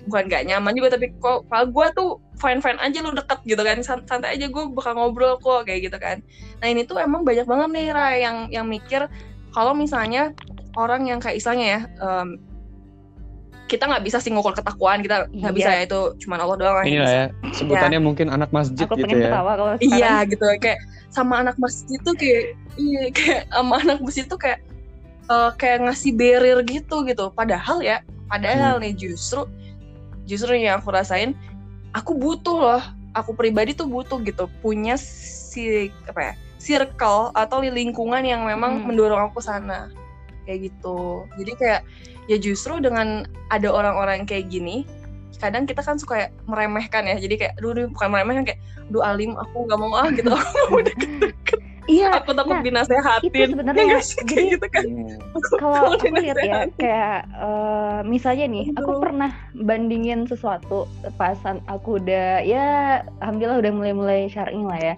bukan 0.09 0.24
gak 0.28 0.44
nyaman 0.48 0.72
juga 0.76 0.96
tapi 0.96 1.12
kok 1.16 1.44
kalau 1.48 1.66
gue 1.68 1.86
tuh 1.96 2.11
fine 2.40 2.61
fine 2.64 2.80
aja 2.80 2.98
lu 3.00 3.12
deket 3.12 3.40
gitu 3.44 3.61
kan. 3.61 3.78
San- 3.84 4.05
santai 4.09 4.36
aja 4.36 4.46
gue 4.48 4.64
bakal 4.72 4.96
ngobrol 4.96 5.36
kok 5.40 5.64
kayak 5.68 5.88
gitu 5.88 5.98
kan. 6.00 6.20
Nah 6.61 6.68
ini 6.68 6.84
tuh 6.84 7.00
emang 7.00 7.24
banyak 7.24 7.44
banget 7.44 7.68
nih 7.72 7.86
Rai 7.92 8.16
yang 8.24 8.36
yang 8.52 8.66
mikir 8.68 9.09
kalau 9.52 9.72
misalnya 9.72 10.32
orang 10.74 11.07
yang 11.07 11.22
kayak 11.22 11.38
istilahnya 11.38 11.66
ya 11.66 11.80
em, 12.02 12.28
kita 13.65 13.89
nggak 13.89 14.05
bisa 14.05 14.21
sih 14.21 14.29
ngukur 14.29 14.53
ketakwaan 14.53 15.01
kita 15.01 15.25
nggak 15.29 15.51
Iya. 15.51 15.57
bisa 15.57 15.71
ya 15.73 15.83
itu 15.83 16.01
cuman 16.21 16.39
Allah 16.39 16.57
doang 16.57 16.77
yang 16.81 16.87
Inilah 16.87 17.09
bisa. 17.09 17.17
ya, 17.17 17.27
sebutannya 17.55 18.01
mungkin 18.01 18.27
anak 18.29 18.51
masjid 18.51 18.85
Aku 18.85 18.95
gitu 18.95 19.05
pengen 19.05 19.19
ya. 19.19 19.25
ketawa 19.29 19.53
kalau 19.55 19.73
sekarang. 19.75 19.95
Iya 19.95 20.12
gitu 20.29 20.45
kayak 20.61 20.81
sama 21.09 21.35
anak 21.41 21.57
masjid 21.57 21.99
tuh 22.01 22.15
kayak 22.15 22.43
iya 22.77 23.03
kayak 23.11 23.43
sama 23.49 23.75
anak 23.81 23.99
masjid 24.01 24.25
tuh 24.25 24.37
kayak 24.37 24.59
eh, 25.25 25.51
kayak 25.57 25.79
ngasih 25.83 26.12
barrier 26.12 26.61
gitu 26.62 26.97
gitu. 27.03 27.25
Padahal 27.31 27.81
ya, 27.81 27.99
padahal 28.27 28.77
nih 28.79 28.93
justru 28.93 29.49
justru 30.25 30.53
yang 30.55 30.79
aku 30.79 30.91
rasain 30.91 31.33
aku 31.91 32.12
butuh 32.12 32.59
loh. 32.59 32.85
Aku 33.15 33.31
pribadi 33.31 33.73
tuh 33.73 33.87
butuh 33.87 34.19
gitu 34.21 34.51
punya 34.59 34.99
si 34.99 35.87
apa 36.05 36.21
ya? 36.21 36.35
circle 36.59 37.29
atau 37.33 37.61
lingkungan 37.61 38.25
yang 38.25 38.41
memang 38.43 38.81
Hmm. 38.81 38.89
mendorong 38.89 39.29
aku 39.29 39.39
sana. 39.39 39.93
Kayak 40.45 40.72
gitu. 40.72 41.24
Jadi 41.40 41.53
kayak 41.57 41.80
ya 42.28 42.36
justru 42.40 42.80
dengan 42.80 43.28
ada 43.53 43.68
orang-orang 43.68 44.24
kayak 44.24 44.49
gini 44.49 44.88
kadang 45.42 45.68
kita 45.68 45.84
kan 45.84 46.01
suka 46.01 46.32
meremehkan 46.49 47.05
ya 47.05 47.20
jadi 47.20 47.34
kayak 47.36 47.53
aduh, 47.61 47.90
bukan 47.92 48.09
meremehkan 48.09 48.45
kayak 48.49 48.61
duh 48.88 49.05
alim 49.05 49.36
aku 49.36 49.68
nggak 49.68 49.76
mau 49.76 49.92
ah 49.92 50.09
gitu 50.09 50.30
aku 50.34 50.40
nggak 50.40 50.68
mau 50.72 50.80
deket-deket 50.80 51.61
Iya, 51.84 52.16
aku 52.16 52.32
takut 52.32 52.57
nah, 52.57 52.64
dinasehatin 52.64 53.28
itu 53.28 53.53
sebenarnya 53.53 53.84
Ya 53.84 54.01
sih? 54.01 54.16
jadi 54.24 54.32
kayak 54.32 54.47
gitu 54.57 54.66
kan. 54.72 54.84
Aku 55.36 55.53
kalau 55.61 55.92
aku 55.92 56.16
lihat 56.16 56.38
ya 56.40 56.64
kayak 56.80 57.18
eh, 57.28 58.01
misalnya 58.09 58.47
nih 58.49 58.66
aku 58.72 59.05
pernah 59.05 59.30
bandingin 59.53 60.24
sesuatu 60.24 60.88
pasan 61.20 61.61
aku 61.68 62.01
udah 62.01 62.40
ya 62.40 63.05
alhamdulillah 63.20 63.61
udah 63.61 63.72
mulai-mulai 63.76 64.32
syar'i 64.32 64.64
lah 64.64 64.80
ya 64.80 64.95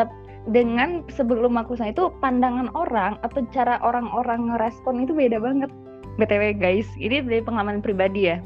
tapi 0.00 0.16
dengan 0.48 1.04
sebelum 1.12 1.60
aku 1.60 1.76
sana 1.76 1.92
itu 1.92 2.08
pandangan 2.24 2.72
orang 2.72 3.20
atau 3.20 3.44
cara 3.52 3.76
orang-orang 3.84 4.48
ngerespon 4.48 5.04
itu 5.04 5.12
beda 5.12 5.36
banget 5.36 5.68
btw 6.16 6.56
guys 6.56 6.88
ini 6.96 7.20
dari 7.20 7.44
pengalaman 7.44 7.84
pribadi 7.84 8.32
ya 8.32 8.40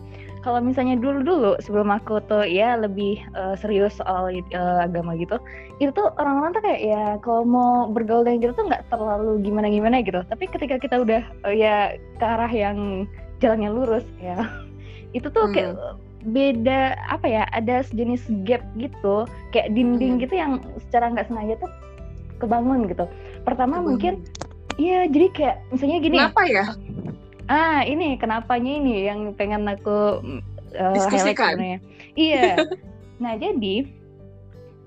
kalau 0.45 0.61
misalnya 0.61 1.01
dulu-dulu 1.01 1.57
sebelum 1.62 1.88
aku 1.88 2.20
tuh 2.28 2.45
ya 2.45 2.76
lebih 2.76 3.22
eh, 3.32 3.55
serius 3.57 3.97
soal 3.97 4.28
eh, 4.28 4.42
agama 4.82 5.16
gitu 5.16 5.38
itu 5.80 5.90
tuh 5.95 6.12
orang-orang 6.20 6.53
tuh 6.53 6.62
kayak 6.66 6.80
ya 6.84 7.05
kalau 7.24 7.42
mau 7.47 7.88
bergaul 7.88 8.26
dengan 8.26 8.42
kita 8.45 8.53
tuh 8.59 8.66
nggak 8.68 8.84
terlalu 8.92 9.40
gimana-gimana 9.40 10.05
gitu 10.05 10.20
tapi 10.28 10.45
ketika 10.51 10.76
kita 10.76 11.01
udah 11.01 11.22
eh, 11.49 11.55
ya 11.57 11.97
ke 12.20 12.24
arah 12.26 12.51
yang 12.51 13.09
jalannya 13.38 13.70
lurus 13.72 14.05
ya 14.20 14.36
itu 15.16 15.30
tuh 15.30 15.47
Hmm. 15.49 15.55
kayak 15.55 15.72
beda 16.24 16.97
apa 17.12 17.26
ya 17.28 17.45
ada 17.53 17.84
sejenis 17.84 18.24
gap 18.49 18.64
gitu 18.80 19.28
kayak 19.53 19.72
dinding 19.76 20.16
Hmm. 20.16 20.22
gitu 20.24 20.34
yang 20.36 20.53
secara 20.88 21.12
nggak 21.12 21.28
sengaja 21.28 21.57
tuh 21.61 21.70
kebangun 22.45 22.86
gitu 22.86 23.05
pertama 23.42 23.80
Kebangun. 23.80 23.88
mungkin 23.88 24.14
iya 24.76 25.09
jadi 25.09 25.26
kayak 25.32 25.57
misalnya 25.70 25.99
gini 25.99 26.16
kenapa 26.20 26.42
ya 26.47 26.66
Ah, 27.45 27.84
ini 27.84 28.16
kenapanya 28.16 28.72
ini 28.72 29.05
yang 29.05 29.36
pengen 29.36 29.68
aku 29.68 30.24
uh, 30.72 30.97
highlight 30.97 30.97
Diskusikan. 30.97 31.53
sebenarnya. 31.53 31.78
Iya. 32.16 32.57
nah, 33.22 33.36
jadi 33.36 33.84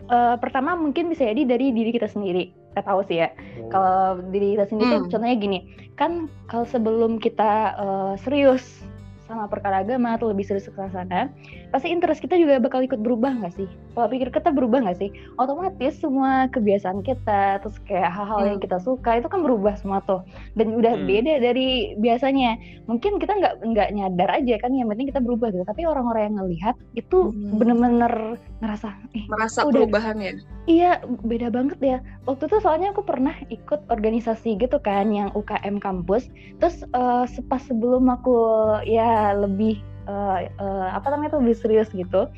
eh, 0.07 0.35
pertama 0.41 0.73
mungkin 0.73 1.05
bisa 1.05 1.29
jadi 1.29 1.45
dari 1.45 1.69
diri 1.69 1.93
kita 1.93 2.09
sendiri. 2.09 2.49
Kita 2.73 2.81
tahu 2.81 3.05
sih 3.05 3.21
ya. 3.21 3.29
Kalau 3.69 4.25
diri 4.33 4.57
kita 4.57 4.65
sendiri 4.65 4.89
tuh 4.89 4.99
Hmm. 5.05 5.11
contohnya 5.13 5.37
gini, 5.37 5.59
kan 5.93 6.11
kalau 6.49 6.65
sebelum 6.65 7.21
kita 7.21 7.77
eh, 7.77 8.13
serius 8.25 8.81
sama 9.29 9.45
perkara 9.45 9.85
agama 9.85 10.17
atau 10.17 10.33
lebih 10.33 10.49
serius 10.49 10.65
ke 10.65 10.81
sana, 10.89 11.29
pasti 11.77 11.93
interest 11.93 12.25
kita 12.25 12.33
juga 12.41 12.57
bakal 12.57 12.81
ikut 12.81 12.97
berubah 13.05 13.37
nggak 13.37 13.53
sih? 13.53 13.69
Pola 13.93 14.09
pikir 14.09 14.33
kita 14.33 14.49
berubah 14.49 14.81
nggak 14.81 14.97
sih? 14.97 15.13
Otomatis 15.37 16.01
semua 16.01 16.49
kebiasaan 16.49 17.05
kita, 17.05 17.61
terus 17.61 17.77
kayak 17.85 18.09
hal-hal 18.09 18.49
yang 18.49 18.57
Hmm. 18.57 18.65
kita 18.65 18.81
suka 18.81 19.21
itu 19.21 19.29
kan 19.29 19.45
berubah 19.45 19.77
semua 19.77 20.01
tuh, 20.09 20.25
dan 20.57 20.73
udah 20.73 20.97
Hmm. 20.97 21.05
beda 21.05 21.37
dari 21.37 21.93
biasanya. 22.01 22.57
Mungkin 22.89 23.21
kita 23.21 23.37
nggak 23.37 23.53
nggak 23.61 23.89
nyadar 23.93 24.29
aja 24.41 24.57
kan, 24.57 24.73
yang 24.73 24.89
penting 24.89 25.13
kita 25.13 25.21
berubah 25.21 25.53
gitu. 25.53 25.61
Tapi 25.69 25.85
orang-orang 25.85 26.33
yang 26.33 26.35
ngelihat 26.41 26.75
itu 26.97 27.29
Hmm. 27.29 27.61
bener-bener 27.61 28.41
ngerasa, 28.57 28.89
eh 29.13 29.29
merasa 29.29 29.61
Udah. 29.61 29.85
perubahan 29.85 30.17
ya 30.17 30.33
Iya, 30.67 30.99
beda 31.23 31.47
banget 31.47 31.79
ya. 31.79 31.97
Waktu 32.27 32.49
itu 32.51 32.57
soalnya 32.59 32.91
aku 32.91 33.05
pernah 33.05 33.31
ikut 33.47 33.87
organisasi 33.87 34.57
gitu 34.59 34.81
kan, 34.81 35.13
yang 35.13 35.29
UKM 35.31 35.77
kampus. 35.77 36.25
Terus 36.57 36.81
eh, 36.83 37.25
pas 37.45 37.61
sebelum 37.63 38.09
aku 38.09 38.35
ya 38.83 39.31
lebih 39.37 39.79
eh, 40.07 40.39
eh, 40.47 40.87
apa 40.89 41.07
namanya 41.11 41.35
tuh 41.35 41.43
lebih 41.43 41.57
serius 41.59 41.91
gitu, 41.91 42.31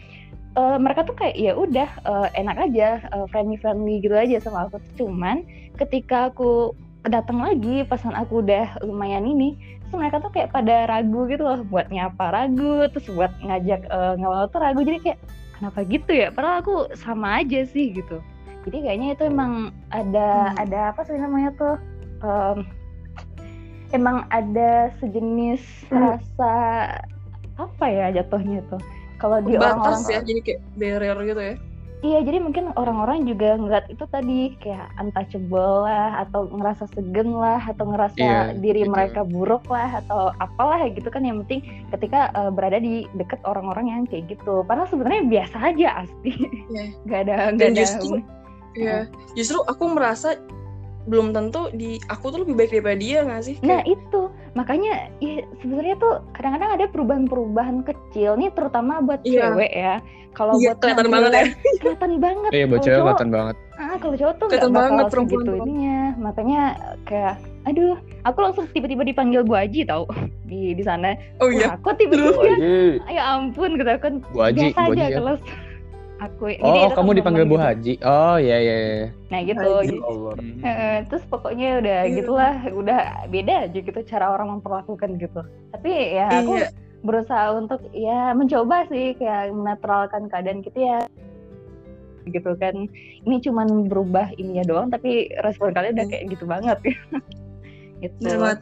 eh, 0.57 0.77
mereka 0.81 1.05
tuh 1.05 1.13
kayak 1.13 1.37
ya 1.37 1.53
udah 1.53 1.89
eh, 2.03 2.27
enak 2.41 2.57
aja, 2.69 3.05
friendly 3.29 3.55
friendly 3.61 4.01
gitu 4.01 4.17
aja 4.17 4.41
sama 4.41 4.67
aku. 4.67 4.81
Cuman 4.97 5.45
ketika 5.77 6.33
aku 6.33 6.73
datang 7.07 7.39
lagi, 7.39 7.87
pasan 7.87 8.11
aku 8.11 8.43
udah 8.43 8.75
lumayan 8.83 9.23
ini, 9.23 9.55
terus 9.87 9.95
mereka 9.95 10.19
tuh 10.19 10.33
kayak 10.35 10.51
pada 10.51 10.89
ragu 10.89 11.29
gitu 11.31 11.47
loh, 11.47 11.63
buat 11.69 11.87
nyapa 11.87 12.35
ragu, 12.35 12.89
terus 12.91 13.07
buat 13.13 13.31
ngajak 13.39 13.87
eh, 13.87 14.13
ngawal 14.19 14.49
tuh 14.51 14.59
ragu. 14.59 14.83
Jadi 14.83 14.99
kayak 14.99 15.19
kenapa 15.59 15.83
gitu 15.83 16.11
ya 16.15 16.31
padahal 16.31 16.63
aku 16.63 16.75
sama 16.95 17.43
aja 17.43 17.67
sih 17.67 17.91
gitu 17.91 18.23
jadi 18.63 18.79
kayaknya 18.79 19.07
itu 19.11 19.23
emang 19.27 19.75
ada 19.91 20.55
Hmm. 20.55 20.63
ada 20.63 20.79
apa 20.95 21.03
sih 21.03 21.19
namanya 21.19 21.51
tuh 21.59 21.75
em, 22.23 22.57
emang 23.91 24.23
ada 24.31 24.87
sejenis 25.03 25.59
Hmm. 25.91 26.15
rasa 26.15 26.53
apa 27.59 27.85
ya 27.85 28.07
jatuhnya 28.15 28.63
tuh? 28.71 28.79
Kalau 29.19 29.43
di 29.43 29.59
orang-orang 29.59 29.99
ya 30.07 30.19
jadi 30.23 30.39
kayak 30.39 30.61
barrier 30.79 31.19
gitu 31.27 31.41
ya. 31.43 31.55
Iya 31.99 32.23
jadi 32.23 32.39
mungkin 32.39 32.71
orang-orang 32.79 33.27
juga 33.27 33.59
ngeliat 33.59 33.91
itu 33.91 34.07
tadi 34.07 34.55
kayak 34.63 34.87
untouchable 35.03 35.83
lah 35.83 36.23
atau 36.23 36.47
ngerasa 36.47 36.87
segen 36.95 37.35
lah 37.35 37.59
atau 37.59 37.91
ngerasa 37.91 38.15
Iya, 38.15 38.55
diri 38.55 38.87
gitu. 38.87 38.95
mereka 38.95 39.27
buruk 39.27 39.67
lah 39.67 39.99
atau 39.99 40.31
apalah 40.39 40.87
gitu 40.87 41.11
kan 41.11 41.27
yang 41.27 41.43
penting 41.43 41.59
ketika 41.91 42.31
eh, 42.31 42.51
berada 42.55 42.79
di 42.79 43.03
deket 43.19 43.43
orang-orang 43.43 43.91
yang 43.91 44.01
kayak 44.07 44.31
gitu. 44.31 44.63
Padahal 44.63 44.87
sebenarnya 44.87 45.27
biasa 45.27 45.57
aja 45.59 45.87
asli. 46.07 46.31
Iya. 46.71 46.83
nggak 47.03 47.19
ada 47.27 47.35
Dan 47.35 47.51
nggak 47.59 47.67
ada 47.67 47.79
justru- 47.83 48.23
Iya, 48.79 48.97
justru 49.35 49.59
aku 49.67 49.83
merasa 49.91 50.39
belum 51.05 51.31
tentu 51.31 51.71
di 51.71 51.95
aku 52.07 52.29
tuh 52.29 52.43
lebih 52.43 52.55
baik 52.55 52.71
daripada 52.71 52.97
dia 52.97 53.19
nggak 53.23 53.41
sih? 53.41 53.55
Nah 53.61 53.79
Kayak, 53.79 53.85
itu 53.89 54.21
makanya 54.51 54.93
ya 55.19 55.35
sebenarnya 55.57 55.95
tuh 55.95 56.13
kadang-kadang 56.33 56.71
ada 56.75 56.85
perubahan-perubahan 56.87 57.77
kecil 57.83 58.35
nih 58.35 58.51
terutama 58.51 58.99
buat 58.99 59.21
Iya. 59.23 59.51
cewek 59.51 59.71
ya. 59.71 59.95
Kalau 60.29 60.53
Iya, 60.55 60.71
buat 60.71 60.79
kelihatan 60.79 61.07
banget 61.09 61.31
ya. 61.31 61.43
kelihatan 61.81 62.11
banget. 62.19 62.49
Iya, 62.51 62.65
buat 62.65 62.81
cewek 62.81 62.99
kelihatan 62.99 63.29
banget. 63.29 63.55
ah, 63.79 63.95
kalau 63.95 64.11
cowok 64.13 64.33
tuh 64.35 64.45
nggak 64.45 64.59
bakal 64.59 64.71
banget 64.75 64.91
segitu 64.91 65.09
perempuan 65.09 65.41
tuh. 65.41 65.57
ininya. 65.63 65.99
Makanya 66.19 66.61
kayak, 67.03 67.35
aduh, 67.63 67.95
aku 68.21 68.37
langsung 68.39 68.65
tiba-tiba 68.69 69.01
dipanggil 69.01 69.41
Bu 69.41 69.53
Haji 69.55 69.81
tau 69.83 70.03
di 70.45 70.75
di 70.75 70.83
sana. 70.83 71.15
oh 71.39 71.47
iya, 71.47 71.73
Wah, 71.73 71.79
aku 71.79 71.89
tiba-tiba 71.95 72.29
Wajib. 72.35 72.59
ya 73.07 73.23
ampun 73.33 73.69
gitu 73.73 73.91
kan 73.97 74.13
Bu 74.29 74.39
Haji, 74.43 74.59
biasa 74.69 74.77
Bu 74.77 74.83
aja 74.85 74.99
Haji 74.99 75.01
ya. 75.01 75.17
kelas 75.17 75.39
aku. 76.19 76.43
jadi 76.51 76.61
Oh, 76.61 76.85
ada 76.85 76.93
kamu 76.93 77.09
dipanggil 77.15 77.43
Bu 77.43 77.55
gitu. 77.55 77.63
Haji. 77.63 77.93
Oh, 78.01 78.35
iya 78.35 78.57
iya 78.57 78.75
iya. 78.77 79.07
Nah 79.27 79.39
gitu. 79.41 79.69
Haji. 79.73 79.87
Jadi- 79.87 80.03
Allah. 80.03 80.33
Hmm. 80.35 80.59
Heeh, 80.59 80.95
terus 81.07 81.23
pokoknya 81.25 81.69
udah 81.79 81.99
Iya. 82.01 82.15
gitulah, 82.15 82.53
udah 82.69 82.99
beda 83.27 83.53
aja 83.65 83.79
gitu 83.79 83.99
cara 84.03 84.25
orang 84.29 84.47
memperlakukan 84.53 85.09
gitu. 85.15 85.41
Tapi 85.71 85.91
ya 86.13 86.25
aku 86.35 86.53
iya, 86.55 86.69
berusaha 86.99 87.45
untuk 87.53 87.79
ya 87.91 88.31
mencoba 88.31 88.83
sih 88.87 89.15
kayak 89.15 89.49
menetralkan 89.49 90.27
keadaan 90.27 90.59
gitu 90.59 90.79
ya 90.79 90.99
gitu 92.25 92.51
kan. 92.55 92.75
Ini 93.19 93.35
cuman 93.41 93.87
berubah 93.87 94.29
ininya 94.35 94.63
doang 94.63 94.87
tapi 94.87 95.31
respon 95.39 95.71
kalian 95.71 95.95
udah 95.95 96.05
Hmm. 96.05 96.13
kayak 96.13 96.25
gitu 96.29 96.45
banget 96.45 96.77
gitu. 98.03 98.21
banget. 98.27 98.59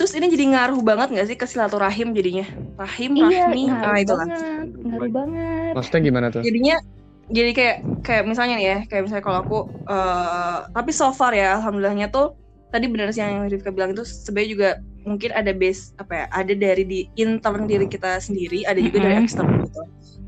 Terus 0.00 0.16
ini 0.16 0.32
jadi 0.32 0.56
ngaruh 0.56 0.80
banget 0.80 1.12
nggak 1.12 1.26
sih 1.28 1.36
ke 1.36 1.44
silaturahim 1.44 2.16
jadinya? 2.16 2.48
Rahim, 2.80 3.20
Iya, 3.20 3.52
rahmi, 3.52 3.62
ngaruh 3.68 3.84
ah 3.92 3.96
itu 4.00 4.14
lah. 4.16 4.24
banget, 4.32 4.66
ngaruh 4.80 5.12
banget. 5.12 5.72
Maksudnya 5.76 6.00
gimana 6.00 6.26
tuh? 6.32 6.40
Jadinya 6.40 6.76
jadi 7.28 7.50
kayak 7.52 7.76
kayak 8.00 8.24
misalnya 8.24 8.54
nih 8.56 8.64
ya, 8.64 8.78
kayak 8.88 9.02
misalnya 9.04 9.24
kalau 9.28 9.38
aku 9.44 9.58
eh 9.92 10.56
tapi 10.72 10.90
so 10.96 11.12
far 11.12 11.36
ya 11.36 11.60
alhamdulillahnya 11.60 12.08
tuh 12.08 12.32
tadi 12.72 12.88
benar 12.88 13.12
sih 13.12 13.20
yang 13.20 13.44
Rifka 13.44 13.76
bilang 13.76 13.92
itu 13.92 14.00
sebenarnya 14.08 14.48
juga 14.48 14.68
mungkin 15.04 15.30
ada 15.36 15.52
base 15.52 15.92
apa 16.00 16.12
ya, 16.16 16.24
ada 16.32 16.52
dari 16.56 16.84
di 16.88 17.00
intern 17.20 17.68
diri 17.68 17.84
kita 17.84 18.24
sendiri, 18.24 18.64
ada 18.64 18.80
juga 18.80 19.04
dari 19.04 19.20
Mhm. 19.20 19.24
eksternal 19.28 19.68
gitu 19.68 19.82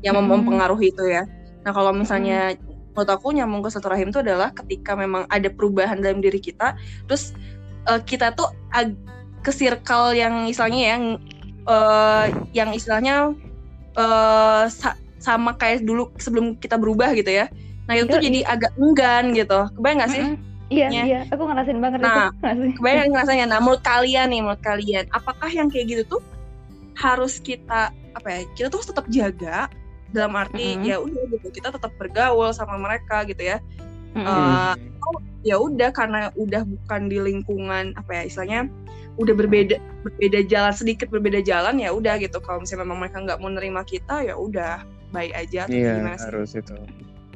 yang 0.05 0.13
mem- 0.21 0.29
Mhm. 0.29 0.33
mempengaruhi 0.37 0.93
itu 0.93 1.03
ya. 1.09 1.25
Nah, 1.65 1.73
kalau 1.73 1.89
misalnya 1.97 2.53
menurut 2.93 3.09
aku 3.09 3.33
nyambung 3.33 3.65
ke 3.65 3.73
silaturahim 3.73 4.13
itu 4.13 4.21
adalah 4.21 4.53
ketika 4.53 4.93
memang 4.93 5.25
ada 5.33 5.49
perubahan 5.49 5.97
dalam 5.97 6.21
diri 6.21 6.37
kita, 6.37 6.77
terus 7.09 7.33
eh, 7.89 8.01
kita 8.05 8.37
tuh 8.37 8.53
ag- 8.69 9.22
ke 9.43 9.51
circle 9.51 10.15
yang 10.15 10.47
misalnya 10.47 10.95
yang 10.95 11.03
uh, 11.67 12.31
yang 12.55 12.71
istilahnya 12.71 13.35
uh, 13.99 14.65
sa 14.71 14.95
sama 15.19 15.55
kayak 15.55 15.83
dulu 15.87 16.11
sebelum 16.19 16.55
kita 16.59 16.79
berubah 16.79 17.11
gitu 17.15 17.31
ya. 17.31 17.47
Nah 17.87 17.99
itu 17.99 18.07
tuh 18.07 18.19
jadi 18.23 18.43
agak 18.47 18.71
enggan 18.79 19.35
gitu. 19.35 19.67
Kebayang 19.75 19.99
gak 20.03 20.11
sih? 20.11 20.23
Mm 20.23 20.35
-hmm. 20.35 20.51
Iya, 20.73 20.87
ya. 20.89 21.03
iya, 21.05 21.19
aku 21.29 21.45
ngerasain 21.45 21.77
banget 21.77 21.99
nah, 22.01 22.33
itu. 22.33 22.81
kebayang 22.81 23.09
ngerasainnya. 23.13 23.45
Nah, 23.45 23.59
menurut 23.61 23.83
kalian 23.85 24.33
nih, 24.33 24.41
menurut 24.41 24.63
kalian, 24.65 25.05
apakah 25.13 25.45
yang 25.51 25.69
kayak 25.69 25.85
gitu 25.85 26.17
tuh 26.17 26.21
harus 26.97 27.37
kita 27.37 27.93
apa 27.93 28.27
ya? 28.27 28.39
Kita 28.57 28.67
tuh 28.73 28.81
tetap 28.81 29.05
jaga 29.11 29.69
dalam 30.09 30.33
arti 30.33 30.73
mm 30.73 30.77
-hmm. 30.81 30.89
ya 30.89 30.97
udah 30.97 31.23
gitu, 31.29 31.47
kita 31.53 31.69
tetap 31.69 31.93
bergaul 32.01 32.49
sama 32.57 32.81
mereka 32.81 33.21
gitu 33.29 33.53
ya. 33.53 33.61
Mm 34.17 34.25
-hmm. 34.25 34.25
uh, 34.25 34.75
ya 35.43 35.59
udah 35.59 35.91
karena 35.91 36.31
udah 36.39 36.63
bukan 36.63 37.11
di 37.11 37.17
lingkungan 37.19 37.93
apa 37.99 38.09
ya 38.15 38.21
istilahnya 38.25 38.71
udah 39.17 39.33
berbeda 39.37 39.77
berbeda 40.01 40.39
jalan 40.49 40.73
sedikit 40.73 41.07
berbeda 41.13 41.39
jalan 41.45 41.77
ya 41.77 41.93
udah 41.93 42.17
gitu. 42.17 42.41
Kalau 42.41 42.61
misalnya 42.61 42.87
memang 42.87 42.99
mereka 43.05 43.17
nggak 43.21 43.39
mau 43.39 43.49
nerima 43.51 43.81
kita 43.85 44.25
ya 44.25 44.35
udah 44.37 44.81
baik 45.13 45.33
aja 45.37 45.69
iya 45.69 46.17
harus 46.17 46.57
itu. 46.57 46.73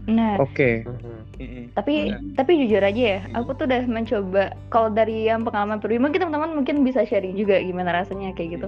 Nah 0.08 0.40
oke. 0.42 0.56
Okay. 0.56 1.70
tapi 1.78 2.10
nah. 2.10 2.18
tapi 2.34 2.66
jujur 2.66 2.82
aja 2.82 3.04
ya 3.18 3.20
aku 3.38 3.54
tuh 3.54 3.70
udah 3.70 3.86
mencoba 3.86 4.58
kalau 4.74 4.90
dari 4.90 5.30
yang 5.30 5.46
pengalaman 5.46 5.78
pribadi 5.78 6.02
mungkin 6.02 6.20
teman-teman 6.26 6.52
mungkin 6.58 6.82
bisa 6.82 7.06
sharing 7.06 7.38
juga 7.38 7.62
gimana 7.62 7.94
rasanya 7.94 8.34
kayak 8.34 8.58
gitu. 8.58 8.68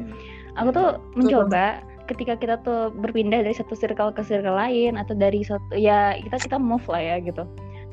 Aku 0.59 0.69
tuh 0.69 1.01
mencoba 1.17 1.81
ketika 2.05 2.37
kita 2.37 2.55
tuh 2.65 2.93
berpindah 2.93 3.45
dari 3.45 3.53
satu 3.53 3.77
circle 3.77 4.13
ke 4.13 4.21
circle 4.25 4.57
lain 4.57 4.97
atau 4.97 5.13
dari 5.13 5.45
satu 5.45 5.77
ya 5.77 6.17
kita 6.17 6.41
kita 6.41 6.57
move 6.57 6.85
lah 6.89 7.01
ya 7.01 7.15
gitu 7.21 7.45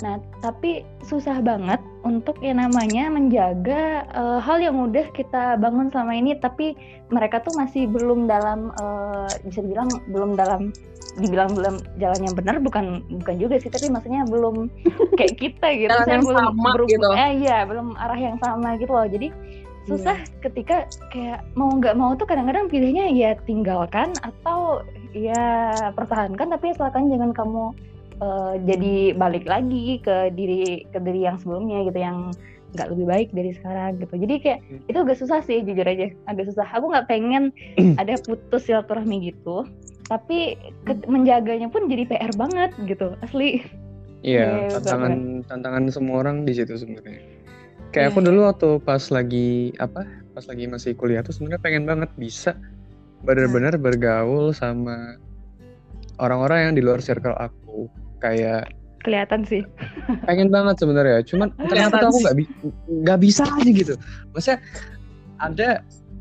Nah, 0.04 0.20
tapi 0.44 0.84
susah 1.08 1.40
banget 1.40 1.80
untuk 2.04 2.36
yang 2.44 2.60
namanya 2.60 3.08
menjaga 3.08 4.04
uh, 4.12 4.36
hal 4.44 4.60
yang 4.60 4.76
udah 4.76 5.08
kita 5.16 5.56
bangun 5.56 5.88
selama 5.88 6.12
ini, 6.12 6.36
tapi 6.36 6.76
mereka 7.08 7.40
tuh 7.40 7.56
masih 7.56 7.88
belum 7.88 8.28
dalam 8.28 8.76
uh, 8.76 9.24
bisa 9.48 9.64
dibilang 9.64 9.88
belum 10.12 10.36
dalam 10.36 10.68
dibilang 11.16 11.48
belum 11.56 11.80
jalan 11.96 12.20
yang 12.28 12.36
benar 12.36 12.56
bukan 12.60 13.00
bukan 13.24 13.36
juga 13.40 13.56
sih, 13.56 13.72
tapi 13.72 13.88
maksudnya 13.88 14.28
belum 14.28 14.68
kayak 15.18 15.36
kita 15.40 15.66
gitu, 15.72 15.88
jalan 15.88 16.08
yang 16.20 16.24
belum 16.28 16.44
sama 16.44 16.70
belum, 16.76 16.88
gitu. 16.92 17.10
Eh, 17.16 17.30
iya, 17.40 17.58
belum 17.64 17.88
arah 17.96 18.20
yang 18.20 18.36
sama 18.36 18.76
gitu 18.76 18.92
loh. 18.92 19.08
Jadi 19.08 19.28
susah 19.88 20.18
yeah. 20.18 20.40
ketika 20.44 20.76
kayak 21.14 21.40
mau 21.56 21.72
nggak 21.72 21.96
mau 21.96 22.12
tuh 22.18 22.28
kadang-kadang 22.28 22.68
pilihnya 22.68 23.08
ya 23.16 23.32
tinggalkan 23.48 24.12
atau 24.20 24.84
ya 25.16 25.72
pertahankan, 25.96 26.52
tapi 26.52 26.76
asalkan 26.76 27.08
jangan 27.08 27.32
kamu 27.32 27.72
uh, 28.20 28.54
jadi 28.64 29.16
balik 29.16 29.44
lagi 29.48 30.00
ke 30.00 30.32
diri 30.32 30.84
ke 30.90 30.98
diri 31.00 31.26
yang 31.26 31.36
sebelumnya 31.40 31.86
gitu 31.88 31.98
yang 31.98 32.18
nggak 32.74 32.92
lebih 32.92 33.06
baik 33.08 33.28
dari 33.32 33.50
sekarang 33.56 33.96
gitu. 34.02 34.14
Jadi 34.20 34.34
kayak 34.42 34.60
hmm. 34.66 34.90
itu 34.90 34.98
agak 35.00 35.18
susah 35.18 35.40
sih 35.40 35.64
jujur 35.64 35.86
aja. 35.86 36.12
Agak 36.28 36.52
susah. 36.52 36.66
Aku 36.76 36.92
nggak 36.92 37.08
pengen 37.08 37.54
ada 38.02 38.20
putus 38.20 38.68
silaturahmi 38.68 39.32
gitu 39.32 39.64
tapi 40.06 40.54
ke, 40.86 40.92
menjaganya 41.10 41.66
pun 41.66 41.90
jadi 41.90 42.06
PR 42.06 42.32
banget 42.38 42.70
gitu 42.86 43.14
asli. 43.22 43.62
Iya 44.22 44.70
yeah, 44.70 44.78
tantangan 44.78 45.42
tantangan 45.46 45.84
semua 45.90 46.22
orang 46.22 46.46
di 46.46 46.54
situ 46.54 46.78
sebenarnya. 46.78 47.22
Kayak 47.90 48.10
yeah. 48.10 48.10
aku 48.14 48.18
dulu 48.22 48.40
waktu 48.46 48.68
pas 48.82 49.02
lagi 49.10 49.74
apa 49.82 50.06
pas 50.34 50.44
lagi 50.46 50.64
masih 50.70 50.94
kuliah 50.94 51.22
tuh 51.26 51.34
sebenarnya 51.34 51.62
pengen 51.62 51.84
banget 51.86 52.10
bisa 52.18 52.54
benar-benar 53.26 53.74
bergaul 53.80 54.54
sama 54.54 55.18
orang-orang 56.22 56.70
yang 56.70 56.74
di 56.78 56.82
luar 56.84 57.02
circle 57.02 57.34
aku 57.34 57.90
kayak 58.22 58.72
kelihatan 59.04 59.46
sih. 59.46 59.62
pengen 60.26 60.50
banget 60.50 60.82
sebenarnya. 60.82 61.22
Cuman 61.22 61.54
ternyata 61.70 62.10
aku 62.10 62.18
nggak 62.22 62.36
bi 62.36 62.44
nggak 63.06 63.18
bisa 63.22 63.42
aja 63.46 63.70
gitu. 63.70 63.94
Maksudnya 64.34 64.58
ada 65.38 65.68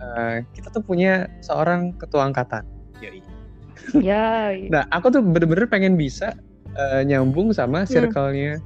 uh, 0.02 0.38
kita 0.54 0.68
tuh 0.70 0.84
punya 0.86 1.26
seorang 1.42 1.96
ketua 1.98 2.30
angkatan. 2.30 2.66
Ya 4.02 4.56
nah 4.72 4.88
aku 4.90 5.14
tuh 5.14 5.22
bener-bener 5.22 5.70
pengen 5.70 5.94
bisa 5.94 6.34
uh, 6.74 7.06
nyambung 7.06 7.54
sama 7.54 7.86
hmm. 7.86 7.90
circle-nya 7.90 8.58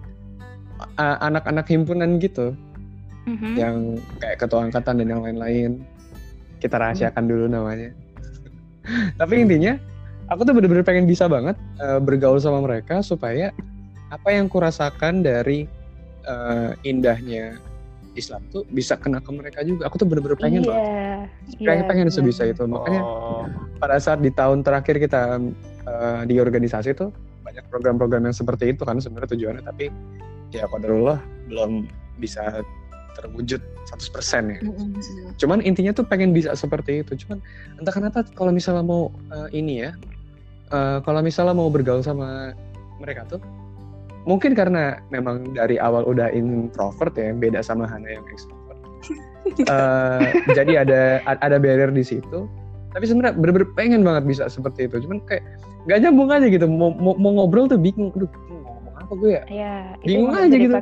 uh, 0.99 1.17
anak-anak 1.23 1.67
himpunan 1.67 2.19
gitu. 2.19 2.55
Mm-hmm. 3.29 3.53
yang 3.61 3.75
kayak 4.17 4.41
ketua 4.41 4.65
angkatan 4.65 5.03
dan 5.03 5.07
yang 5.13 5.21
lain-lain. 5.21 5.85
Kita 6.57 6.81
rahasiakan 6.81 7.23
mm. 7.27 7.29
dulu 7.29 7.45
namanya. 7.45 7.93
Tapi 9.21 9.33
intinya 9.45 9.77
aku 10.29 10.41
tuh 10.45 10.53
bener-bener 10.53 10.85
pengen 10.85 11.09
bisa 11.09 11.25
banget 11.25 11.57
uh, 11.81 11.97
bergaul 11.97 12.37
sama 12.37 12.61
mereka 12.61 13.01
supaya 13.01 13.49
apa 14.09 14.29
yang 14.33 14.49
kurasakan 14.49 15.21
dari 15.25 15.65
uh, 16.25 16.73
indahnya 16.85 17.57
Islam 18.17 18.41
tuh 18.49 18.65
bisa 18.73 18.97
kena 18.97 19.21
ke 19.21 19.31
mereka 19.31 19.61
juga. 19.61 19.85
Aku 19.87 20.01
tuh 20.01 20.09
bener-bener 20.09 20.37
pengen 20.37 20.65
yeah, 20.65 20.69
banget. 20.69 20.85
Pengen, 21.61 21.77
yeah, 21.85 21.87
pengen 21.87 22.07
yeah. 22.09 22.15
sebisa 22.15 22.43
itu. 22.49 22.63
Makanya 22.65 23.01
oh. 23.05 23.45
pada 23.77 24.01
saat 24.01 24.19
di 24.19 24.33
tahun 24.33 24.65
terakhir 24.65 24.97
kita 24.97 25.37
uh, 25.85 26.21
di 26.25 26.41
organisasi 26.41 26.97
tuh 26.97 27.13
banyak 27.45 27.65
program-program 27.69 28.29
yang 28.29 28.35
seperti 28.35 28.73
itu 28.75 28.85
kan 28.85 29.01
sebenarnya 29.01 29.33
tujuannya 29.33 29.63
tapi 29.65 29.89
ya 30.53 30.69
qadarullah 30.69 31.17
belum 31.49 31.89
bisa 32.21 32.61
terwujud 33.17 33.61
100% 33.89 34.53
ya. 34.53 34.59
Mm-hmm. 34.61 35.37
Cuman 35.41 35.59
intinya 35.65 35.91
tuh 35.95 36.05
pengen 36.05 36.29
bisa 36.33 36.53
seperti 36.53 37.01
itu. 37.01 37.25
Cuman 37.25 37.41
entah 37.81 37.93
kenapa 37.93 38.21
kalau 38.37 38.53
misalnya 38.53 38.85
mau 38.85 39.09
uh, 39.33 39.49
ini 39.49 39.85
ya 39.87 39.91
uh, 40.73 40.97
kalau 41.03 41.19
misalnya 41.21 41.55
mau 41.57 41.69
bergaul 41.69 42.01
sama 42.01 42.53
mereka 42.99 43.25
tuh 43.29 43.41
mungkin 44.27 44.53
karena 44.53 44.99
memang 45.09 45.55
dari 45.55 45.79
awal 45.79 46.03
udah 46.05 46.29
introvert 46.33 47.13
ya 47.15 47.31
beda 47.31 47.63
sama 47.63 47.87
Hana 47.87 48.19
yang 48.19 48.25
extrovert. 48.29 48.79
Uh, 49.65 50.21
jadi 50.57 50.85
ada 50.85 51.01
ada 51.25 51.57
barrier 51.57 51.89
di 51.89 52.03
situ. 52.03 52.45
Tapi 52.89 53.05
sebenarnya 53.05 53.37
bener-bener 53.37 53.69
pengen 53.77 54.01
banget 54.01 54.23
bisa 54.25 54.43
seperti 54.49 54.89
itu. 54.89 55.05
Cuman 55.05 55.21
kayak 55.29 55.45
nggak 55.87 55.99
nyambung 56.05 56.29
aja 56.33 56.47
gitu. 56.49 56.65
Mau, 56.65 56.91
mau, 56.97 57.13
mau 57.17 57.31
ngobrol 57.41 57.69
tuh 57.69 57.79
bingung. 57.79 58.13
Aduh 58.17 58.29
ngomong 58.29 58.95
apa 58.97 59.13
gue 59.17 59.31
ya, 59.33 59.43
ya 59.49 59.73
bingung 60.05 60.33
aja 60.35 60.55
gitu. 60.55 60.73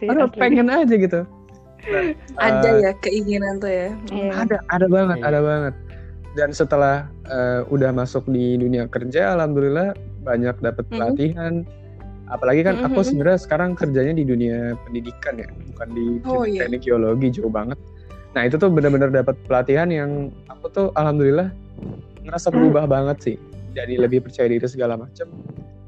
sih, 0.00 0.08
aduh 0.08 0.28
pengen 0.32 0.68
aja 0.70 0.94
gitu. 0.94 1.22
Nah, 1.84 2.16
ada 2.40 2.68
uh, 2.72 2.80
ya 2.80 2.90
keinginan 3.04 3.60
tuh 3.60 3.68
ya. 3.68 3.92
Iya. 4.08 4.32
ada 4.32 4.56
ada 4.72 4.86
banget 4.88 5.20
iya. 5.20 5.28
ada 5.28 5.40
banget 5.44 5.74
dan 6.34 6.50
setelah 6.50 7.06
uh, 7.30 7.62
udah 7.70 7.94
masuk 7.94 8.26
di 8.26 8.58
dunia 8.58 8.90
kerja 8.90 9.38
alhamdulillah 9.38 9.94
banyak 10.26 10.54
dapat 10.58 10.84
pelatihan 10.90 11.62
mm 11.62 11.66
-hmm. 11.66 12.34
apalagi 12.34 12.66
kan 12.66 12.74
mm 12.78 12.82
-hmm. 12.84 12.94
aku 12.94 13.00
sebenarnya 13.06 13.38
sekarang 13.38 13.70
kerjanya 13.78 14.14
di 14.18 14.24
dunia 14.26 14.74
pendidikan 14.82 15.38
ya 15.38 15.48
bukan 15.72 15.88
di 15.94 16.06
oh, 16.26 16.42
iya. 16.42 16.66
teknik 16.66 16.82
geologi 16.82 17.30
jauh 17.38 17.50
banget 17.50 17.78
nah 18.34 18.42
itu 18.42 18.58
tuh 18.58 18.66
benar-benar 18.66 19.14
dapat 19.14 19.38
pelatihan 19.46 19.88
yang 19.94 20.34
aku 20.50 20.66
tuh 20.74 20.86
alhamdulillah 20.98 21.54
ngerasa 22.26 22.50
berubah 22.50 22.84
mm. 22.90 22.90
banget 22.90 23.16
sih 23.22 23.36
jadi 23.78 23.94
lebih 24.02 24.26
percaya 24.26 24.50
diri 24.50 24.66
segala 24.66 24.98
macam 24.98 25.30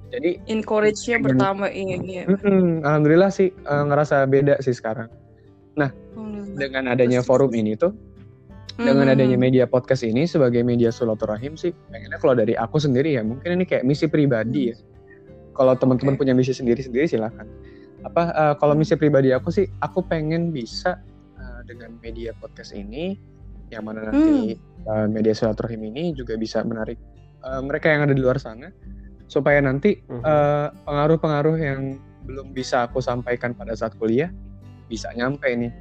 jadi 0.07 0.39
encourage-nya 0.47 1.19
pertama 1.19 1.67
ini 1.67 2.23
ya. 2.23 2.25
Mm, 2.31 2.87
alhamdulillah 2.87 3.35
sih 3.35 3.51
uh, 3.67 3.83
ngerasa 3.91 4.23
beda 4.31 4.63
sih 4.63 4.79
sekarang 4.79 5.11
nah 5.75 5.91
dengan 6.57 6.89
adanya 6.89 7.21
forum 7.21 7.53
ini 7.53 7.75
tuh 7.77 7.93
dengan 8.77 9.09
adanya 9.09 9.41
media 9.41 9.65
podcast 9.65 10.05
ini 10.05 10.29
sebagai 10.29 10.61
media 10.61 10.93
silaturahim 10.93 11.57
sih 11.57 11.73
pengennya 11.89 12.21
kalau 12.21 12.37
dari 12.37 12.53
aku 12.53 12.77
sendiri 12.77 13.17
ya 13.17 13.25
mungkin 13.25 13.57
ini 13.57 13.65
kayak 13.65 13.89
misi 13.89 14.05
pribadi 14.05 14.73
ya 14.73 14.77
kalau 15.57 15.73
teman-teman 15.73 16.15
okay. 16.15 16.21
punya 16.21 16.35
misi 16.37 16.53
sendiri-sendiri 16.53 17.09
silahkan 17.09 17.49
apa 18.05 18.23
uh, 18.37 18.55
kalau 18.61 18.77
misi 18.77 18.93
pribadi 18.95 19.33
aku 19.33 19.49
sih 19.49 19.65
aku 19.81 20.05
pengen 20.05 20.53
bisa 20.53 21.01
uh, 21.41 21.61
dengan 21.65 21.97
media 22.05 22.37
podcast 22.37 22.77
ini 22.77 23.17
yang 23.73 23.89
mana 23.89 24.13
nanti 24.13 24.55
hmm. 24.55 24.87
uh, 24.87 25.07
media 25.09 25.33
silaturahim 25.33 25.89
ini 25.91 26.13
juga 26.13 26.37
bisa 26.37 26.61
menarik 26.63 27.01
uh, 27.43 27.65
mereka 27.65 27.91
yang 27.91 28.07
ada 28.07 28.15
di 28.15 28.23
luar 28.23 28.37
sana 28.37 28.71
supaya 29.27 29.59
nanti 29.59 29.99
hmm. 30.07 30.23
uh, 30.23 30.69
pengaruh-pengaruh 30.87 31.57
yang 31.59 31.99
belum 32.29 32.53
bisa 32.53 32.87
aku 32.87 33.01
sampaikan 33.03 33.57
pada 33.57 33.75
saat 33.75 33.97
kuliah 33.99 34.31
bisa 34.87 35.11
nyampe 35.17 35.51
nih 35.51 35.73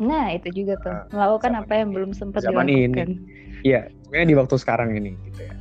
Nah, 0.00 0.34
itu 0.34 0.48
juga 0.64 0.74
tuh. 0.82 0.92
Uh, 0.92 1.04
Melakukan 1.14 1.52
apa 1.58 1.72
yang 1.78 1.88
belum 1.92 2.10
sempat 2.16 2.44
zaman 2.44 2.66
dilakukan. 2.66 3.08
ini. 3.08 3.20
Iya, 3.64 3.80
pokoknya 4.04 4.26
di 4.28 4.36
waktu 4.36 4.56
sekarang 4.60 4.88
ini 4.92 5.16
gitu 5.30 5.40
ya. 5.48 5.54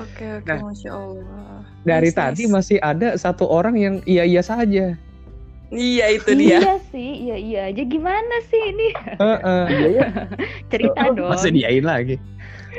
Oke, 0.00 0.24
oke, 0.40 0.48
nah, 0.48 0.58
Masya 0.64 0.90
Allah. 0.92 1.60
Dari 1.84 2.08
nice, 2.08 2.16
tadi 2.16 2.42
nice. 2.48 2.52
masih 2.52 2.78
ada 2.80 3.08
satu 3.20 3.44
orang 3.44 3.76
yang 3.76 3.94
iya-iya 4.08 4.40
saja. 4.40 4.96
Iya 5.72 6.06
itu 6.12 6.30
dia. 6.36 6.60
Iya 6.60 6.76
sih, 6.92 7.10
iya 7.28 7.36
iya 7.36 7.60
aja 7.72 7.82
gimana 7.84 8.36
sih 8.48 8.60
ini? 8.72 8.88
Uh, 9.20 9.36
uh, 9.40 9.64
iya, 9.72 9.88
iya. 9.88 10.06
Cerita 10.68 11.00
oh, 11.08 11.16
dong. 11.16 11.30
Masih 11.32 11.52
diain 11.52 11.84
lagi. 11.84 12.16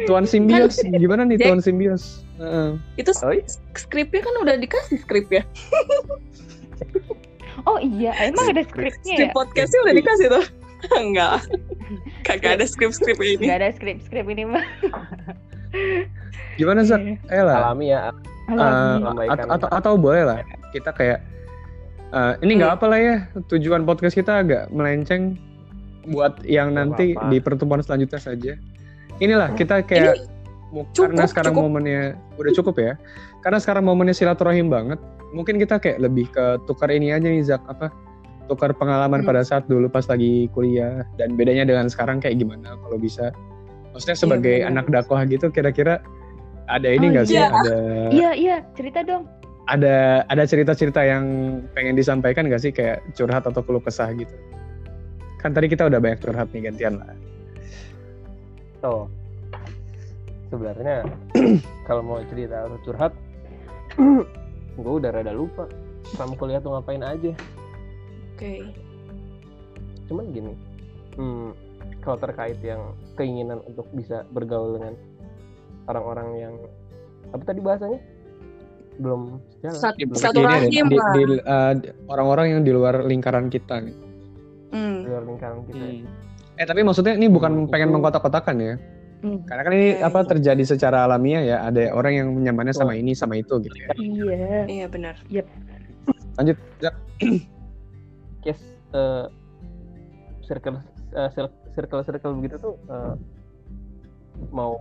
Tuan 0.09 0.26
Simbios, 0.26 0.82
kan, 0.82 0.89
gimana 0.97 1.21
nih 1.21 1.38
Tuan 1.38 1.61
Simbios? 1.61 2.26
Uh. 2.41 2.82
Itu 2.97 3.13
oh, 3.13 3.34
skripnya 3.78 4.26
kan 4.26 4.34
udah 4.41 4.57
dikasih 4.57 4.97
skrip 5.05 5.30
ya. 5.30 5.45
Oh 7.69 7.80
iya, 7.80 8.11
emang 8.19 8.57
ada 8.57 8.65
skripnya 8.65 9.13
ya? 9.13 9.19
Di 9.24 9.28
podcastnya 9.32 9.80
udah 9.86 9.95
dikasih 9.95 10.28
tuh. 10.34 10.45
Enggak. 11.01 11.45
Kagak 12.27 12.59
ada 12.61 12.65
skrip-skrip 12.67 13.17
ini. 13.19 13.47
Enggak 13.47 13.59
ada 13.63 13.69
skrip-skrip 13.75 14.25
ini 14.27 14.43
mah. 14.43 14.65
Gimana 16.59 16.86
Zak? 16.86 17.01
Eh 17.31 17.43
lah. 17.43 17.71
Alami 17.71 17.91
ya. 17.91 17.99
Alami. 18.51 19.27
Uh, 19.27 19.31
atau, 19.31 19.47
atau, 19.55 19.67
atau 19.71 19.93
boleh 19.95 20.27
lah 20.27 20.43
kita 20.73 20.89
kayak 20.91 21.19
uh, 22.11 22.34
ini 22.41 22.57
nggak 22.57 22.73
hmm. 22.73 22.77
apa 22.81 22.86
lah 22.89 22.99
ya 22.99 23.15
tujuan 23.53 23.86
podcast 23.86 24.17
kita 24.17 24.41
agak 24.41 24.67
melenceng 24.73 25.38
buat 26.09 26.41
yang 26.43 26.75
nanti 26.75 27.15
apa 27.15 27.29
-apa. 27.29 27.31
di 27.31 27.38
pertemuan 27.39 27.79
selanjutnya 27.79 28.19
saja. 28.19 28.53
inilah 29.21 29.53
kita 29.53 29.86
kayak 29.86 30.25
mu- 30.73 30.89
cukup, 30.91 31.13
karena 31.13 31.25
sekarang 31.29 31.53
cukup. 31.53 31.65
momennya 31.69 32.01
udah 32.36 32.51
cukup 32.57 32.75
ya. 32.81 32.93
Karena 33.45 33.61
sekarang 33.61 33.86
momennya 33.86 34.17
silaturahim 34.17 34.73
banget. 34.73 34.97
Mungkin 35.31 35.61
kita 35.61 35.77
kayak 35.77 36.01
lebih 36.01 36.34
ke 36.34 36.59
tukar 36.65 36.89
ini 36.89 37.13
aja 37.13 37.23
nih 37.23 37.45
Zak 37.45 37.61
apa? 37.69 37.93
Tukar 38.44 38.72
pengalaman 38.72 39.22
Hmm. 39.22 39.30
pada 39.30 39.41
saat 39.41 39.64
dulu 39.66 39.88
pas 39.88 40.04
lagi 40.04 40.52
kuliah 40.52 41.08
dan 41.16 41.34
bedanya 41.34 41.64
dengan 41.64 41.88
sekarang 41.88 42.20
kayak 42.20 42.38
gimana 42.38 42.76
kalau 42.78 42.98
bisa. 42.98 43.32
Maksudnya 43.91 44.18
sebagai 44.18 44.56
benar. 44.60 44.70
anak 44.70 44.86
dakwah 44.89 45.22
gitu 45.24 45.48
kira-kira 45.48 46.04
ada 46.66 46.88
ini 46.88 47.08
Oh, 47.08 47.12
nggak 47.14 47.26
sih? 47.26 47.36
iya. 47.36 47.48
Ada 47.48 47.78
Iya 48.10 48.32
iya 48.34 48.56
cerita 48.74 49.00
dong. 49.02 49.24
ada 49.64 49.96
ada 50.28 50.44
cerita-cerita 50.44 51.00
yang 51.00 51.24
pengen 51.72 51.96
disampaikan 51.96 52.44
nggak 52.44 52.60
sih 52.60 52.70
kayak 52.70 53.00
curhat 53.14 53.44
atau 53.44 53.60
keluh 53.60 53.80
kesah 53.80 54.12
gitu? 54.12 54.36
Kan 55.39 55.52
tadi 55.52 55.68
kita 55.68 55.88
udah 55.88 56.00
banyak 56.00 56.20
curhat 56.20 56.52
nih 56.52 56.68
gantian 56.68 57.00
lah. 57.00 57.16
Oh, 58.82 59.08
sebenarnya 60.50 61.08
kalau 61.88 62.04
mau 62.04 62.20
cerita 62.26 62.68
atau 62.68 62.76
curhat, 62.84 63.16
gue 64.76 64.94
udah 64.94 65.12
rada 65.12 65.32
lupa 65.32 65.64
sama 66.14 66.36
kuliah 66.36 66.60
tuh 66.60 66.76
ngapain 66.76 67.00
aja. 67.00 67.32
Oke. 68.34 68.53
Cuman 70.05 70.25
gini, 70.29 70.53
hmm, 71.15 71.49
kalau 71.99 72.17
terkait 72.17 72.59
yang 72.59 72.81
keinginan 73.13 73.61
untuk 73.63 73.88
bisa 73.91 74.25
bergaul 74.27 74.75
dengan 74.75 74.93
orang-orang 75.86 76.29
yang 76.38 76.55
apa 77.29 77.43
tadi 77.43 77.59
bahasanya 77.59 77.99
belum 78.93 79.41
jalan, 79.59 79.73
Sat- 79.75 79.97
belum 79.97 80.13
satu 80.13 80.39
rahim 80.43 80.86
di- 80.86 80.95
lah. 80.95 81.13
di- 81.15 81.41
uh, 81.41 81.73
orang-orang 82.07 82.45
yang 82.51 82.61
di 82.61 82.71
luar 82.71 83.01
lingkaran 83.01 83.47
kita 83.47 83.79
nih. 83.79 83.95
Hmm. 84.69 85.01
di 85.01 85.07
luar 85.07 85.23
lingkaran 85.23 85.59
kita. 85.63 85.86
Eh 86.55 86.65
tapi 86.65 86.81
maksudnya 86.81 87.13
ini 87.13 87.25
bukan 87.27 87.65
Hmm, 87.65 87.69
pengen 87.69 87.89
mengkotak-kotakan 87.91 88.55
ya. 88.57 88.73
Hmm. 89.21 89.39
Karena 89.45 89.61
kan 89.61 89.71
ini 89.71 89.89
Oke. 89.93 90.03
apa 90.03 90.19
terjadi 90.27 90.63
secara 90.67 91.05
alamiah 91.05 91.41
ya. 91.41 91.57
Ada 91.63 91.93
orang 91.93 92.13
yang 92.13 92.27
nyamannya 92.36 92.73
sama 92.73 92.91
Oh. 92.91 92.97
ini 92.97 93.13
sama 93.13 93.34
itu 93.36 93.55
gitu 93.59 93.73
ya. 93.73 93.88
Iya. 93.95 94.59
Iya 94.67 94.86
benar. 94.88 95.15
Lanjut. 96.36 96.57
Zak. 96.79 96.95
Yes, 98.44 98.60
eh, 98.91 99.26
circle 100.44 100.84
eh, 101.16 101.30
cir- 101.32 101.58
circle 101.72 102.04
circle 102.04 102.34
begitu 102.38 102.56
tuh 102.60 102.76
eh, 102.91 103.16
mau 104.52 104.76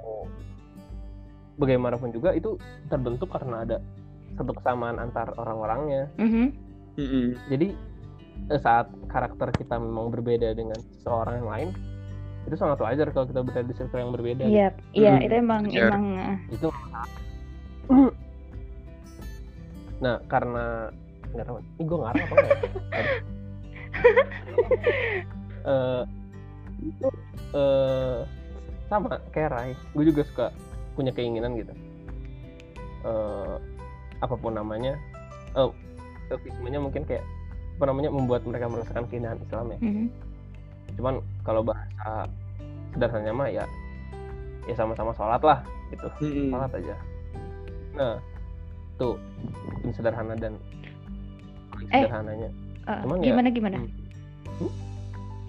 bagaimanapun 1.56 2.10
juga 2.10 2.34
itu 2.34 2.58
terbentuk 2.90 3.30
karena 3.30 3.62
ada 3.62 3.76
satu 4.34 4.56
kesamaan 4.56 4.98
antar 4.98 5.30
orang-orangnya. 5.36 6.08
Mhm. 6.18 6.46
Jadi 7.48 7.68
eh, 8.50 8.60
saat 8.60 8.90
karakter 9.06 9.54
kita 9.54 9.78
memang 9.78 10.10
berbeda 10.10 10.52
dengan 10.52 10.80
seseorang 10.98 11.44
yang 11.44 11.50
lain, 11.50 11.68
itu 12.48 12.56
sangat 12.58 12.82
wajar 12.82 13.06
kalau 13.14 13.26
kita 13.30 13.40
berada 13.46 13.62
di 13.62 13.74
circle 13.76 14.00
yang 14.02 14.12
berbeda. 14.12 14.44
Iya 14.44 14.68
iya 14.92 15.12
Hmm, 15.14 15.24
itu 15.24 15.34
emang 15.38 15.62
wajar. 15.70 15.86
emang 15.86 16.04
uh, 16.18 16.36
Itu 16.50 16.68
Nah, 20.02 20.18
karena 20.26 20.90
nggak 21.30 21.46
tahu, 21.46 21.56
ini 21.62 21.82
gue 21.86 21.98
ngarang 22.02 22.22
apa 22.26 22.34
enggak? 22.34 22.58
Eh, 25.62 26.02
itu 26.82 27.06
eh, 27.54 28.18
sama 28.90 29.14
kayak 29.30 29.50
Rai, 29.54 29.70
gue 29.94 30.04
juga 30.10 30.26
suka 30.26 30.46
punya 30.98 31.14
keinginan 31.14 31.54
gitu. 31.54 31.70
Eh, 33.06 33.54
apa 34.18 34.34
pun 34.34 34.58
namanya, 34.58 34.98
eh, 35.54 35.70
selfismenya 36.26 36.82
mungkin 36.82 37.06
kayak 37.06 37.22
apa 37.78 37.84
namanya 37.86 38.10
membuat 38.10 38.42
mereka 38.42 38.66
merasakan 38.66 39.06
keindahan 39.06 39.38
Islam 39.38 39.70
ya. 39.70 39.78
mhm. 39.78 40.06
Cuman 40.98 41.14
kalau 41.46 41.62
bahasa 41.62 42.26
sederhananya 42.92 43.34
mah 43.34 43.48
ya 43.48 43.64
ya 44.68 44.74
sama-sama 44.78 45.10
sholat 45.16 45.42
lah 45.42 45.58
gitu 45.90 46.06
sholat 46.52 46.70
aja 46.70 46.96
nah 47.92 48.16
tuh 48.96 49.18
sederhana 49.96 50.34
dan 50.38 50.54
Eh. 51.90 52.04
sederhananya 52.04 52.50
Uh, 52.82 52.98
Cuman 53.02 53.18
ya- 53.18 53.26
gimana 53.30 53.48
gimana? 53.48 53.76
Hmm. 53.78 54.72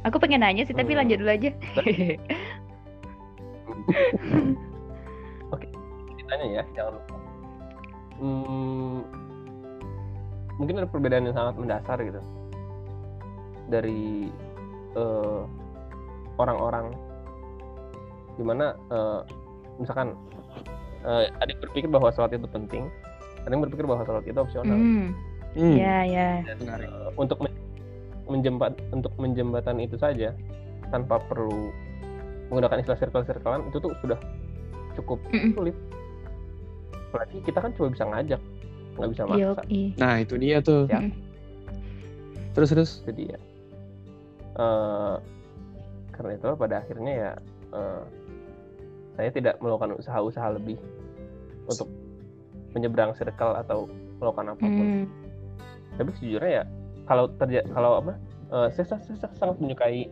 Aku 0.03 0.19
pengen 0.19 0.41
nanya 0.41 0.63
sih 0.63 0.73
tapi 0.73 0.91
Hmm. 0.91 0.99
lanjut 1.01 1.17
dulu 1.17 1.31
aja. 1.31 1.49
ditanya 6.15 6.45
ya 6.51 6.63
jangan 6.73 6.93
lupa 6.95 7.15
Hmm, 8.13 9.03
mungkin 10.55 10.79
ada 10.79 10.87
perbedaan 10.87 11.25
yang 11.25 11.35
sangat 11.35 11.57
mendasar 11.57 11.97
gitu 11.99 12.21
dari 13.67 14.29
eh, 14.93 15.41
orang-orang 16.37 16.93
di 18.33 18.43
mana 18.45 18.71
eh, 18.87 19.19
misalkan 19.75 20.13
eh, 21.03 21.25
ada 21.33 21.49
yang 21.49 21.59
berpikir 21.59 21.89
bahwa 21.89 22.13
sholat 22.13 22.31
itu 22.31 22.47
penting 22.47 22.87
ada 23.43 23.51
yang 23.51 23.65
berpikir 23.65 23.83
bahwa 23.83 24.05
sholat 24.05 24.23
itu 24.23 24.39
opsional 24.39 24.77
Hmm. 24.77 25.11
Hmm. 25.53 25.75
Iya 25.77 25.97
iya. 26.03 26.29
dan 26.43 26.57
eh, 26.81 27.09
untuk 27.13 27.37
men- 27.37 27.61
menjembat 28.25 28.73
untuk 28.89 29.13
menjembatan 29.15 29.77
itu 29.77 29.93
saja 29.95 30.33
tanpa 30.89 31.21
perlu 31.21 31.69
menggunakan 32.49 32.81
istilah 32.81 32.99
circle-circlean 32.99 33.61
itu 33.69 33.77
tuh 33.77 33.93
sudah 34.01 34.17
cukup 34.93 35.17
sulit 35.53 35.75
apalagi 37.09 37.37
kita 37.45 37.59
kan 37.61 37.71
cuma 37.77 37.93
bisa 37.93 38.05
ngajak 38.05 38.41
nggak 38.93 39.09
bisa 39.09 39.23
maksa 39.25 39.61
Yoi. 39.69 39.81
Nah 39.97 40.13
itu 40.21 40.33
dia 40.37 40.57
tuh. 40.61 40.85
Ya. 40.85 41.01
Mm. 41.01 41.11
Terus 42.53 42.69
terus. 42.69 42.91
jadi 43.05 43.33
ya 43.33 43.39
eh, 44.55 45.15
karena 46.13 46.31
itu 46.33 46.45
pada 46.53 46.75
akhirnya 46.77 47.13
ya 47.13 47.31
eh, 47.73 48.03
saya 49.13 49.29
tidak 49.29 49.57
melakukan 49.61 49.97
usaha-usaha 49.97 50.57
lebih 50.57 50.77
untuk 51.65 51.85
menyeberang 52.73 53.13
circle 53.13 53.53
atau 53.53 53.85
melakukan 54.17 54.57
apa 54.57 54.61
pun 54.61 54.73
Hmm. 54.73 55.05
Tapi 55.99 56.09
sejujurnya 56.19 56.51
ya 56.61 56.63
kalau 57.05 57.25
terjadi 57.37 57.65
kalau 57.73 57.99
apa 57.99 58.13
eh, 58.53 58.67
saya, 58.73 58.85
saya, 58.95 59.01
saya 59.17 59.29
sangat 59.37 59.57
menyukai 59.59 60.07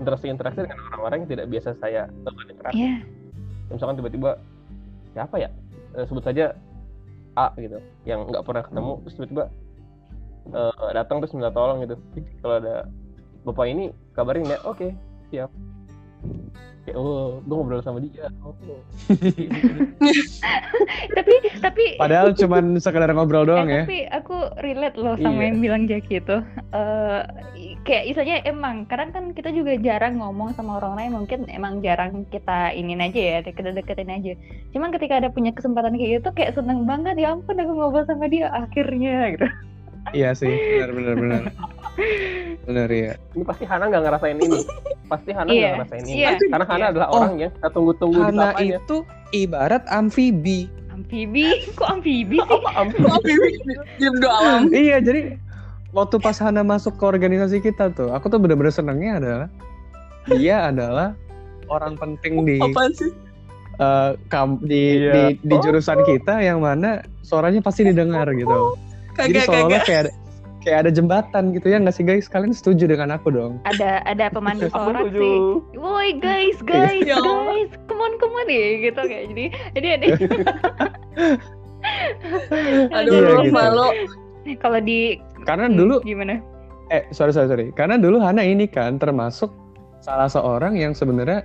interaksi-interaksi 0.00 0.64
dengan 0.64 0.78
orang-orang 0.94 1.18
yang 1.26 1.30
tidak 1.36 1.46
biasa 1.52 1.68
saya 1.76 2.02
lakukan 2.24 2.48
interaksi 2.52 2.78
Iya. 2.80 2.94
misalkan 3.70 3.96
tiba-tiba 4.00 4.30
siapa 5.12 5.36
ya 5.42 5.50
Eh, 5.90 6.06
sebut 6.06 6.22
saja 6.22 6.54
A 7.34 7.50
gitu 7.58 7.82
yang 8.06 8.30
nggak 8.30 8.46
pernah 8.46 8.62
ketemu 8.62 8.92
terus 9.02 9.14
tiba-tiba 9.18 9.44
eh, 10.54 10.90
datang 10.94 11.18
terus 11.18 11.34
minta 11.34 11.50
tolong 11.50 11.82
gitu. 11.82 11.98
"Ih, 12.14 12.26
kalau 12.38 12.62
ada 12.62 12.86
bapak 13.42 13.66
ini 13.74 13.90
kabarin 14.14 14.46
ya 14.46 14.58
oke 14.62 14.94
siap 15.34 15.50
kayak 16.80 16.96
oh 16.96 17.38
gue 17.44 17.54
ngobrol 17.54 17.82
sama 17.82 18.00
dia 18.00 18.26
oh, 18.40 18.56
Tapi 21.16 21.34
tapi 21.60 21.84
Padahal 22.00 22.32
cuman 22.40 22.80
sekedar 22.80 23.10
ngobrol 23.12 23.44
doang 23.44 23.68
eh, 23.68 23.72
ya. 23.72 23.82
tapi 23.84 23.98
aku 24.08 24.36
relate 24.64 24.96
loh 24.96 25.14
sama 25.20 25.40
Iya. 25.40 25.46
yang 25.52 25.58
bilang 25.60 25.82
Jackie 25.86 26.18
itu. 26.20 26.36
Eh, 26.72 27.20
kayak 27.84 28.04
istilahnya 28.08 28.36
emang 28.44 28.84
kadang 28.86 29.10
kan 29.12 29.24
kita 29.32 29.50
juga 29.52 29.76
jarang 29.76 30.20
ngomong 30.20 30.52
sama 30.54 30.80
orang 30.80 30.94
lain 30.96 31.12
mungkin 31.16 31.40
emang 31.48 31.80
jarang 31.80 32.24
kita 32.28 32.72
inin 32.72 33.00
aja 33.00 33.20
ya 33.20 33.38
deket-deketin 33.44 34.10
aja. 34.10 34.32
Cuman 34.72 34.90
ketika 34.92 35.20
ada 35.20 35.28
punya 35.28 35.52
kesempatan 35.52 35.96
kayak 35.96 36.22
gitu 36.22 36.28
kayak 36.32 36.54
seneng 36.56 36.84
banget 36.84 37.16
ya 37.18 37.34
ampun 37.34 37.56
aku 37.56 37.72
ngobrol 37.72 38.04
sama 38.04 38.26
dia 38.26 38.48
akhirnya 38.50 39.36
gitu. 39.36 39.46
Iya 40.10 40.30
sih. 40.32 40.50
Benar 40.50 40.90
benar 40.90 41.14
benar. 41.16 41.42
Benar 42.60 42.88
ya. 42.88 43.12
ini 43.34 43.42
pasti 43.42 43.64
Hana 43.64 43.88
nggak 43.88 44.02
ngerasain 44.04 44.38
ini 44.38 44.60
pasti 45.06 45.30
Hana 45.32 45.48
nggak 45.48 45.58
Iya, 45.58 45.70
ngerasain 45.74 46.04
ini 46.04 46.14
iya, 46.14 46.30
karena 46.38 46.64
Hana 46.64 46.78
iya. 46.78 46.90
adalah 46.92 47.08
Oh. 47.08 47.16
orang 47.18 47.34
yang 47.36 47.50
kita 47.50 47.68
tunggu-tunggu 47.68 48.20
di 48.20 48.24
Hana 48.26 48.44
sapanya 48.46 48.78
itu 48.78 48.96
ibarat 49.34 49.82
amfibi. 49.90 50.60
Amfibi, 50.90 51.44
kok 51.74 51.88
amfibi 51.90 52.36
sih? 52.36 52.46
apa 52.46 52.70
ampun 52.78 53.02
Diam 53.96 54.14
doang. 54.18 54.62
iya 54.70 54.96
jadi 54.98 55.40
waktu 55.90 56.16
pas 56.18 56.36
Hana 56.36 56.62
masuk 56.62 56.94
ke 56.94 57.04
organisasi 57.04 57.58
kita 57.58 57.90
tuh, 57.90 58.12
aku 58.12 58.28
tuh 58.28 58.38
bener-bener 58.38 58.70
senengnya 58.70 59.18
adalah 59.18 59.48
dia 60.28 60.68
adalah 60.68 61.16
orang 61.66 61.96
penting 61.96 62.44
di 62.44 62.60
Apaan 62.60 62.92
sih? 62.92 63.10
eh, 63.76 64.10
kam- 64.28 64.60
di, 64.62 65.00
Iya. 65.00 65.12
di 65.12 65.22
di 65.42 65.56
jurusan 65.58 66.04
kita 66.04 66.38
yang 66.38 66.60
mana 66.60 67.02
suaranya 67.20 67.60
pasti 67.60 67.82
didengar 67.82 68.28
gitu. 68.30 68.76
Jadi 69.12 69.32
Kagak 69.32 69.44
seolah-olah 69.44 69.70
kagak. 69.72 69.86
kayak 69.86 70.00
ada, 70.00 70.12
kayak 70.60 70.78
ada 70.78 70.90
jembatan 70.90 71.44
gitu 71.50 71.66
ya 71.66 71.76
nggak 71.76 71.92
sih 71.92 72.02
guys? 72.02 72.26
Kalian 72.26 72.52
setuju 72.52 72.84
dengan 72.86 73.10
aku 73.10 73.28
dong? 73.28 73.52
Ada 73.64 74.04
ada 74.04 74.26
pemandu 74.28 74.66
sorak 74.72 75.10
sih. 75.10 75.36
Woi 75.74 76.16
guys, 76.16 76.58
guys, 76.60 77.02
Ya 77.02 77.16
guys, 77.16 77.70
come 77.86 78.00
on, 78.00 78.12
come 78.16 78.34
on 78.34 78.46
ya 78.46 78.66
gitu 78.80 79.00
kayak 79.00 79.24
jadi 79.28 79.44
jadi 79.72 79.88
ada 79.94 80.06
Aduh, 82.92 83.12
Iya, 83.12 83.40
gitu. 83.42 83.52
malu. 83.52 83.88
kalau 84.58 84.80
di 84.80 85.16
Karena 85.42 85.66
Hmm, 85.66 85.76
dulu 85.76 86.00
gimana? 86.02 86.40
eh 86.88 87.06
sorry 87.10 87.30
sorry 87.30 87.46
sorry. 87.46 87.66
Karena 87.72 87.96
dulu 87.96 88.18
Hana 88.18 88.42
ini 88.42 88.66
kan 88.66 88.96
termasuk 88.96 89.48
salah 90.00 90.26
seorang 90.26 90.74
yang 90.74 90.92
sebenarnya 90.92 91.40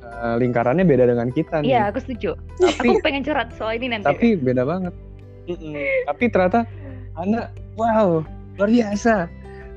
eh, 0.00 0.34
lingkarannya 0.36 0.82
beda 0.82 1.06
dengan 1.06 1.28
kita 1.28 1.60
nih. 1.60 1.70
Iya, 1.70 1.82
aku 1.88 1.98
setuju. 2.00 2.34
Tapi 2.58 2.88
Aku 2.90 3.00
pengen 3.00 3.22
curhat 3.22 3.52
soal 3.54 3.76
ini 3.76 3.92
nanti. 3.92 4.04
tapi 4.04 4.34
beda 4.34 4.64
banget. 4.64 4.94
Tapi 6.04 6.24
ternyata 6.26 6.64
Hana 7.18 7.50
wow 7.74 8.22
luar 8.58 8.70
biasa. 8.70 9.26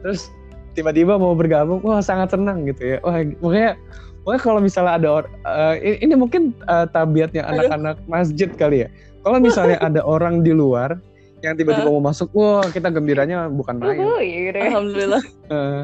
Terus 0.06 0.30
tiba-tiba 0.78 1.18
mau 1.18 1.34
bergabung, 1.34 1.82
wah 1.82 2.02
sangat 2.02 2.34
senang 2.34 2.66
gitu 2.70 2.96
ya. 2.96 2.98
Wah 3.02 3.22
makanya 3.42 3.74
Pokoknya 4.22 4.42
kalau 4.46 4.60
misalnya 4.62 4.94
ada 5.02 5.08
or, 5.10 5.26
uh, 5.50 5.74
ini, 5.82 6.14
mungkin 6.14 6.54
uh, 6.70 6.86
tabiatnya 6.94 7.42
anak-anak 7.42 7.98
masjid 8.06 8.54
kali 8.54 8.86
ya. 8.86 8.88
Kalau 9.26 9.42
misalnya 9.42 9.82
ada 9.90 10.06
orang 10.06 10.46
di 10.46 10.54
luar 10.54 11.02
yang 11.42 11.58
tiba-tiba 11.58 11.90
mau 11.90 11.98
masuk, 12.06 12.30
wah 12.38 12.62
kita 12.70 12.94
gembiranya 12.94 13.50
bukan 13.50 13.82
main. 13.82 13.98
Uhuh, 13.98 14.22
gitu 14.22 14.58
ya. 14.62 14.70
Alhamdulillah. 14.70 15.24
Uh, 15.50 15.84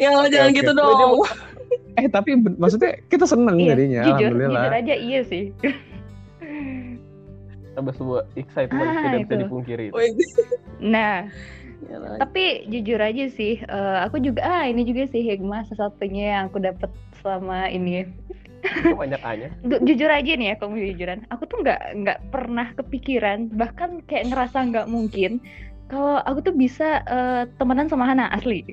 Ya 0.00 0.12
Allah 0.12 0.28
jangan 0.32 0.52
oke. 0.52 0.58
gitu 0.60 0.72
dong. 0.72 1.20
eh 2.00 2.08
tapi 2.12 2.30
maksudnya 2.36 3.00
kita 3.08 3.24
seneng 3.24 3.56
Iya, 3.56 3.72
jadinya, 3.72 4.00
jujur, 4.04 4.12
alhamdulillah. 4.16 4.62
jujur 4.64 4.74
aja 4.80 4.94
iya 4.96 5.20
sih. 5.24 5.44
Tambah 7.76 7.92
sebuah 7.92 8.22
excitement 8.40 8.88
Ah, 8.96 9.02
tidak 9.04 9.18
bisa 9.28 9.34
itu. 9.36 9.42
dipungkiri 9.44 9.86
Wih, 9.92 10.10
Nah, 10.80 11.28
gila. 11.84 12.20
tapi 12.20 12.68
jujur 12.72 13.00
aja 13.00 13.24
sih, 13.28 13.60
eh, 13.60 13.98
aku 14.04 14.16
juga 14.20 14.40
ah 14.44 14.64
ini 14.64 14.82
juga 14.88 15.04
sih 15.12 15.20
hikmah 15.24 15.68
satu-satunya 15.68 16.24
yang 16.40 16.42
aku 16.48 16.58
dapat 16.64 16.90
selama 17.20 17.68
ini. 17.68 18.08
Itu 18.66 18.96
banyak 18.96 19.20
Ju- 19.64 19.82
jujur 19.84 20.10
aja 20.10 20.32
nih 20.36 20.52
ya, 20.52 20.54
kamu 20.58 20.74
jujuran. 20.96 21.18
Aku 21.32 21.44
tuh 21.48 21.60
nggak 21.62 21.80
nggak 22.02 22.18
pernah 22.32 22.66
kepikiran, 22.76 23.52
bahkan 23.54 24.00
kayak 24.08 24.32
ngerasa 24.32 24.58
nggak 24.72 24.86
mungkin 24.90 25.38
kalau 25.86 26.18
aku 26.24 26.50
tuh 26.50 26.54
bisa 26.56 27.04
eh, 27.06 27.42
temenan 27.60 27.86
sama 27.86 28.08
Hana 28.10 28.26
asli. 28.32 28.64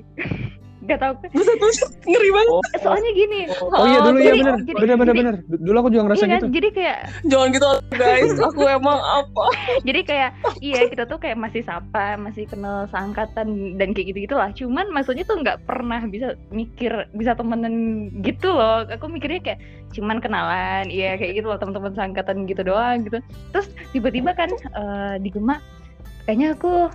Gak 0.84 0.98
tau. 0.98 1.12
Buset, 1.32 1.56
buset, 1.56 1.90
ngeri 2.04 2.28
banget. 2.28 2.52
oh, 2.52 2.62
Soalnya 2.78 3.10
gini, 3.10 3.40
Oh 3.72 3.84
iya 3.84 3.98
dulu 4.00 4.18
ya 4.18 4.24
jadi- 4.26 4.38
bener, 4.38 4.56
jadi- 4.60 4.76
bener 4.76 4.96
bener 4.96 5.06
jadi- 5.08 5.20
bener. 5.24 5.34
Dulu 5.58 5.76
aku 5.78 5.88
juga 5.88 6.02
ngerasa 6.04 6.20
iya 6.20 6.28
kan? 6.28 6.36
gitu. 6.36 6.48
Jadi 6.52 6.68
kayak 6.70 6.98
Jangan 7.24 7.48
gitu 7.50 7.68
guys. 7.90 8.32
Aku 8.38 8.62
emang 8.64 8.98
apa? 9.00 9.44
jadi 9.80 10.00
kayak 10.02 10.30
iya 10.60 10.80
kita 10.86 11.04
tuh 11.04 11.16
kayak 11.16 11.36
masih 11.36 11.62
sapa 11.62 12.16
masih 12.16 12.44
kenal 12.44 12.84
seangkatan 12.86 13.48
dan 13.74 13.88
kayak 13.90 14.06
gitu 14.10 14.18
gitulah 14.24 14.50
cuman 14.50 14.86
maksudnya 14.90 15.24
tuh 15.24 15.36
nggak 15.36 15.64
pernah 15.64 16.00
bisa 16.04 16.32
mikir 16.48 16.90
bisa 17.12 17.32
temenan 17.32 17.74
gitu 18.20 18.48
loh 18.48 18.84
aku 18.84 19.06
mikirnya 19.06 19.40
kayak 19.42 19.60
cuman 19.90 20.18
kenalan 20.18 20.88
iya 20.88 21.14
kayak 21.14 21.38
gitu 21.38 21.46
loh 21.46 21.56
teman-teman 21.56 21.92
seangkatan 21.92 22.44
gitu 22.44 22.62
doang 22.62 23.02
gitu 23.02 23.18
terus 23.50 23.66
tiba-tiba 23.90 24.32
kan 24.32 24.48
eh, 24.50 25.14
di 25.18 25.28
Gema 25.28 25.58
kayaknya 26.24 26.54
aku 26.54 26.88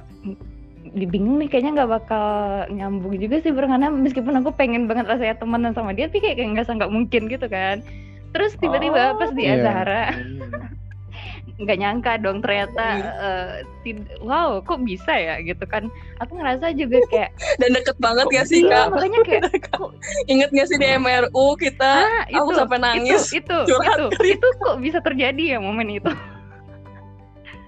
bingung 0.92 1.38
nih 1.38 1.48
kayaknya 1.48 1.72
nggak 1.78 1.92
bakal 1.94 2.26
nyambung 2.68 3.14
juga 3.14 3.40
sih 3.40 3.50
karena 3.50 3.88
meskipun 3.88 4.34
aku 4.36 4.50
pengen 4.52 4.86
banget 4.86 5.06
rasanya 5.06 5.36
temenan 5.36 5.72
sama 5.72 5.92
dia 5.92 6.06
tapi 6.06 6.24
kayak 6.26 6.40
nggak 6.40 6.66
nggak 6.66 6.90
mungkin 6.90 7.22
gitu 7.26 7.46
kan 7.46 7.82
terus 8.30 8.54
tiba-tiba 8.56 9.14
pas 9.14 9.30
di 9.32 9.44
Iya. 9.44 9.58
Azahara 9.58 10.04
nggak 11.60 11.76
nyangka 11.78 12.14
dong 12.18 12.40
ternyata 12.40 12.86
eh, 13.20 13.52
tid- 13.82 14.08
wow 14.20 14.58
kok 14.60 14.80
bisa 14.80 15.12
ya 15.12 15.42
gitu 15.42 15.60
kan 15.66 15.92
aku 16.18 16.32
ngerasa 16.34 16.72
juga 16.72 17.04
kayak 17.06 17.36
Dan 17.60 17.76
deket 17.76 17.98
banget 17.98 18.26
gak 18.30 18.48
sih 18.48 18.64
iya 18.64 18.88
kak? 18.88 18.96
makanya 18.96 19.20
kayak 19.22 19.44
kok 19.68 19.92
Ingat 20.26 20.50
gak 20.50 20.68
sih 20.68 20.78
di 20.78 20.88
MRU 20.88 21.46
kita? 21.56 21.92
ah 22.00 22.24
itu 22.26 22.40
aku 22.40 22.52
sampai 22.56 22.78
nangis. 22.78 23.28
itu 23.30 23.36
itu 23.36 23.58
itu, 23.76 24.06
itu 24.26 24.48
kok 24.58 24.76
bisa 24.78 25.00
terjadi 25.00 25.44
ya 25.46 25.60
momen 25.60 25.90
itu 25.92 26.08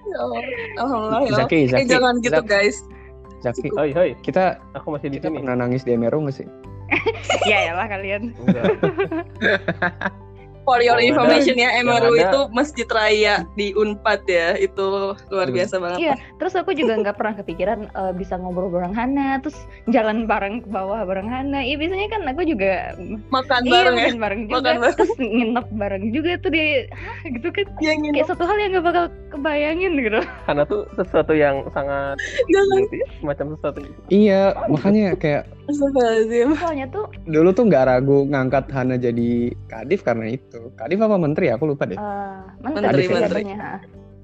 Ya 0.04 0.18
Allah. 0.18 0.40
Alhamdulillah. 0.74 1.20
ya 1.20 1.30
Allah. 1.30 1.40
Zaki, 1.40 1.56
Eh 1.58 1.68
Zaki, 1.70 1.86
jangan 1.88 2.14
gitu 2.18 2.36
Zaki, 2.36 2.48
guys. 2.50 2.76
Zaki, 3.42 3.68
Hoi 3.74 3.90
hoi 3.90 4.10
kita 4.22 4.62
aku 4.78 4.94
masih 4.94 5.10
di 5.10 5.18
kita 5.18 5.26
sini 5.26 5.42
pernah 5.42 5.58
nangis 5.58 5.82
di 5.82 5.98
Emeru 5.98 6.22
nggak 6.22 6.36
sih? 6.38 6.46
ya 7.50 7.74
lah 7.74 7.90
kalian 7.90 8.30
Enggak. 8.38 8.64
For 10.62 10.78
your 10.78 10.94
Yang 10.94 11.02
ada- 11.02 11.10
information 11.10 11.56
ya, 11.56 11.70
MRU 11.76 11.94
ada- 12.12 12.22
itu 12.24 12.40
masjid 12.50 12.86
raya 12.86 13.34
di 13.52 13.72
Unpad 13.72 14.22
ya. 14.24 14.54
Itu 14.54 14.86
luar 15.28 15.46
Hmm. 15.46 15.54
biasa 15.54 15.74
banget. 15.76 15.98
iya 16.00 16.14
terus 16.34 16.54
aku 16.54 16.70
juga 16.72 16.94
nggak 16.96 17.14
pernah 17.14 17.34
kepikiran 17.34 17.78
eh, 17.88 18.12
bisa 18.12 18.34
ngobrol 18.34 18.68
bareng 18.68 18.90
Hana 18.92 19.38
terus 19.38 19.54
jalan 19.86 20.24
bareng 20.24 20.60
ke 20.60 20.68
bawah 20.68 21.02
bareng 21.02 21.26
Hana 21.26 21.60
iya 21.60 21.74
biasanya 21.74 22.08
kan 22.08 22.22
aku 22.24 22.42
juga 22.44 22.94
Makan 23.28 23.60
iya 23.60 23.70
bareng 23.72 23.94
ya. 23.94 24.02
makan 24.04 24.18
bareng 24.18 24.40
juga 24.42 24.54
Makan 24.56 24.74
bareng. 24.76 24.96
terus 24.96 25.12
nginep 25.16 25.66
bareng 25.72 26.04
juga 26.10 26.30
tuh 26.38 26.50
di 26.50 26.62
Hah, 26.88 27.16
gitu 27.28 27.48
kan 27.48 27.66
ini 27.80 28.08
kayak 28.12 28.28
satu 28.28 28.42
hal 28.42 28.56
yang 28.56 28.70
nggak 28.72 28.84
bakal 28.84 29.04
kebayangin 29.30 29.92
gitu 29.96 30.18
karena 30.44 30.62
tuh 30.64 30.80
sesuatu 30.92 31.32
yang 31.32 31.56
sangat 31.70 32.16
jangan. 32.48 32.78
gitu 32.84 32.94
ya, 32.96 33.06
semacam 33.16 33.46
sesuatu 33.52 33.78
Iya, 34.08 34.42
makanya 34.68 35.06
kayak. 35.16 35.42
Soalnya 35.70 36.86
tuh 36.88 37.06
dulu 37.24 37.50
tuh 37.52 37.64
nggak 37.66 37.84
ragu 37.86 38.26
ngangkat 38.26 38.66
Hana 38.68 38.96
jadi 38.96 39.30
kadif 39.66 40.02
karena 40.02 40.30
itu. 40.30 40.74
Kadif 40.74 40.98
apa 40.98 41.16
menteri? 41.16 41.50
Aku 41.50 41.66
lupa 41.66 41.86
deh. 41.86 41.94
eh 41.94 42.34
Menteri, 42.60 43.06
menteri 43.06 43.42
menteri. 43.42 43.42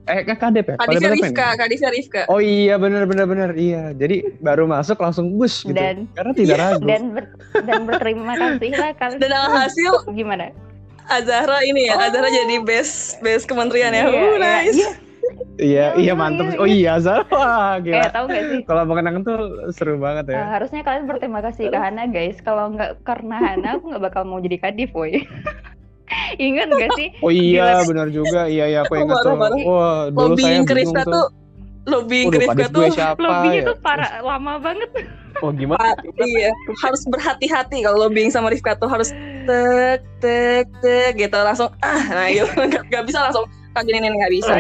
Eh, 0.09 0.25
kan 0.25 0.37
kadep 0.41 0.65
ya? 0.65 0.77
Kadifnya 0.81 0.89
Kadep 1.05 1.13
apa 1.13 1.17
Rifka, 1.21 1.47
ini? 1.47 1.59
Kadifnya 1.61 1.91
Rifka. 1.93 2.23
Oh 2.27 2.41
iya, 2.41 2.75
bener 2.75 3.05
bener 3.05 3.29
bener 3.29 3.51
iya. 3.55 3.93
Jadi 3.93 4.41
baru 4.41 4.65
masuk 4.65 4.97
langsung 4.97 5.37
bus 5.37 5.61
gitu. 5.61 5.77
Dan- 5.77 6.09
karena 6.17 6.33
tidak 6.33 6.57
ragu. 6.57 6.87
dan 6.89 7.03
ber- 7.13 7.35
dan 7.61 7.81
berterima 7.85 8.33
kasih 8.35 8.73
lah 8.73 8.91
kalian 8.97 9.21
Dan 9.21 9.31
alhasil 9.31 9.93
gimana 10.11 10.49
Azahra 11.09 11.61
ini 11.61 11.89
ya, 11.89 11.97
Oh. 11.97 12.05
Azahra 12.05 12.29
jadi 12.29 12.57
best 12.61 13.21
best 13.21 13.45
kementerian 13.45 13.93
ya. 13.93 14.05
Iya, 14.05 14.09
Uh, 14.09 14.13
iya, 14.13 14.37
nice. 14.39 14.77
iya. 14.77 14.91
Iya, 15.29 15.41
Iya, 15.59 15.87
iya 15.95 16.03
iya, 16.03 16.13
mantep. 16.13 16.45
iya, 16.47 16.57
Oh 16.57 16.69
iya, 16.69 16.93
Zara. 16.99 17.25
Wah, 17.31 17.77
eh 17.77 17.83
gila. 17.83 18.07
tahu 18.11 18.25
gak 18.27 18.45
sih 18.45 18.61
Kalau 18.63 18.83
mau 18.83 18.95
kenangan 18.95 19.23
tuh 19.23 19.39
seru 19.71 19.97
banget 19.97 20.25
Eh, 20.29 20.35
ya. 20.35 20.45
harusnya 20.51 20.81
kalian 20.81 21.05
berterima 21.05 21.41
kasih 21.41 21.69
ke 21.69 21.77
Hana 21.77 22.05
guys 22.07 22.39
kalau 22.39 22.71
nggak 22.71 23.03
karena 23.03 23.37
Hana 23.37 23.69
aku 23.75 23.85
nggak 23.89 24.05
bakal 24.05 24.23
mau 24.23 24.39
jadi 24.39 24.57
kadif 24.61 24.91
boy 24.91 25.13
ingat 26.39 26.69
gak 26.71 26.91
sih 26.95 27.09
Oh 27.19 27.29
iya, 27.29 27.79
Gila. 27.79 27.87
benar 27.87 28.09
juga. 28.09 28.41
Iya, 28.47 28.65
iya 28.67 28.79
aku 28.83 28.97
ingat 28.97 29.17
tuh. 29.21 29.37
Wah, 29.37 30.09
dulu 30.09 30.35
saya 30.35 30.57
Lobbying 30.57 30.65
ke 30.65 30.75
bingung 30.75 30.95
Rifka 30.95 31.03
tuh. 31.05 31.13
tuh, 31.13 31.27
lobbying 31.87 32.27
kadif 32.29 32.45
tuh 32.67 32.81
gue 32.83 32.89
siapa 32.91 33.17
lobbynya 33.19 33.59
ya? 33.59 33.67
tuh 33.67 33.77
parah 33.79 34.11
lama 34.21 34.53
banget 34.59 34.91
oh 35.45 35.51
gimana 35.51 35.97
iya, 36.19 36.51
harus 36.79 37.01
berhati-hati 37.07 37.81
kalau 37.81 38.05
lobbying 38.05 38.29
sama 38.29 38.49
Rifka 38.49 38.77
tuh 38.77 38.85
harus 38.87 39.09
tek 39.45 40.05
tek 40.19 40.69
tek 40.81 41.17
gitu 41.17 41.33
langsung 41.35 41.73
ah 41.81 42.03
nah 42.07 42.29
gitu 42.29 42.45
nggak, 42.45 42.83
nggak 42.85 43.05
bisa 43.07 43.25
langsung 43.25 43.49
kayak 43.79 43.95
gini 43.95 43.99
nih 44.11 44.19
nggak 44.19 44.35
bisa. 44.35 44.53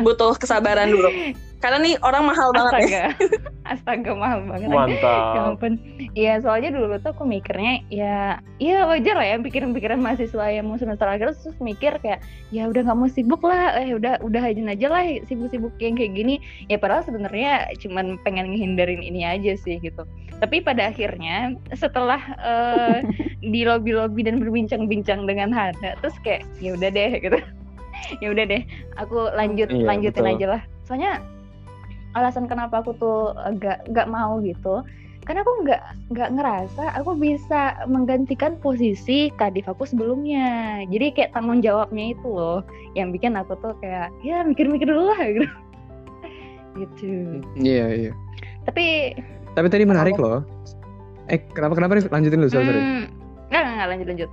Butuh 0.00 0.32
kesabaran 0.40 0.88
dulu. 0.88 1.12
Karena 1.64 1.80
nih 1.80 1.96
orang 2.04 2.28
mahal 2.28 2.52
banget 2.52 2.72
ya. 2.76 2.84
Astaga. 2.84 3.04
Astaga 3.72 4.12
mahal 4.12 4.40
banget. 4.44 4.68
Ya 4.68 4.76
mantap 4.76 5.36
ampun. 5.40 5.72
Iya 6.12 6.32
soalnya 6.44 6.76
dulu 6.76 7.00
tuh 7.00 7.16
aku 7.16 7.24
mikirnya 7.24 7.80
ya 7.88 8.36
ya 8.60 8.84
wajar 8.84 9.16
lah 9.16 9.24
ya 9.24 9.40
pikiran-pikiran 9.40 9.96
mahasiswa 9.96 10.44
yang 10.52 10.68
mau 10.68 10.76
semester 10.76 11.08
akhir 11.08 11.32
terus 11.32 11.56
mikir 11.64 11.96
kayak 12.04 12.20
ya 12.52 12.68
udah 12.68 12.84
nggak 12.84 12.98
mau 13.00 13.08
sibuk 13.08 13.40
lah 13.40 13.80
eh 13.80 13.96
udah 13.96 14.20
udah 14.20 14.42
aja 14.44 14.60
aja 14.60 14.86
lah 14.92 15.08
sibuk-sibuk 15.24 15.72
yang 15.80 15.96
kayak 15.96 16.12
gini. 16.12 16.36
Ya 16.68 16.76
padahal 16.76 17.00
sebenarnya 17.08 17.72
cuman 17.80 18.20
pengen 18.20 18.52
ngehindarin 18.52 19.00
ini 19.00 19.24
aja 19.24 19.56
sih 19.56 19.80
gitu. 19.80 20.04
Tapi 20.44 20.60
pada 20.60 20.92
akhirnya 20.92 21.56
setelah 21.72 22.20
eh, 22.44 22.96
di 23.54 23.64
lobby-lobby 23.64 24.20
dan 24.20 24.36
berbincang-bincang 24.36 25.24
dengan 25.24 25.48
Hana 25.48 25.96
terus 26.04 26.16
kayak 26.20 26.44
ya 26.60 26.76
udah 26.76 26.92
deh 26.92 27.24
gitu 27.24 27.40
ya 28.22 28.28
udah 28.30 28.44
deh 28.44 28.62
aku 28.96 29.30
lanjut 29.32 29.68
Iya, 29.68 29.84
lanjutin 29.84 30.24
betul. 30.24 30.32
aja 30.36 30.46
lah 30.58 30.62
soalnya 30.84 31.12
alasan 32.14 32.46
kenapa 32.46 32.78
aku 32.78 32.94
tuh 32.94 33.34
agak 33.42 33.82
nggak 33.90 34.06
mau 34.06 34.38
gitu 34.38 34.84
karena 35.24 35.40
aku 35.40 35.52
nggak 35.64 35.82
nggak 36.12 36.30
ngerasa 36.36 36.84
aku 36.94 37.16
bisa 37.16 37.80
menggantikan 37.88 38.60
posisi 38.60 39.32
kadif 39.34 39.64
aku 39.64 39.88
sebelumnya 39.88 40.44
jadi 40.92 41.10
kayak 41.10 41.32
tanggung 41.32 41.58
jawabnya 41.58 42.12
itu 42.12 42.28
loh 42.28 42.60
yang 42.92 43.08
bikin 43.08 43.34
aku 43.34 43.56
tuh 43.58 43.72
kayak 43.80 44.12
ya 44.20 44.44
mikir-mikir 44.44 44.84
dulu 44.84 45.08
lah 45.10 45.20
gitu 45.32 45.48
gitu 46.74 47.06
Iya, 47.56 47.86
iya. 48.10 48.12
tapi 48.66 49.16
Tapi 49.54 49.66
tadi 49.70 49.86
menarik 49.86 50.18
loh. 50.18 50.42
Eh, 51.30 51.38
kenapa 51.54 51.78
kenapa 51.78 51.94
Rif? 51.94 52.10
Lanjutin 52.10 52.42
dulu, 52.42 52.50
sorry. 52.50 52.66
hmm, 52.74 53.06
nggak 53.48 53.62
nggak, 53.64 53.86
lanjut 53.86 54.06
lanjut 54.10 54.30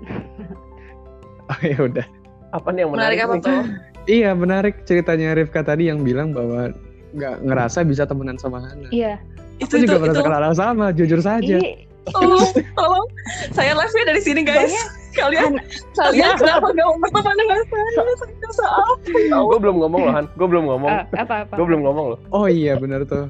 Oh, 1.51 1.59
ya 1.61 1.77
udah. 1.77 2.05
Apa 2.51 2.67
nih 2.71 2.79
yang 2.85 2.91
menarik 2.91 3.17
menarik, 3.19 3.19
apa 3.23 3.35
tuh? 3.43 3.61
Iya, 4.09 4.33
menarik 4.33 4.81
ceritanya 4.89 5.37
Rifka 5.37 5.61
tadi 5.61 5.85
yang 5.85 6.01
bilang 6.01 6.33
bahwa 6.33 6.73
nggak 7.13 7.45
ngerasa 7.45 7.85
bisa 7.85 8.03
temenan 8.09 8.33
sama 8.41 8.65
Hana. 8.65 8.89
iya. 8.89 9.21
Itu 9.61 9.77
Aku 9.77 9.85
itu 9.85 9.93
juga 9.93 10.09
itu 10.09 10.25
merasakan 10.25 10.33
hal 10.41 10.55
sama, 10.57 10.85
jujur 10.89 11.21
saja. 11.21 11.61
Ih, 11.61 11.85
tolong 12.09 12.49
tolong. 12.73 13.05
Saya 13.53 13.77
live 13.77 13.93
nya 13.93 14.03
dari 14.09 14.21
sini 14.25 14.41
guys. 14.41 14.73
Kalian 15.13 15.61
kalian 15.93 16.33
kenapa 16.33 16.73
gak 16.73 16.81
mau 16.87 16.97
berteman 16.97 17.35
dengan 17.37 17.61
saya? 17.69 17.89
Saya 17.93 18.33
dosa 18.41 18.65
apa 18.73 19.37
gue 19.37 19.59
belum 19.61 19.75
ngomong 19.85 20.01
loh 20.09 20.13
Han. 20.17 20.25
Gue 20.33 20.47
belum 20.49 20.65
ngomong. 20.65 20.89
Ah, 20.89 21.03
apa 21.13 21.35
apa? 21.45 21.53
Gue 21.61 21.65
belum 21.69 21.81
ngomong 21.85 22.05
loh. 22.17 22.19
Oh 22.33 22.49
iya, 22.49 22.73
benar 22.73 23.05
tuh. 23.05 23.29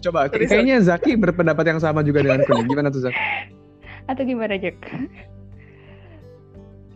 Coba, 0.00 0.32
Sorry, 0.32 0.48
kayaknya 0.48 0.80
Zaki 0.80 1.12
berpendapat 1.20 1.76
yang 1.76 1.80
sama 1.82 2.00
juga 2.00 2.24
denganku 2.24 2.56
nih. 2.56 2.64
Gimana 2.72 2.88
tuh 2.88 3.04
Zaki? 3.04 3.20
atau 4.06 4.22
gimana 4.22 4.54
Jack 4.54 4.78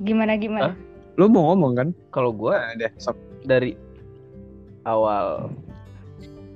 gimana 0.00 0.32
gimana? 0.38 0.72
Hah? 0.72 0.74
Lu 1.14 1.26
mau 1.26 1.50
ngomong 1.50 1.72
kan? 1.74 1.88
kalau 2.08 2.30
gue 2.30 2.50
Nah, 2.50 2.74
deh, 2.76 2.90
sok. 2.96 3.16
dari 3.42 3.72
awal 4.82 5.48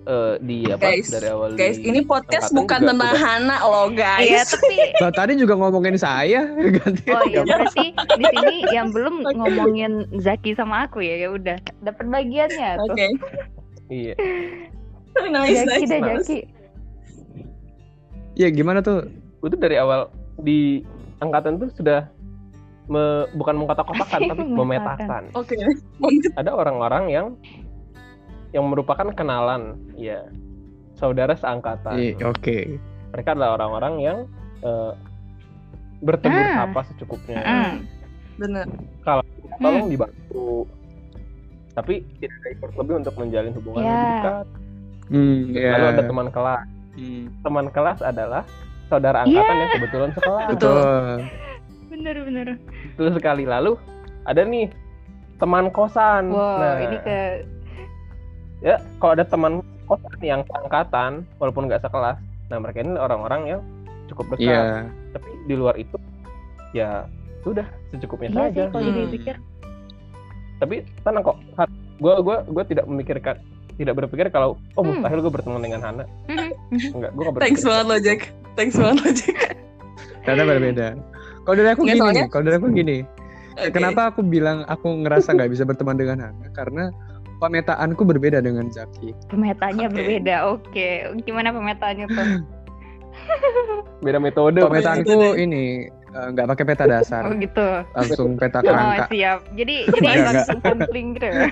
eh 0.04 0.36
di 0.38 0.68
apa 0.68 0.84
Guys, 0.84 1.08
dari 1.08 1.28
awal 1.28 1.56
guys 1.56 1.80
di 1.80 1.88
ini 1.88 2.04
podcast 2.04 2.52
bukan 2.52 2.84
tentang 2.84 3.16
Hana 3.16 3.56
loh 3.64 3.88
iya 3.88 4.44
guys 4.44 4.52
tapi 4.52 4.76
Lah, 5.00 5.08
tadi 5.10 5.32
juga 5.34 5.56
ngomongin 5.56 5.96
saya, 5.96 6.44
ganti. 6.76 7.08
Oh 7.08 7.24
iya 7.24 7.40
Gak 7.40 7.56
berarti 7.64 7.86
di 8.14 8.24
sini 8.28 8.56
yang 8.68 8.92
belum 8.92 9.24
ngomongin 9.24 10.04
Zaki 10.20 10.52
sama 10.52 10.84
aku 10.84 11.00
ya 11.00 11.16
ya 11.18 11.28
udah 11.32 11.56
dapat 11.80 12.04
bagiannya 12.04 12.68
tuh. 12.76 12.92
oke 12.92 13.06
iya 13.88 14.12
nice 15.32 15.64
Zaki 15.64 15.72
nice 15.72 15.88
dah 15.88 15.98
Males. 15.98 16.20
Zaki. 16.22 16.40
Iya, 18.34 18.48
gimana 18.50 18.82
tuh? 18.82 19.08
gue 19.40 19.48
tuh 19.48 19.60
dari 19.60 19.76
awal 19.76 20.08
di 20.36 20.84
angkatan 21.18 21.56
tuh 21.56 21.72
sudah 21.72 22.08
me, 22.86 23.04
bukan 23.32 23.54
mengkotak-kotakan 23.56 24.20
tapi 24.28 24.42
memetakan. 24.44 25.22
Oke. 25.32 25.56
Ada 26.40 26.52
orang-orang 26.52 27.04
yang 27.08 27.26
yang 28.50 28.64
merupakan 28.64 29.08
kenalan, 29.10 29.74
ya 29.94 30.22
saudara 30.94 31.34
seangkatan. 31.34 31.96
Iya, 31.96 32.28
Oke. 32.28 32.78
Mereka 33.10 33.34
adalah 33.34 33.58
orang-orang 33.58 33.94
yang 33.98 34.18
eh, 34.60 34.92
bertegur 36.00 36.36
Ah. 36.36 36.64
sapa 36.64 36.80
secukupnya. 36.86 37.40
Mm. 37.40 37.74
Bener. 38.36 38.66
Tolong 39.58 39.86
dibantu. 39.86 40.66
Tapi 41.74 42.02
tidak 42.16 42.36
ada 42.36 42.48
effort 42.50 42.74
lebih 42.76 42.94
untuk 43.02 43.14
menjalin 43.18 43.52
hubungan 43.52 43.80
Ya. 43.80 43.90
lebih 43.90 44.10
dekat. 44.12 44.46
Hmm, 45.04 45.38
ya. 45.50 45.70
Lalu 45.74 45.86
ada 45.90 46.02
teman 46.04 46.28
kelas. 46.30 46.64
Hmm, 46.94 47.24
Teman 47.42 47.66
kelas 47.68 47.98
adalah 48.00 48.42
saudara 48.86 49.26
angkatan 49.26 49.34
Ya. 49.50 49.60
yang 49.60 49.70
kebetulan 49.72 50.10
sekelas. 50.14 50.48
betul. 50.54 50.78
Bener 51.94 52.16
bener. 52.20 52.46
Terus 52.98 53.12
sekali 53.14 53.46
lalu 53.46 53.78
ada 54.26 54.42
nih 54.42 54.66
teman 55.38 55.70
kosan. 55.70 56.28
Wow, 56.28 56.58
Nah, 56.58 56.74
ini 56.80 56.96
ke 57.00 57.18
ya 58.60 58.76
kalau 58.98 59.12
ada 59.14 59.24
teman 59.24 59.52
kosan 59.84 60.18
yang 60.20 60.42
angkatan 60.50 61.22
walaupun 61.38 61.70
nggak 61.70 61.80
sekelas, 61.80 62.18
nah 62.48 62.58
mereka 62.58 62.82
ini 62.82 62.96
orang-orang 62.96 63.40
yang 63.46 63.60
cukup 64.06 64.34
dekat. 64.34 64.42
Iya. 64.48 64.62
Tapi 65.12 65.28
di 65.46 65.54
luar 65.54 65.74
itu 65.76 65.94
ya 66.72 67.06
sudah 67.40 67.66
secukupnya 67.90 68.28
iya 68.28 68.38
saja. 68.42 68.62
sih 68.66 68.72
kalau 68.72 68.82
Hmm. 68.84 68.98
dipikir. 69.06 69.36
Tapi 70.56 70.74
tenang 71.00 71.22
kok. 71.22 71.36
Gue 71.94 72.14
gua 72.20 72.42
gua 72.42 72.64
tidak 72.64 72.84
memikirkan 72.84 73.38
tidak 73.74 73.94
berpikir 73.96 74.26
kalau 74.28 74.58
oh 74.74 74.82
Hmm. 74.82 74.98
mustahil 74.98 75.18
gue 75.20 75.30
berteman 75.30 75.62
dengan 75.62 75.80
Hana. 75.80 76.04
Enggak, 76.70 77.10
gue 77.12 77.22
gak 77.22 77.32
berpikir. 77.32 77.42
Thanks 77.44 77.62
banget 77.62 77.86
lo 77.86 77.96
Jack. 78.00 78.20
Thanks 78.54 78.74
banget 78.74 78.96
lo 78.98 79.10
Jack. 79.12 79.38
Karena 80.26 80.42
berbeda. 80.42 80.86
Kalau 81.44 81.54
dari 81.54 81.70
aku 81.70 81.82
gini 81.84 81.98
soalnya- 81.98 82.24
nih, 82.24 82.28
kalau 82.28 82.44
dari 82.44 82.56
aku 82.56 82.68
gini. 82.70 82.98
Oke. 83.54 83.70
Kenapa 83.70 84.10
aku 84.10 84.20
bilang 84.20 84.66
aku 84.66 84.88
ngerasa 85.00 85.30
nggak 85.30 85.46
bisa 85.48 85.62
berteman 85.62 85.94
dengan 85.94 86.18
Hana? 86.20 86.48
Karena 86.50 86.90
pemetaanku 87.36 88.02
berbeda 88.02 88.40
dengan 88.40 88.66
Zaki. 88.66 89.14
Pemetanya 89.28 89.86
Oke. 89.86 89.94
berbeda. 89.94 90.34
Oke, 90.50 90.88
gimana 91.22 91.52
pemetanya 91.52 92.08
tuh? 92.08 92.26
Beda 94.04 94.18
metode. 94.18 94.58
Pemetaanku 94.58 95.38
ini 95.38 95.86
eh, 95.86 96.28
nggak 96.30 96.46
pakai 96.50 96.64
peta 96.66 96.84
dasar, 96.84 97.22
Oh 97.24 97.34
gitu. 97.34 97.68
langsung 97.92 98.34
peta 98.34 98.58
Oh 98.58 98.66
kerangka. 98.66 99.04
siap. 99.06 99.38
Jadi 99.54 99.76
jadi 99.94 100.02
Enggak, 100.02 100.26
langsung 100.26 100.58
sampling 100.60 101.06
gitu. 101.14 101.26
ya? 101.26 101.46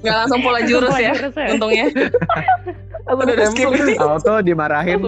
Nggak 0.00 0.16
langsung 0.16 0.40
pola 0.42 0.60
jurus 0.64 0.96
ya. 0.96 1.12
Jurus 1.12 1.34
ya? 1.34 1.46
Untungnya. 1.54 1.86
Aku 3.04 3.20
Udah 3.20 3.46
skip. 3.46 3.68
Auto 4.00 4.34
dimarahin 4.40 5.00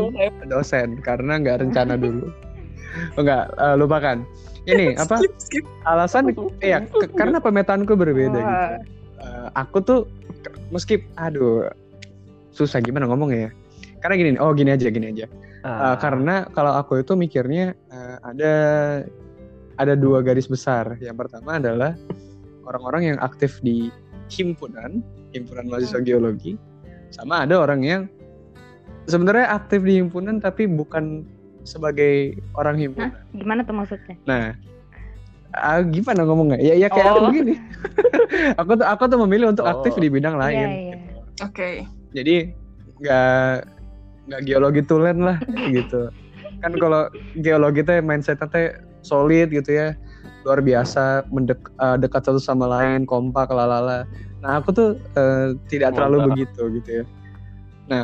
dosen 0.47 1.01
karena 1.01 1.41
nggak 1.41 1.65
rencana 1.65 1.97
dulu. 1.97 2.29
Oh, 3.15 3.21
Enggak, 3.21 3.45
eh, 3.53 3.75
lupakan. 3.77 4.17
Ini 4.67 4.87
apa? 5.03 5.17
Skip, 5.21 5.35
skip. 5.39 5.65
Alasan 5.85 6.33
Iya, 6.59 6.83
ke- 6.85 7.13
karena 7.15 7.39
pemetaanku 7.39 7.95
berbeda 7.95 8.39
gitu. 8.39 8.41
Wah. 8.43 8.77
Eh, 9.17 9.49
aku 9.55 9.79
tuh 9.81 10.01
meski 10.69 11.01
aduh 11.17 11.71
susah 12.53 12.81
gimana 12.81 13.07
ngomongnya 13.07 13.49
ya. 13.49 13.51
Karena 14.01 14.15
gini, 14.17 14.31
oh 14.39 14.53
gini 14.53 14.71
aja, 14.71 14.89
gini 14.89 15.07
aja. 15.13 15.27
Eh, 15.27 15.67
Ah, 15.67 15.99
karena 15.99 16.47
kalau 16.53 16.75
aku 16.75 17.01
itu 17.01 17.15
mikirnya 17.15 17.75
eh, 17.91 18.17
ada 18.23 18.55
ada 19.77 19.95
dua 19.95 20.23
garis 20.23 20.47
besar. 20.47 20.97
Yang 20.99 21.27
pertama 21.27 21.59
adalah 21.59 21.93
orang-orang 22.65 23.15
yang 23.15 23.19
aktif 23.21 23.61
di 23.61 23.89
himpunan, 24.33 25.05
himpunan 25.31 25.71
mahasiswa 25.71 26.03
geologi, 26.03 26.59
sama 27.15 27.47
ada 27.47 27.63
orang 27.63 27.81
yang 27.83 28.03
sebenarnya 29.07 29.55
aktif 29.55 29.87
di 29.87 30.03
himpunan 30.03 30.43
tapi 30.43 30.67
bukan 30.67 31.23
sebagai 31.67 32.39
orang 32.55 32.79
himpunan. 32.79 33.13
Gimana 33.31 33.61
tuh 33.63 33.75
maksudnya? 33.75 34.15
Nah, 34.25 34.55
ah, 35.53 35.83
gimana 35.83 36.23
ngomongnya? 36.23 36.59
Ya, 36.59 36.75
ya 36.77 36.89
kayak 36.89 37.13
aku 37.13 37.21
Oh. 37.21 37.33
gini. 37.35 37.55
aku 38.61 38.73
tuh 38.75 38.87
aku 38.87 39.03
tuh 39.07 39.19
memilih 39.27 39.53
untuk 39.53 39.67
aktif 39.67 39.93
Oh. 39.95 40.01
di 40.01 40.09
bidang 40.09 40.39
Iya, 40.39 40.43
lain. 40.43 40.69
iya. 40.71 40.97
Oke. 41.43 41.71
Jadi 42.15 42.37
nggak 42.97 43.55
nggak 44.27 44.41
geologi 44.43 44.83
tulen 44.83 45.21
lah 45.21 45.37
gitu. 45.77 46.09
Kan 46.65 46.73
kalau 46.79 47.11
geologi 47.37 47.83
teh 47.83 48.01
mindsetnya 48.01 48.49
teh 48.49 48.67
solid 49.05 49.53
gitu 49.53 49.71
ya, 49.71 49.93
luar 50.43 50.59
biasa, 50.59 51.29
mendek 51.29 51.61
eh, 51.77 51.97
dekat 52.01 52.25
satu 52.25 52.41
sama 52.41 52.65
lain, 52.67 53.05
kompak, 53.05 53.51
lalala. 53.51 54.09
Nah 54.41 54.59
aku 54.59 54.73
tuh 54.73 54.89
eh, 55.15 55.55
tidak 55.69 55.95
terlalu 55.95 56.17
Mantap. 56.23 56.31
begitu 56.33 56.63
gitu 56.81 56.91
ya. 56.91 57.05
Nah 57.87 58.03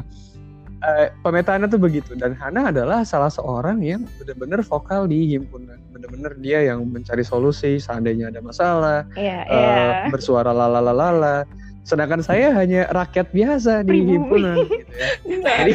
eh, 0.82 1.08
pemetaannya 1.22 1.66
tuh 1.66 1.78
begitu 1.78 2.12
dan 2.14 2.34
Hana 2.34 2.68
adalah 2.68 3.02
salah 3.02 3.30
seorang 3.30 3.78
yang 3.80 4.02
benar-benar 4.18 4.60
vokal 4.60 5.06
di 5.06 5.32
himpunan, 5.32 5.78
benar-benar 5.90 6.34
dia 6.36 6.62
yang 6.64 6.82
mencari 6.84 7.22
solusi 7.22 7.78
seandainya 7.78 8.28
ada 8.28 8.40
masalah, 8.40 9.06
Iya, 9.14 9.38
eh, 9.46 9.54
iya. 9.54 10.10
bersuara 10.10 10.50
lalalalala. 10.50 11.46
Sedangkan 11.82 12.22
saya 12.22 12.54
hanya 12.54 12.86
rakyat 12.90 13.34
biasa 13.34 13.82
di 13.82 14.06
himpunan 14.06 14.54
gitu 14.70 14.86
ya. 14.94 15.08
Jadi 15.42 15.72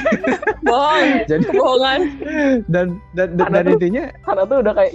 Bohong. 0.64 1.08
jadi 1.32 1.44
Kebohongan. 1.44 2.00
dan 2.72 2.88
dan 3.12 3.28
dan, 3.36 3.52
dan 3.52 3.64
tuh- 3.64 3.74
intinya 3.76 4.04
Hana 4.24 4.44
tuh 4.44 4.58
udah 4.64 4.74
kayak 4.74 4.94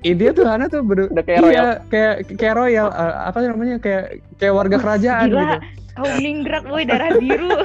intinya 0.00 0.32
tuh 0.32 0.44
Hana 0.48 0.64
tuh 0.66 0.80
ber, 0.80 1.08
udah 1.08 1.20
kayak 1.20 1.38
iya, 1.38 1.44
royal. 1.44 1.68
kayak 1.88 2.14
kayak 2.34 2.54
royal 2.56 2.88
eh, 2.88 3.14
apa 3.26 3.38
namanya 3.44 3.76
kayak 3.76 4.04
kayak 4.36 4.54
warga 4.54 4.76
kerajaan 4.76 5.26
Gila. 5.28 5.40
gitu. 5.40 5.56
Kau 5.90 6.08
ninggerak 6.16 6.64
woi 6.66 6.84
darah 6.84 7.10
biru. 7.16 7.50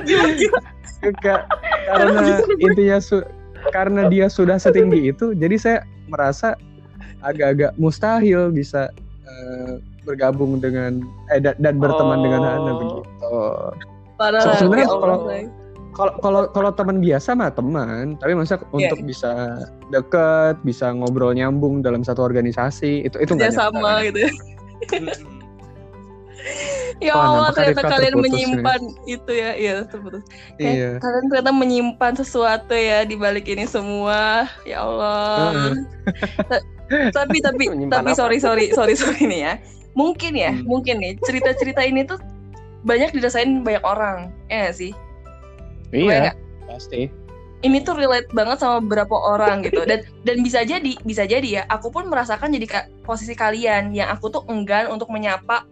Kayak- 1.22 1.46
karena 1.86 2.22
intinya 2.58 2.98
su- 2.98 3.28
karena 3.70 4.10
dia 4.10 4.26
sudah 4.26 4.58
setinggi 4.58 5.14
itu, 5.14 5.38
jadi 5.38 5.56
saya 5.56 5.78
merasa 6.06 6.58
agak-agak 7.22 7.78
mustahil 7.78 8.50
bisa 8.50 8.90
eh, 9.22 9.78
bergabung 10.02 10.58
dengan 10.58 11.06
eh 11.30 11.38
dan, 11.38 11.54
dan 11.58 11.78
berteman 11.78 12.22
dengan 12.22 12.42
Hana 12.42 12.58
Oh. 12.58 12.76
begitu. 12.76 13.02
Parah. 14.18 14.42
So, 14.42 14.50
sebenarnya 14.58 14.88
ya 14.88 14.98
kalau-. 14.98 15.24
Kalau 15.96 16.14
kalau 16.20 16.42
kalau 16.52 16.70
teman 16.70 17.00
biasa 17.00 17.32
mah 17.34 17.50
teman 17.50 18.20
tapi 18.20 18.36
masa 18.36 18.60
Iya. 18.60 18.92
untuk 18.92 19.00
bisa 19.02 19.32
deket 19.90 20.60
bisa 20.62 20.92
ngobrol 20.92 21.32
nyambung 21.32 21.80
dalam 21.80 22.04
satu 22.04 22.20
organisasi 22.22 23.04
itu 23.04 23.16
itu 23.18 23.32
nggak 23.32 23.52
sama 23.52 24.04
nyata. 24.04 24.06
gitu. 24.06 24.20
ya. 24.22 24.32
Ya 26.96 27.12
Allah, 27.12 27.52
ternyata 27.52 27.82
kalian 27.84 28.14
terputus 28.14 28.24
menyimpan 28.24 28.82
itu 29.04 29.32
ya. 29.34 29.52
Iya, 29.52 29.76
terputus. 29.84 30.24
Iya 30.56 31.02
Kalian 31.02 31.26
ternyata 31.28 31.52
menyimpan 31.52 32.14
sesuatu 32.16 32.72
ya 32.72 33.04
di 33.04 33.18
balik 33.18 33.50
ini 33.50 33.66
semua. 33.66 34.48
Ya 34.64 34.80
Allah. 34.80 35.76
Ta- 36.48 36.64
tapi 37.12 37.42
tapi 37.42 37.68
Menyimpan 37.74 38.00
tapi 38.00 38.12
apa? 38.14 38.20
sorry 38.20 38.38
sorry 38.38 38.72
sorry 38.72 38.96
sorry 38.96 39.26
nih 39.26 39.42
ya. 39.42 39.54
Mungkin 39.92 40.36
ya, 40.36 40.52
Hmm. 40.54 40.64
mungkin 40.64 41.00
nih 41.00 41.20
cerita-cerita 41.20 41.82
ini 41.82 42.04
tuh 42.04 42.20
banyak 42.84 43.12
dirasain 43.12 43.60
banyak 43.60 43.84
orang. 43.84 44.32
Ya 44.48 44.72
sih? 44.72 44.96
Iya. 45.96 46.20
Nggak? 46.30 46.36
pasti. 46.66 47.02
Ini 47.64 47.82
tuh 47.82 47.98
relate 47.98 48.30
banget 48.36 48.62
sama 48.62 48.78
beberapa 48.84 49.16
orang 49.16 49.66
gitu. 49.66 49.82
Dan 49.90 50.06
dan 50.22 50.38
bisa 50.46 50.62
jadi, 50.62 51.00
bisa 51.02 51.24
jadi 51.26 51.48
ya, 51.48 51.64
aku 51.66 51.90
pun 51.90 52.06
merasakan 52.06 52.54
jadi 52.54 52.68
ka- 52.70 52.90
posisi 53.02 53.34
kalian 53.34 53.90
yang 53.96 54.12
aku 54.12 54.30
tuh 54.30 54.44
enggan 54.52 54.92
untuk 54.92 55.10
menyapa 55.10 55.66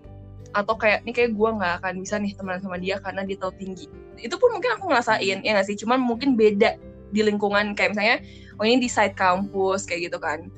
atau 0.53 0.73
kayak 0.77 1.01
nih 1.05 1.13
kayak 1.13 1.31
gue 1.33 1.49
nggak 1.53 1.73
akan 1.81 1.93
bisa 2.01 2.17
nih 2.17 2.33
temenan 2.33 2.61
sama 2.61 2.77
dia 2.81 2.97
karena 2.97 3.21
dia 3.25 3.37
tahu 3.37 3.53
tinggi. 3.57 3.85
Itu 4.17 4.41
pun 4.41 4.53
mungkin 4.53 4.73
aku 4.73 4.89
ngerasain 4.89 5.41
ya 5.45 5.49
nggak 5.53 5.67
sih? 5.69 5.77
Cuman 5.77 6.01
mungkin 6.01 6.33
beda 6.33 6.77
di 7.13 7.21
lingkungan. 7.21 7.77
Kayak 7.77 7.93
misalnya 7.93 8.17
oh 8.57 8.65
ini 8.65 8.81
di 8.81 8.89
site 8.89 9.13
kampus 9.13 9.85
kayak 9.85 10.09
gitu 10.09 10.17
kan. 10.17 10.49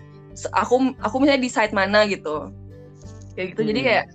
Aku 0.56 0.96
aku 1.04 1.16
misalnya 1.20 1.44
di 1.44 1.52
site 1.52 1.76
mana 1.76 2.08
gitu. 2.08 2.52
Kayak 3.36 3.56
gitu. 3.56 3.62
Jadi 3.76 3.80
Hmm. 3.84 3.88
kayak 3.92 4.06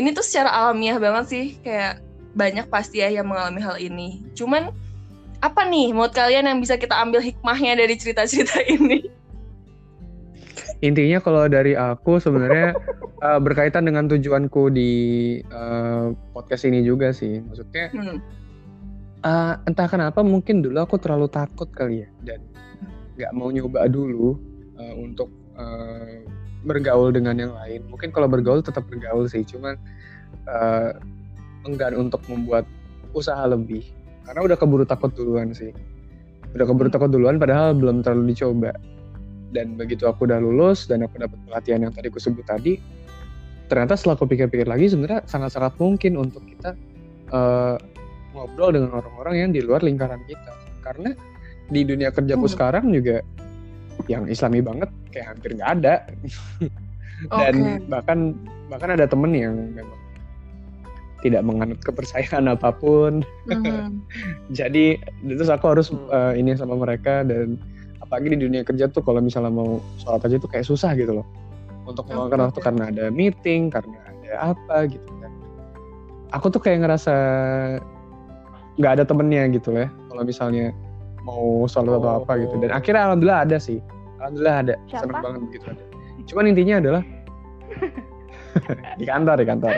ini 0.00 0.08
tuh 0.16 0.24
secara 0.24 0.48
alamiah 0.48 0.96
banget 0.96 1.24
sih. 1.28 1.44
Kayak 1.60 2.00
banyak 2.32 2.68
pasti 2.72 3.04
ya 3.04 3.12
yang 3.12 3.28
mengalami 3.28 3.60
hal 3.60 3.76
ini. 3.76 4.24
Cuman 4.32 4.72
apa 5.40 5.64
nih 5.64 5.96
menurut 5.96 6.12
kalian 6.12 6.52
yang 6.52 6.58
bisa 6.60 6.76
kita 6.76 6.92
ambil 7.00 7.24
hikmahnya 7.24 7.76
dari 7.80 7.96
cerita-cerita 7.96 8.60
ini? 8.76 9.08
Intinya 10.80 11.20
kalau 11.20 11.44
dari 11.48 11.76
aku 11.76 12.20
sebenarnya 12.20 12.72
eh, 13.26 13.40
berkaitan 13.40 13.84
dengan 13.88 14.08
tujuanku 14.08 14.72
di 14.72 14.90
eh, 15.40 16.06
podcast 16.32 16.64
ini 16.68 16.84
juga 16.84 17.12
sih. 17.12 17.40
Maksudnya 17.40 17.92
Hmm. 17.92 18.16
eh, 19.20 19.54
entah 19.68 19.88
kenapa 19.88 20.24
mungkin 20.24 20.64
dulu 20.64 20.80
aku 20.80 20.96
terlalu 21.00 21.28
takut 21.28 21.68
kali 21.72 22.04
ya. 22.04 22.08
Dan 22.24 22.40
nggak 23.16 23.32
mau 23.36 23.52
nyoba 23.52 23.88
dulu 23.88 24.36
eh, 24.80 24.94
untuk 24.96 25.28
eh, 25.56 26.24
bergaul 26.64 27.12
dengan 27.12 27.36
yang 27.36 27.52
lain. 27.56 27.84
Mungkin 27.88 28.12
kalau 28.12 28.28
bergaul 28.28 28.60
tetap 28.64 28.84
bergaul 28.88 29.28
sih. 29.28 29.44
Cuman 29.44 29.76
eh, 30.48 30.90
enggan 31.68 31.92
untuk 31.96 32.24
membuat 32.28 32.64
usaha 33.12 33.44
lebih 33.44 33.84
karena 34.30 34.46
udah 34.46 34.56
keburu 34.62 34.86
takut 34.86 35.10
duluan 35.10 35.50
sih 35.50 35.74
udah 36.54 36.62
keburu 36.70 36.86
Hmm. 36.86 36.94
takut 36.94 37.10
duluan 37.10 37.42
padahal 37.42 37.74
belum 37.74 38.06
terlalu 38.06 38.30
dicoba 38.30 38.70
dan 39.50 39.74
begitu 39.74 40.06
aku 40.06 40.30
udah 40.30 40.38
lulus 40.38 40.86
dan 40.86 41.02
aku 41.02 41.18
dapat 41.18 41.34
pelatihan 41.50 41.82
yang 41.82 41.90
tadi 41.90 42.06
aku 42.06 42.22
sebut 42.22 42.46
tadi 42.46 42.78
ternyata 43.66 43.98
setelah 43.98 44.14
aku 44.14 44.30
pikir-pikir 44.30 44.70
lagi 44.70 44.86
sebenarnya 44.86 45.26
sangat-sangat 45.26 45.74
mungkin 45.82 46.14
untuk 46.14 46.46
kita 46.46 46.78
eh, 47.34 47.76
ngobrol 48.30 48.70
dengan 48.70 49.02
orang-orang 49.02 49.34
yang 49.34 49.50
di 49.50 49.60
luar 49.66 49.82
lingkaran 49.82 50.22
kita 50.30 50.54
karena 50.86 51.10
di 51.66 51.82
dunia 51.82 52.14
kerjaku 52.14 52.46
Hmm. 52.46 52.54
sekarang 52.54 52.84
juga 52.94 53.18
yang 54.06 54.30
Islami 54.30 54.62
banget 54.62 54.90
kayak 55.10 55.26
hampir 55.34 55.58
nggak 55.58 55.70
ada 55.82 55.94
dan 57.42 57.54
okay. 57.58 57.90
bahkan 57.90 58.18
bahkan 58.70 58.94
ada 58.94 59.04
temen 59.10 59.34
yang 59.34 59.54
memang 59.74 59.99
tidak 61.20 61.42
menganut 61.44 61.78
kepercayaan 61.84 62.48
apa 62.50 62.72
pun 62.72 63.24
mm-hmm. 63.48 64.00
jadi 64.58 65.00
terus 65.24 65.50
aku 65.52 65.76
harus 65.76 65.88
uh, 66.12 66.32
ini 66.32 66.56
sama 66.56 66.76
mereka 66.76 67.24
dan 67.24 67.60
apalagi 68.00 68.34
di 68.34 68.38
dunia 68.42 68.62
kerja 68.64 68.88
tuh 68.90 69.04
kalau 69.04 69.22
misalnya 69.22 69.52
mau 69.52 69.78
sholat 70.00 70.24
aja 70.26 70.36
tuh 70.40 70.50
kayak 70.50 70.66
susah 70.66 70.96
gitu 70.96 71.20
loh 71.20 71.26
untuk 71.84 72.06
meluangkan 72.08 72.40
okay. 72.40 72.46
waktu 72.50 72.60
karena 72.60 72.84
ada 72.90 73.04
meeting 73.12 73.70
karena 73.70 73.96
ada 74.08 74.30
apa 74.56 74.76
gitu 74.88 75.10
kan 75.20 75.32
aku 76.34 76.46
tuh 76.52 76.60
kayak 76.60 76.86
ngerasa 76.86 77.14
nggak 78.80 78.92
ada 79.00 79.04
temennya 79.04 79.44
gitu 79.52 79.76
ya 79.76 79.86
kalau 80.08 80.22
misalnya 80.24 80.72
mau 81.22 81.68
sholat 81.68 81.96
oh. 81.96 81.98
atau 82.00 82.12
apa 82.24 82.32
gitu 82.40 82.54
dan 82.64 82.70
akhirnya 82.72 83.02
alhamdulillah 83.12 83.40
ada 83.44 83.56
sih 83.60 83.78
alhamdulillah 84.18 84.56
ada 84.68 84.74
Siapa? 84.88 85.00
seneng 85.04 85.20
banget 85.20 85.40
begitu 85.48 85.64
ada 85.68 85.82
cuman 86.28 86.44
intinya 86.48 86.76
adalah 86.80 87.02
di 89.00 89.04
kantor 89.06 89.36
di 89.40 89.46
kantor 89.46 89.74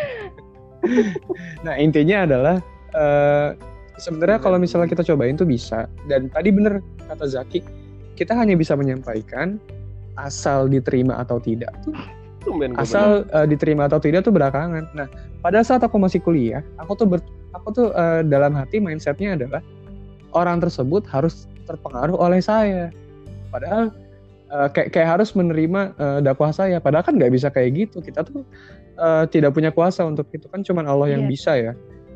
nah 1.66 1.74
intinya 1.78 2.26
adalah 2.26 2.56
uh, 2.96 3.54
sebenarnya 3.98 4.38
kalau 4.42 4.58
misalnya 4.58 4.88
kita 4.90 5.06
cobain 5.06 5.38
tuh 5.38 5.48
bisa. 5.48 5.86
Dan 6.06 6.28
tadi 6.32 6.50
bener 6.50 6.82
kata 7.06 7.26
Zaki 7.28 7.60
kita 8.16 8.36
hanya 8.36 8.54
bisa 8.58 8.76
menyampaikan 8.76 9.56
asal 10.20 10.68
diterima 10.68 11.20
atau 11.20 11.40
tidak. 11.40 11.72
Tuh 12.42 12.58
asal 12.74 13.22
uh, 13.30 13.46
diterima 13.46 13.86
atau 13.86 14.02
tidak 14.02 14.26
tuh 14.26 14.34
belakangan. 14.34 14.90
Nah 14.92 15.06
pada 15.40 15.62
saat 15.62 15.82
aku 15.82 15.98
masih 15.98 16.18
kuliah 16.18 16.62
aku 16.78 16.98
tuh 16.98 17.06
ber, 17.06 17.20
aku 17.54 17.68
tuh 17.70 17.88
uh, 17.94 18.26
dalam 18.26 18.52
hati 18.58 18.82
mindsetnya 18.82 19.38
adalah 19.38 19.62
orang 20.34 20.58
tersebut 20.58 21.06
harus 21.08 21.46
terpengaruh 21.70 22.18
oleh 22.18 22.42
saya. 22.42 22.90
Padahal 23.54 23.94
uh, 24.50 24.68
kayak 24.72 24.90
kayak 24.90 25.08
harus 25.18 25.32
menerima 25.38 25.94
uh, 25.96 26.18
dakwah 26.18 26.50
saya. 26.50 26.82
Padahal 26.82 27.06
kan 27.06 27.14
nggak 27.16 27.32
bisa 27.32 27.48
kayak 27.48 27.86
gitu. 27.86 28.02
Kita 28.02 28.26
tuh 28.26 28.42
uh, 28.98 29.24
tidak 29.28 29.56
punya 29.56 29.70
kuasa 29.72 30.04
untuk 30.04 30.28
itu 30.32 30.48
kan 30.48 30.60
cuman 30.64 30.84
Allah 30.88 31.12
yang 31.14 31.28
yeah. 31.28 31.32
bisa 31.32 31.52
ya 31.56 31.72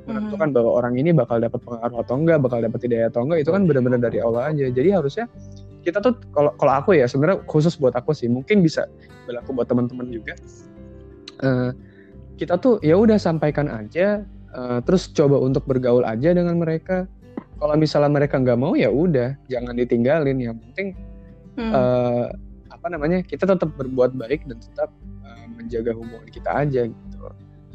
menentukan 0.07 0.55
bahwa 0.55 0.71
orang 0.79 0.95
ini 0.97 1.11
bakal 1.11 1.43
dapat 1.43 1.59
pengaruh 1.67 1.99
atau 2.07 2.15
enggak, 2.15 2.39
bakal 2.39 2.59
dapat 2.63 2.81
hidayah 2.87 3.11
atau 3.11 3.27
enggak 3.27 3.43
itu 3.43 3.51
kan 3.51 3.63
benar-benar 3.67 4.01
dari 4.01 4.19
Allah 4.23 4.55
aja. 4.55 4.71
Jadi 4.71 4.89
harusnya 4.95 5.27
kita 5.83 5.99
tuh 6.03 6.15
kalau 6.31 6.55
kalau 6.59 6.73
aku 6.79 6.95
ya 6.95 7.11
sebenarnya 7.11 7.43
khusus 7.51 7.75
buat 7.75 7.95
aku 7.99 8.15
sih, 8.15 8.31
mungkin 8.31 8.63
bisa 8.63 8.87
berlaku 9.27 9.51
buat 9.55 9.67
teman-teman 9.67 10.07
juga. 10.15 10.35
Uh, 11.43 11.75
kita 12.39 12.55
tuh 12.63 12.79
ya 12.87 12.95
udah 12.95 13.19
sampaikan 13.19 13.67
aja, 13.67 14.23
uh, 14.55 14.79
terus 14.87 15.11
coba 15.11 15.43
untuk 15.43 15.67
bergaul 15.67 16.07
aja 16.07 16.31
dengan 16.33 16.63
mereka. 16.63 17.11
Kalau 17.57 17.75
misalnya 17.75 18.13
mereka 18.13 18.37
nggak 18.39 18.59
mau 18.61 18.79
ya 18.79 18.93
udah, 18.93 19.35
jangan 19.51 19.75
ditinggalin. 19.75 20.39
Yang 20.39 20.57
penting 20.71 20.89
hmm. 21.59 21.73
uh, 21.73 22.29
apa 22.71 22.87
namanya 22.93 23.25
kita 23.25 23.49
tetap 23.49 23.73
berbuat 23.75 24.15
baik 24.15 24.47
dan 24.47 24.63
tetap 24.63 24.93
menjaga 25.55 25.95
hubungan 25.95 26.29
kita 26.29 26.51
aja 26.51 26.91
gitu. 26.91 27.19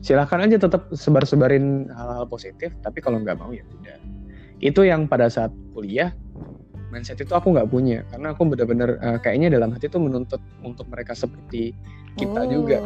Silahkan 0.01 0.41
aja 0.41 0.57
tetap 0.57 0.89
sebar-sebarin 0.91 1.87
hal-hal 1.93 2.25
positif 2.25 2.73
tapi 2.81 2.99
kalau 2.99 3.21
nggak 3.21 3.37
mau 3.37 3.53
ya 3.53 3.63
udah. 3.79 3.97
Itu 4.61 4.85
yang 4.85 5.05
pada 5.09 5.29
saat 5.29 5.53
kuliah 5.73 6.11
mindset 6.91 7.23
itu 7.23 7.31
aku 7.31 7.55
nggak 7.55 7.69
punya. 7.71 8.03
Karena 8.11 8.35
aku 8.35 8.43
benar-benar 8.51 8.99
uh, 8.99 9.17
kayaknya 9.23 9.53
dalam 9.55 9.71
hati 9.71 9.87
itu 9.87 9.97
menuntut 9.97 10.41
untuk 10.61 10.85
mereka 10.91 11.15
seperti 11.15 11.71
kita 12.19 12.43
oh. 12.43 12.49
juga 12.49 12.79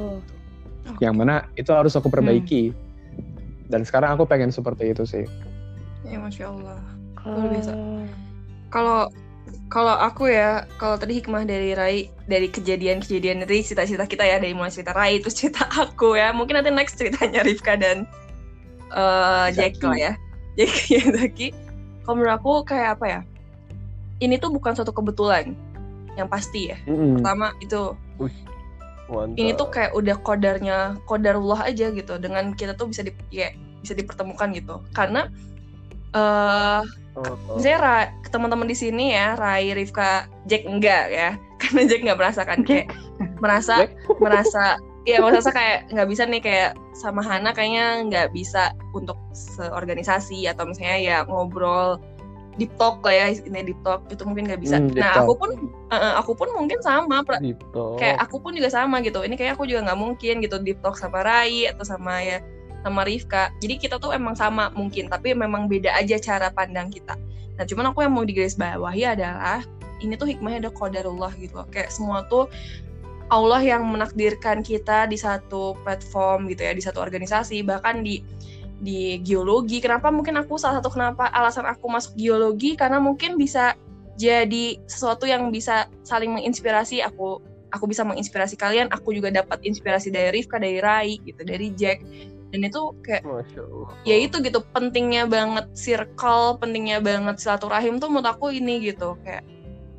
gitu. 0.86 1.02
yang 1.02 1.18
mana 1.18 1.50
itu 1.58 1.74
harus 1.74 1.98
aku 1.98 2.14
perbaiki. 2.14 2.70
Hmm. 2.70 2.84
dan 3.66 3.82
sekarang 3.82 4.14
aku 4.14 4.30
pengen 4.30 4.54
seperti 4.54 4.94
itu 4.94 5.04
sih. 5.10 5.26
Ya 6.06 6.22
masya 6.22 6.54
Allah. 6.54 6.78
Luar 7.26 7.50
biasa. 7.50 7.74
Kalau 8.70 9.10
kalau 9.68 9.96
aku 9.96 10.32
ya, 10.32 10.64
kalau 10.80 10.96
tadi 10.96 11.20
hikmah 11.20 11.44
dari 11.44 11.76
Rai, 11.76 11.98
dari 12.30 12.48
kejadian-kejadian 12.48 13.44
dari 13.44 13.62
cerita-cerita 13.62 14.06
kita 14.08 14.24
ya, 14.24 14.38
dari 14.40 14.56
mulai 14.56 14.72
cerita 14.72 14.96
Rai, 14.96 15.20
terus 15.20 15.36
cerita 15.38 15.66
aku 15.84 16.16
ya, 16.16 16.32
mungkin 16.32 16.60
nanti 16.60 16.72
next 16.72 16.96
ceritanya 16.96 17.44
Rifka 17.44 17.76
dan 17.76 18.08
uh, 18.96 19.52
Jack 19.52 19.82
lah 19.84 19.98
ya. 19.98 20.14
Jack 20.58 20.74
ya, 20.88 21.04
Zaki. 21.12 21.52
Kalau 22.06 22.16
menurut 22.22 22.36
aku 22.38 22.52
kayak 22.64 23.00
apa 23.00 23.06
ya, 23.06 23.20
ini 24.24 24.40
tuh 24.40 24.54
bukan 24.54 24.78
suatu 24.78 24.96
kebetulan, 24.96 25.58
yang 26.16 26.32
pasti 26.32 26.72
ya. 26.72 26.78
Mm-hmm. 26.88 27.12
Pertama 27.20 27.48
itu, 27.60 27.82
Mantap. 29.12 29.36
ini 29.36 29.52
tuh 29.58 29.68
kayak 29.68 29.92
udah 29.98 30.16
kodarnya, 30.24 30.78
kodarullah 31.10 31.68
aja 31.68 31.92
gitu, 31.92 32.16
dengan 32.22 32.56
kita 32.56 32.78
tuh 32.78 32.88
bisa 32.88 33.04
di, 33.04 33.12
ya, 33.34 33.52
bisa 33.84 33.92
dipertemukan 33.92 34.54
gitu. 34.56 34.80
Karena 34.96 35.28
uh, 36.16 36.82
Oh, 37.16 37.24
oh. 37.24 37.56
Misalnya 37.56 37.80
Ra, 37.80 37.98
teman-teman 38.28 38.68
di 38.68 38.76
sini 38.76 39.16
ya, 39.16 39.40
Rai, 39.40 39.72
Rifka, 39.72 40.28
Jack 40.52 40.68
enggak 40.68 41.12
ya, 41.12 41.30
karena 41.64 41.82
Jack 41.88 42.02
nggak 42.04 42.20
merasakan 42.20 42.60
kayak 42.68 42.92
merasa 43.40 43.88
merasa 44.24 44.64
ya 45.06 45.22
merasa 45.22 45.54
kayak 45.54 45.86
nggak 45.94 46.10
bisa 46.10 46.24
nih 46.26 46.42
kayak 46.42 46.72
sama 46.98 47.22
Hana 47.22 47.54
kayaknya 47.54 48.10
nggak 48.10 48.28
bisa 48.34 48.74
untuk 48.98 49.16
seorganisasi 49.38 50.50
atau 50.50 50.66
misalnya 50.66 50.98
ya 50.98 51.18
ngobrol 51.30 52.02
deep 52.58 52.72
talk 52.80 53.04
lah 53.04 53.14
ya 53.14 53.26
ini 53.36 53.70
deep 53.70 53.80
talk 53.86 54.08
itu 54.10 54.24
mungkin 54.24 54.48
nggak 54.48 54.64
bisa. 54.64 54.80
Hmm, 54.80 54.96
nah 54.96 55.22
aku 55.22 55.36
pun 55.36 55.50
uh, 55.92 56.14
aku 56.18 56.32
pun 56.34 56.50
mungkin 56.56 56.80
sama 56.82 57.22
kayak 58.00 58.18
aku 58.24 58.40
pun 58.40 58.56
juga 58.56 58.72
sama 58.72 59.04
gitu. 59.04 59.22
Ini 59.22 59.36
kayak 59.36 59.60
aku 59.60 59.68
juga 59.68 59.92
nggak 59.92 60.00
mungkin 60.00 60.42
gitu 60.42 60.58
deep 60.64 60.80
talk 60.82 60.96
sama 60.98 61.22
Rai 61.22 61.70
atau 61.70 61.84
sama 61.84 62.24
ya 62.24 62.40
sama 62.86 63.02
Rifka. 63.02 63.50
Jadi 63.58 63.82
kita 63.82 63.98
tuh 63.98 64.14
emang 64.14 64.38
sama 64.38 64.70
mungkin, 64.78 65.10
tapi 65.10 65.34
memang 65.34 65.66
beda 65.66 65.90
aja 65.98 66.22
cara 66.22 66.54
pandang 66.54 66.94
kita. 66.94 67.18
Nah, 67.58 67.66
cuman 67.66 67.90
aku 67.90 68.06
yang 68.06 68.14
mau 68.14 68.22
digaris 68.22 68.54
bawahi 68.54 69.18
adalah 69.18 69.66
ini 70.06 70.14
tuh 70.14 70.30
hikmahnya 70.30 70.70
ada 70.70 70.72
qadarullah 70.72 71.34
gitu. 71.42 71.58
Kayak 71.74 71.90
semua 71.90 72.30
tuh 72.30 72.46
Allah 73.34 73.58
yang 73.66 73.82
menakdirkan 73.90 74.62
kita 74.62 75.10
di 75.10 75.18
satu 75.18 75.74
platform 75.82 76.46
gitu 76.54 76.62
ya, 76.62 76.78
di 76.78 76.84
satu 76.86 77.02
organisasi, 77.02 77.66
bahkan 77.66 78.06
di 78.06 78.22
di 78.86 79.18
geologi. 79.26 79.82
Kenapa 79.82 80.14
mungkin 80.14 80.38
aku 80.38 80.62
salah 80.62 80.78
satu 80.78 80.94
kenapa 80.94 81.34
alasan 81.34 81.66
aku 81.66 81.90
masuk 81.90 82.14
geologi 82.14 82.78
karena 82.78 83.02
mungkin 83.02 83.34
bisa 83.34 83.74
jadi 84.16 84.80
sesuatu 84.86 85.26
yang 85.26 85.50
bisa 85.50 85.90
saling 86.06 86.32
menginspirasi 86.32 87.04
aku 87.04 87.44
aku 87.76 87.92
bisa 87.92 88.08
menginspirasi 88.08 88.56
kalian 88.56 88.88
aku 88.88 89.12
juga 89.12 89.28
dapat 89.28 89.60
inspirasi 89.68 90.08
dari 90.08 90.40
Rifka 90.40 90.56
dari 90.56 90.80
Rai 90.80 91.20
gitu 91.20 91.44
dari 91.44 91.76
Jack 91.76 92.00
dan 92.56 92.72
itu 92.72 92.96
kayak 93.04 93.28
ya 94.08 94.16
itu 94.16 94.40
gitu 94.40 94.64
pentingnya 94.72 95.28
banget 95.28 95.68
circle 95.76 96.56
pentingnya 96.56 97.04
banget 97.04 97.36
silaturahim 97.36 98.00
tuh 98.00 98.08
menurut 98.08 98.32
aku 98.32 98.56
ini 98.56 98.80
gitu. 98.80 99.20
Kayak 99.28 99.44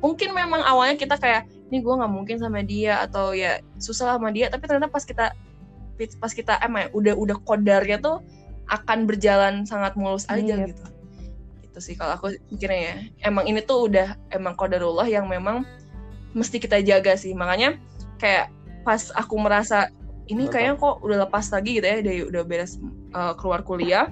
mungkin 0.01 0.33
memang 0.33 0.65
awalnya 0.65 0.97
kita 0.97 1.21
kayak 1.21 1.45
ini 1.69 1.85
gue 1.85 1.93
nggak 1.93 2.09
mungkin 2.09 2.41
sama 2.41 2.65
dia 2.65 3.05
atau 3.05 3.37
ya 3.37 3.61
susah 3.77 4.17
sama 4.17 4.33
dia. 4.33 4.49
Tapi 4.49 4.65
ternyata 4.65 4.89
pas 4.89 5.05
kita 5.05 5.37
pas 6.17 6.33
kita 6.33 6.57
emang 6.65 6.89
ya, 6.89 6.97
udah 6.97 7.13
udah 7.13 7.37
kodarnya 7.45 8.01
tuh 8.01 8.25
akan 8.73 9.05
berjalan 9.05 9.61
sangat 9.69 9.93
mulus 9.93 10.25
aja 10.25 10.57
iya. 10.57 10.73
gitu. 10.73 10.85
Itu 11.61 11.77
sih 11.77 11.93
kalau 11.93 12.17
aku 12.17 12.33
mikirnya 12.49 12.81
ya. 12.81 12.95
Emang 13.21 13.45
ini 13.45 13.61
tuh 13.61 13.85
udah 13.85 14.17
emang 14.33 14.57
kodarullah 14.57 15.05
yang 15.05 15.29
memang 15.29 15.61
mesti 16.33 16.57
kita 16.57 16.81
jaga 16.81 17.13
sih. 17.21 17.37
Makanya 17.37 17.77
kayak 18.17 18.49
pas 18.81 19.13
aku 19.13 19.37
merasa 19.37 19.93
ini 20.27 20.47
kayaknya 20.51 20.75
kok 20.79 20.99
udah 21.03 21.27
lepas 21.27 21.51
lagi 21.51 21.79
gitu 21.79 21.87
ya 21.87 21.97
dari 22.03 22.21
udah 22.27 22.43
beres 22.43 22.79
uh, 23.15 23.33
keluar 23.35 23.63
kuliah. 23.63 24.11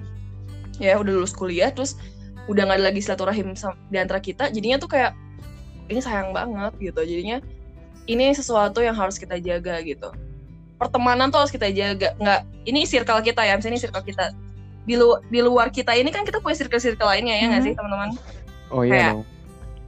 Ya 0.76 1.00
udah 1.00 1.12
lulus 1.20 1.32
kuliah 1.32 1.72
terus 1.72 1.96
udah 2.48 2.68
nggak 2.68 2.78
ada 2.80 2.84
lagi 2.92 3.00
silaturahim 3.00 3.56
di 3.88 3.98
antara 3.98 4.20
kita. 4.20 4.52
Jadinya 4.52 4.76
tuh 4.76 4.92
kayak 4.92 5.16
ini 5.88 6.00
sayang 6.00 6.36
banget 6.36 6.72
gitu. 6.80 7.00
Jadinya 7.04 7.40
ini 8.08 8.32
sesuatu 8.32 8.84
yang 8.84 8.96
harus 8.96 9.16
kita 9.16 9.40
jaga 9.40 9.80
gitu. 9.84 10.12
Pertemanan 10.76 11.32
tuh 11.32 11.44
harus 11.44 11.52
kita 11.52 11.72
jaga. 11.72 12.12
Nggak 12.20 12.40
ini 12.68 12.84
circle 12.84 13.20
kita 13.24 13.42
ya 13.44 13.56
misalnya 13.56 13.80
ini 13.80 13.82
circle 13.84 14.04
kita. 14.04 14.26
Di, 14.86 14.94
lu, 14.94 15.18
di 15.34 15.42
luar 15.42 15.74
kita 15.74 15.98
ini 15.98 16.14
kan 16.14 16.22
kita 16.22 16.38
punya 16.38 16.62
circle-circle 16.62 17.10
lainnya 17.10 17.34
ya 17.34 17.50
nggak 17.50 17.50
mm 17.50 17.58
-hmm. 17.58 17.66
sih 17.66 17.72
teman-teman? 17.74 18.10
Oh 18.70 18.82
iya 18.86 18.94
kayak, 18.94 19.12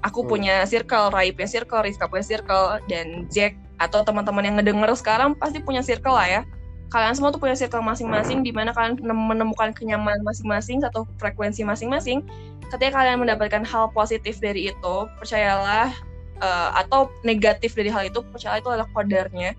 aku 0.03 0.21
hmm. 0.25 0.31
punya 0.31 0.55
circle, 0.67 1.11
Rai 1.11 1.31
punya 1.35 1.49
circle, 1.51 1.83
Rizka 1.83 2.07
punya 2.07 2.25
circle, 2.25 2.83
dan 2.87 3.27
Jack 3.31 3.59
atau 3.79 4.03
teman-teman 4.03 4.45
yang 4.45 4.57
ngedenger 4.59 4.91
sekarang 4.99 5.35
pasti 5.39 5.63
punya 5.63 5.81
circle 5.83 6.15
lah 6.15 6.27
ya. 6.27 6.43
Kalian 6.89 7.13
semua 7.15 7.29
tuh 7.29 7.41
punya 7.41 7.53
circle 7.53 7.85
masing-masing 7.85 8.41
di 8.41 8.49
mana 8.49 8.73
kalian 8.73 8.97
menemukan 9.05 9.77
kenyamanan 9.77 10.25
masing-masing 10.25 10.81
satu 10.81 11.05
frekuensi 11.21 11.63
masing-masing. 11.63 12.25
Ketika 12.73 13.01
kalian 13.01 13.21
mendapatkan 13.25 13.65
hal 13.65 13.93
positif 13.93 14.41
dari 14.41 14.73
itu, 14.73 14.97
percayalah 15.21 15.93
uh, 16.41 16.71
atau 16.77 17.13
negatif 17.25 17.77
dari 17.77 17.93
hal 17.93 18.09
itu, 18.09 18.25
percayalah 18.33 18.61
itu 18.61 18.71
adalah 18.73 18.89
kodarnya. 18.97 19.53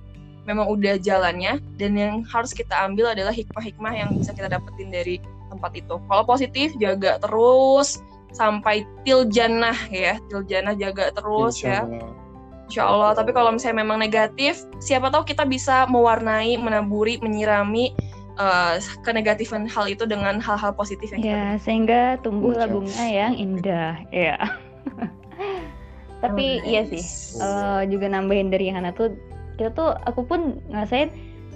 Memang 0.49 0.65
udah 0.73 0.97
jalannya 0.97 1.61
dan 1.77 1.91
yang 1.93 2.25
harus 2.25 2.49
kita 2.49 2.73
ambil 2.81 3.13
adalah 3.13 3.29
hikmah-hikmah 3.29 3.93
yang 3.93 4.09
bisa 4.17 4.33
kita 4.33 4.49
dapetin 4.49 4.89
dari 4.89 5.21
tempat 5.53 5.77
itu. 5.77 6.01
Kalau 6.09 6.23
positif 6.25 6.73
jaga 6.81 7.21
terus, 7.21 8.01
sampai 8.33 8.85
til 9.05 9.25
jannah 9.29 9.75
ya 9.89 10.21
til 10.29 10.45
jannah 10.45 10.77
jaga 10.77 11.09
terus 11.13 11.61
Insya 11.61 11.85
ya 11.85 12.18
Insya 12.69 12.85
Allah. 12.85 13.17
Tapi 13.17 13.33
kalau 13.33 13.49
misalnya 13.49 13.81
memang 13.81 13.97
negatif, 13.97 14.61
siapa 14.77 15.09
tahu 15.09 15.25
kita 15.25 15.41
bisa 15.43 15.89
mewarnai, 15.89 16.53
menaburi, 16.55 17.17
menyirami 17.19 17.91
uh, 18.37 18.77
kenegatifan 19.01 19.65
hal 19.65 19.89
itu 19.89 20.05
dengan 20.05 20.37
hal-hal 20.37 20.71
positif 20.71 21.09
yang 21.11 21.21
ya, 21.21 21.25
kita 21.25 21.65
sehingga 21.65 22.01
tumbuhlah 22.21 22.69
bunga 22.69 23.05
yang 23.09 23.33
indah. 23.33 23.97
Ya. 24.13 24.37
tapi 26.19 26.59
Oh, 26.59 26.67
iya 26.67 26.83
sih 26.83 26.99
eh, 27.39 27.81
juga 27.87 28.11
nambahin 28.11 28.51
dari 28.51 28.67
Hana 28.67 28.91
tuh 28.91 29.15
kita 29.55 29.71
tuh 29.71 29.95
aku 30.03 30.27
pun 30.27 30.59
ngerasain 30.67 31.07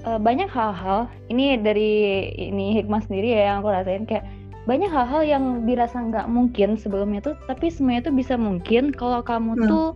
eh, 0.08 0.20
banyak 0.20 0.48
hal-hal 0.48 1.12
ini 1.28 1.60
dari 1.60 1.92
ini 2.40 2.80
hikmah 2.80 3.04
sendiri 3.04 3.36
ya 3.36 3.52
yang 3.52 3.56
aku 3.60 3.76
rasain 3.76 4.08
kayak 4.08 4.24
banyak 4.64 4.88
hal-hal 4.88 5.20
yang 5.28 5.68
dirasa 5.68 6.00
nggak 6.00 6.32
mungkin 6.32 6.80
sebelumnya 6.80 7.20
tuh 7.20 7.36
tapi 7.44 7.68
semuanya 7.68 8.08
tuh 8.08 8.16
bisa 8.16 8.40
mungkin 8.40 8.96
kalau 8.96 9.20
kamu 9.20 9.60
Hmm. 9.60 9.68
tuh 9.68 9.88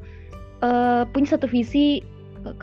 eh, 0.63 1.03
punya 1.11 1.27
satu 1.37 1.45
visi 1.49 2.01
eh, 2.45 2.55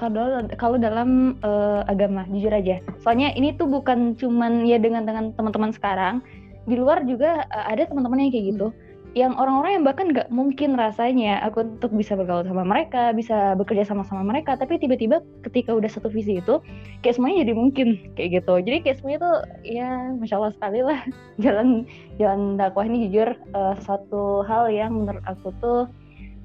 kalau 0.59 0.77
dalam 0.79 1.39
eh, 1.43 1.83
agama 1.87 2.27
jujur 2.31 2.51
aja. 2.51 2.81
Soalnya 3.03 3.35
ini 3.35 3.55
tuh 3.55 3.69
bukan 3.71 4.19
cuman 4.19 4.67
ya 4.67 4.81
dengan 4.81 5.07
dengan 5.07 5.35
teman-teman 5.35 5.71
sekarang. 5.75 6.25
Di 6.65 6.81
luar 6.81 7.05
juga 7.05 7.45
eh, 7.45 7.67
ada 7.77 7.87
teman-teman 7.87 8.27
yang 8.27 8.33
kayak 8.33 8.47
gitu. 8.57 8.69
Yang 9.15 9.39
orang-orang 9.39 9.73
yang 9.79 9.85
bahkan 9.87 10.07
nggak 10.11 10.27
mungkin 10.35 10.75
rasanya 10.75 11.39
aku 11.47 11.63
untuk 11.63 11.95
bisa 11.95 12.19
bergaul 12.19 12.43
sama 12.43 12.67
mereka, 12.67 13.15
bisa 13.15 13.55
bekerja 13.55 13.87
sama-sama 13.87 14.27
mereka, 14.27 14.59
tapi 14.59 14.75
tiba-tiba 14.75 15.23
ketika 15.47 15.71
udah 15.71 15.87
satu 15.87 16.11
visi 16.11 16.43
itu, 16.43 16.59
kayak 16.99 17.15
semuanya 17.15 17.47
jadi 17.47 17.55
mungkin 17.55 18.11
kayak 18.19 18.43
gitu. 18.43 18.59
Jadi 18.59 18.83
kayak 18.83 18.99
semuanya 18.99 19.21
tuh 19.23 19.37
ya 19.63 20.11
masya 20.19 20.35
Allah 20.43 20.53
sekali 20.59 20.81
lah. 20.83 20.99
Jalan 21.47 21.87
jalan 22.19 22.59
dakwah 22.59 22.91
ini 22.91 23.07
jujur 23.07 23.39
eh, 23.39 23.75
satu 23.87 24.43
hal 24.51 24.67
yang 24.75 25.07
menurut 25.07 25.23
aku 25.31 25.55
tuh 25.63 25.87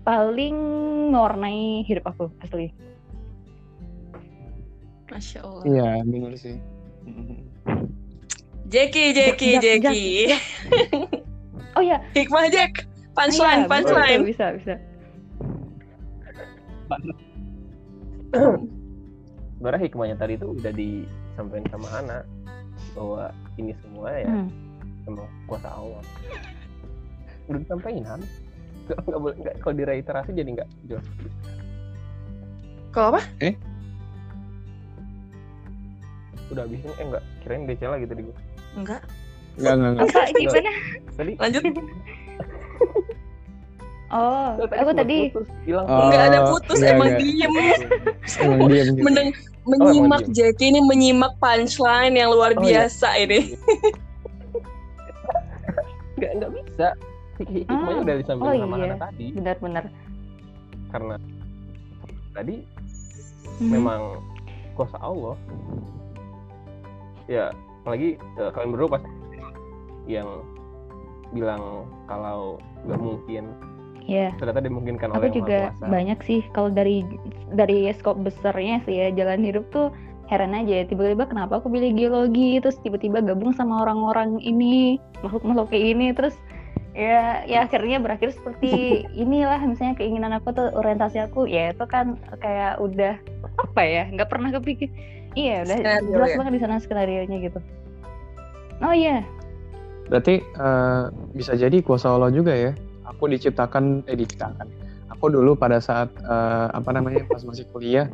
paling 0.10 0.57
mewarnai 1.14 1.86
hidup 1.86 2.10
aku 2.10 2.34
asli. 2.41 2.74
Masya 5.14 5.45
Allah. 5.45 5.64
Iya, 5.70 5.89
benar 6.01 6.34
sih. 6.34 6.57
Jeki, 8.70 9.05
Jeki, 9.14 9.49
Jeki. 9.62 10.01
Oh 11.78 11.86
ya, 11.86 12.01
Hikmah 12.18 12.49
Jack. 12.49 12.89
Punchline, 13.14 13.70
betul, 13.70 13.93
punchline. 13.93 14.26
bisa 14.26 14.45
bisa. 14.57 14.74
sebenarnya 19.60 19.82
hikmahnya 19.91 20.16
tadi 20.16 20.34
itu 20.39 20.47
udah 20.55 20.72
disampaikan 20.72 21.68
sama 21.70 21.88
Hana 21.91 22.20
bahwa 22.95 23.30
ini 23.60 23.76
semua 23.84 24.10
ya 24.16 24.32
Hmm. 24.32 24.47
sama 25.03 25.28
kuasa 25.51 25.68
Allah 25.68 26.01
udah 27.51 27.60
disampaikan 27.60 28.05
Han 28.07 28.22
nggak, 28.89 28.99
nggak 29.05 29.19
boleh 29.21 29.35
nggak 29.37 29.55
kalau 29.61 29.75
direiterasi 29.77 30.29
jadi 30.33 30.49
nggak 30.57 30.69
jelas 30.89 31.05
Kalau 32.89 33.13
apa? 33.13 33.21
udah 36.49 36.65
habis 36.65 36.81
ini 36.81 36.93
eh 36.97 37.05
enggak 37.05 37.23
kirain 37.45 37.69
DC 37.69 37.81
lagi 37.85 38.05
tadi 38.09 38.21
gue 38.25 38.35
Enggak. 38.73 39.01
Enggak, 39.57 39.73
enggak, 39.77 39.91
enggak. 39.93 40.25
Gimana? 40.33 40.71
tadi 41.13 41.31
Lanjut. 41.37 41.63
Oh, 44.09 44.57
Nggak, 44.57 44.73
aku 44.73 44.91
tadi 44.97 45.17
putus, 45.29 45.47
hilang 45.69 45.85
Oh, 45.85 46.09
Enggak 46.09 46.21
ada 46.33 46.39
putus, 46.49 46.81
iya, 46.81 46.97
emang 46.97 47.09
iya. 47.13 47.17
diem. 47.21 47.53
Emang 48.41 48.59
gitu. 48.73 49.01
Mendeng, 49.05 49.29
emang 49.29 49.69
menyimak 49.85 50.21
diem. 50.25 50.49
Jeki 50.49 50.65
ini 50.73 50.81
menyimak 50.81 51.33
punchline 51.37 52.17
yang 52.17 52.33
luar 52.33 52.57
Oh, 52.57 52.65
iya. 52.65 52.89
biasa 52.89 53.05
ini. 53.21 53.53
nggak 56.17 56.31
nggak 56.41 56.51
bisa 56.57 56.87
hikmahnya 57.39 57.95
Ah, 57.95 58.03
udah 58.03 58.15
disampaikan 58.17 58.49
oh 58.49 58.55
sama 58.59 58.75
iya. 58.75 58.85
Hana 58.85 58.97
tadi 58.99 59.25
benar-benar. 59.31 59.85
karena 60.89 61.15
tadi 62.31 62.55
Mhm. 63.59 63.69
memang 63.69 64.01
kuasa 64.73 64.97
Allah 64.97 65.35
ya 67.27 67.53
apalagi 67.83 68.17
eh, 68.17 68.49
kalian 68.51 68.71
berdua 68.73 68.89
pasti 68.97 69.09
yang 70.07 70.27
bilang 71.29 71.85
kalau 72.05 72.57
nggak 72.83 72.99
mungkin 72.99 73.45
Iya. 74.01 74.33
ternyata 74.41 74.65
dimungkinkan 74.65 75.13
Aku 75.13 75.21
oleh 75.21 75.29
juga 75.29 75.59
banyak 75.79 76.17
sih 76.25 76.41
kalau 76.49 76.73
dari 76.73 77.05
dari 77.53 77.85
skop 77.93 78.17
besarnya 78.17 78.81
sih 78.81 78.97
ya 78.97 79.13
jalan 79.13 79.45
hidup 79.45 79.69
tuh 79.69 79.93
heran 80.25 80.57
aja 80.57 80.81
ya 80.81 80.85
tiba-tiba 80.85 81.29
kenapa 81.29 81.61
aku 81.61 81.69
pilih 81.69 81.93
geologi 81.93 82.57
terus 82.57 82.81
tiba-tiba 82.81 83.21
gabung 83.21 83.53
sama 83.53 83.85
orang-orang 83.85 84.41
ini 84.41 84.97
makhluk-makhluk 85.21 85.69
kayak 85.69 85.85
ini 85.93 86.07
terus 86.09 86.33
ya 86.99 87.47
ya 87.47 87.63
akhirnya 87.63 88.03
berakhir 88.03 88.35
seperti 88.35 88.71
inilah 89.23 89.63
misalnya 89.63 89.95
keinginan 89.95 90.35
aku 90.35 90.51
tuh 90.51 90.67
orientasi 90.75 91.23
aku 91.23 91.47
ya 91.47 91.71
itu 91.71 91.85
kan 91.87 92.19
kayak 92.43 92.75
udah 92.83 93.15
apa 93.55 93.81
ya 93.87 94.03
nggak 94.11 94.27
pernah 94.27 94.51
kepikir 94.51 94.91
iya 95.39 95.63
udah 95.63 95.77
Skenario 95.79 96.11
jelas 96.11 96.29
ya? 96.29 96.37
banget 96.43 96.51
di 96.51 96.61
sana 96.61 96.75
skenario 96.83 97.23
nya 97.23 97.37
gitu 97.39 97.59
oh 98.83 98.91
iya 98.91 99.23
Berarti 100.09 100.41
eh, 100.41 101.03
bisa 101.37 101.53
jadi 101.53 101.85
kuasa 101.85 102.09
Allah 102.09 102.33
juga 102.33 102.51
ya. 102.51 102.73
Aku 103.05 103.29
diciptakan, 103.29 104.01
eh 104.09 104.17
diciptakan. 104.17 104.65
Aku 105.13 105.29
dulu 105.29 105.53
pada 105.53 105.77
saat 105.77 106.09
eh, 106.17 106.67
apa 106.73 106.89
namanya 106.89 107.29
pas 107.29 107.45
masih 107.45 107.69
kuliah, 107.69 108.09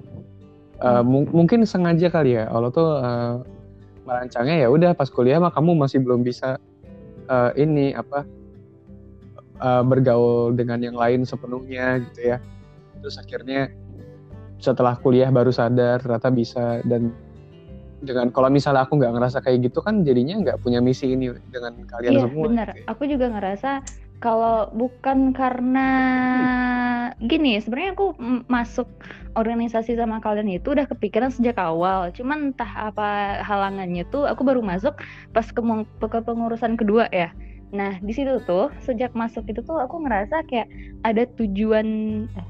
eh, 0.84 1.04
mung- 1.08 1.32
mungkin 1.32 1.64
sengaja 1.64 2.12
kali 2.12 2.36
ya. 2.36 2.52
Allah 2.52 2.68
tuh 2.76 3.00
eh, 3.00 3.34
merancangnya 4.04 4.56
ya 4.60 4.68
udah 4.68 4.92
pas 4.92 5.08
kuliah 5.08 5.40
mah 5.40 5.56
kamu 5.56 5.72
masih 5.80 6.04
belum 6.04 6.22
bisa 6.22 6.60
eh, 7.32 7.52
ini 7.64 7.96
apa 7.96 8.28
eh, 9.60 9.84
bergaul 9.84 10.56
dengan 10.56 10.80
yang 10.84 10.98
lain 10.98 11.24
sepenuhnya 11.24 12.04
gitu 12.12 12.36
ya. 12.36 12.38
Terus 13.00 13.16
akhirnya 13.22 13.70
setelah 14.60 14.96
kuliah 14.98 15.30
baru 15.30 15.52
sadar 15.52 16.00
ternyata 16.00 16.32
bisa 16.32 16.80
dan 16.88 17.12
dengan 18.04 18.30
kalau 18.30 18.48
misalnya 18.52 18.86
aku 18.86 19.02
nggak 19.02 19.14
ngerasa 19.18 19.38
kayak 19.42 19.72
gitu 19.72 19.82
kan 19.82 20.06
jadinya 20.06 20.38
nggak 20.40 20.62
punya 20.62 20.80
misi 20.80 21.16
ini 21.16 21.32
dengan 21.50 21.80
kalian 21.90 22.12
Iya 22.16 22.22
semua. 22.28 22.44
benar. 22.48 22.68
gitu 22.72 22.80
ya. 22.80 22.86
Aku 22.92 23.04
juga 23.10 23.26
ngerasa 23.34 23.72
kalau 24.24 24.72
bukan 24.72 25.36
karena 25.36 25.90
gini, 27.20 27.60
sebenarnya 27.60 27.94
aku 27.94 28.08
masuk 28.48 28.88
organisasi 29.36 30.00
sama 30.00 30.24
kalian 30.24 30.48
itu 30.56 30.72
udah 30.72 30.88
kepikiran 30.88 31.30
sejak 31.30 31.60
awal. 31.60 32.10
Cuman 32.16 32.56
entah 32.56 32.90
apa 32.92 33.42
halangannya 33.44 34.08
tuh, 34.08 34.24
aku 34.24 34.48
baru 34.48 34.64
masuk 34.64 34.96
pas 35.36 35.46
ke, 35.46 35.62
ke 36.00 36.20
pengurusan 36.24 36.80
kedua 36.80 37.12
ya. 37.12 37.36
Nah 37.72 37.98
di 38.00 38.14
situ 38.14 38.38
tuh 38.44 38.70
sejak 38.82 39.14
masuk 39.14 39.48
itu 39.48 39.62
tuh 39.62 39.80
aku 39.80 40.04
ngerasa 40.04 40.46
kayak 40.46 40.70
ada 41.02 41.26
tujuan. 41.36 41.88
eh, 42.30 42.48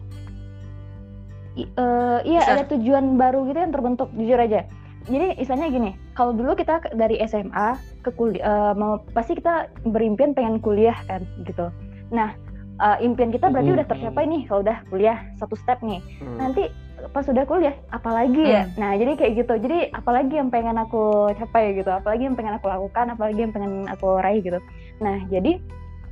i- 1.56 1.72
eh, 1.72 2.20
iya 2.28 2.42
Besar. 2.44 2.56
ada 2.60 2.64
tujuan 2.76 3.16
baru 3.16 3.48
gitu 3.48 3.60
yang 3.60 3.72
terbentuk 3.72 4.10
jujur 4.12 4.36
aja. 4.36 4.68
Jadi 5.06 5.38
istilahnya 5.38 5.70
gini, 5.70 5.92
kalau 6.18 6.34
dulu 6.34 6.58
kita 6.58 6.82
dari 6.92 7.22
SMA 7.22 7.78
ke 8.02 8.10
kuliah 8.12 8.74
mau 8.74 8.98
pasti 9.14 9.38
kita 9.38 9.70
berimpian 9.86 10.34
pengen 10.34 10.58
kuliah 10.58 10.98
kan 11.06 11.22
gitu. 11.46 11.70
Nah, 12.10 12.34
eh, 12.76 12.98
impian 13.06 13.30
kita 13.30 13.48
berarti 13.48 13.70
Mhm. 13.70 13.78
udah 13.78 13.88
tercapai 13.88 14.26
nih 14.26 14.42
kalau 14.50 14.66
udah 14.66 14.78
kuliah 14.90 15.18
satu 15.38 15.54
step 15.56 15.80
nih. 15.80 16.02
Hmm. 16.20 16.38
Nanti 16.42 16.68
pas 17.14 17.22
sudah 17.22 17.46
kuliah 17.46 17.78
apalagi 17.94 18.42
ya? 18.42 18.66
Nah, 18.76 18.98
jadi 18.98 19.14
kayak 19.14 19.34
gitu. 19.46 19.54
Jadi 19.62 19.94
apalagi 19.94 20.34
yang 20.36 20.50
pengen 20.50 20.74
aku 20.74 21.30
capai 21.38 21.78
gitu, 21.78 21.92
apalagi 21.94 22.26
yang 22.26 22.34
pengen 22.34 22.58
aku 22.58 22.66
lakukan, 22.66 23.14
apalagi 23.14 23.40
yang 23.46 23.54
pengen 23.54 23.86
aku 23.86 24.18
raih 24.18 24.42
gitu. 24.42 24.58
Nah, 25.02 25.18
jadi 25.28 25.60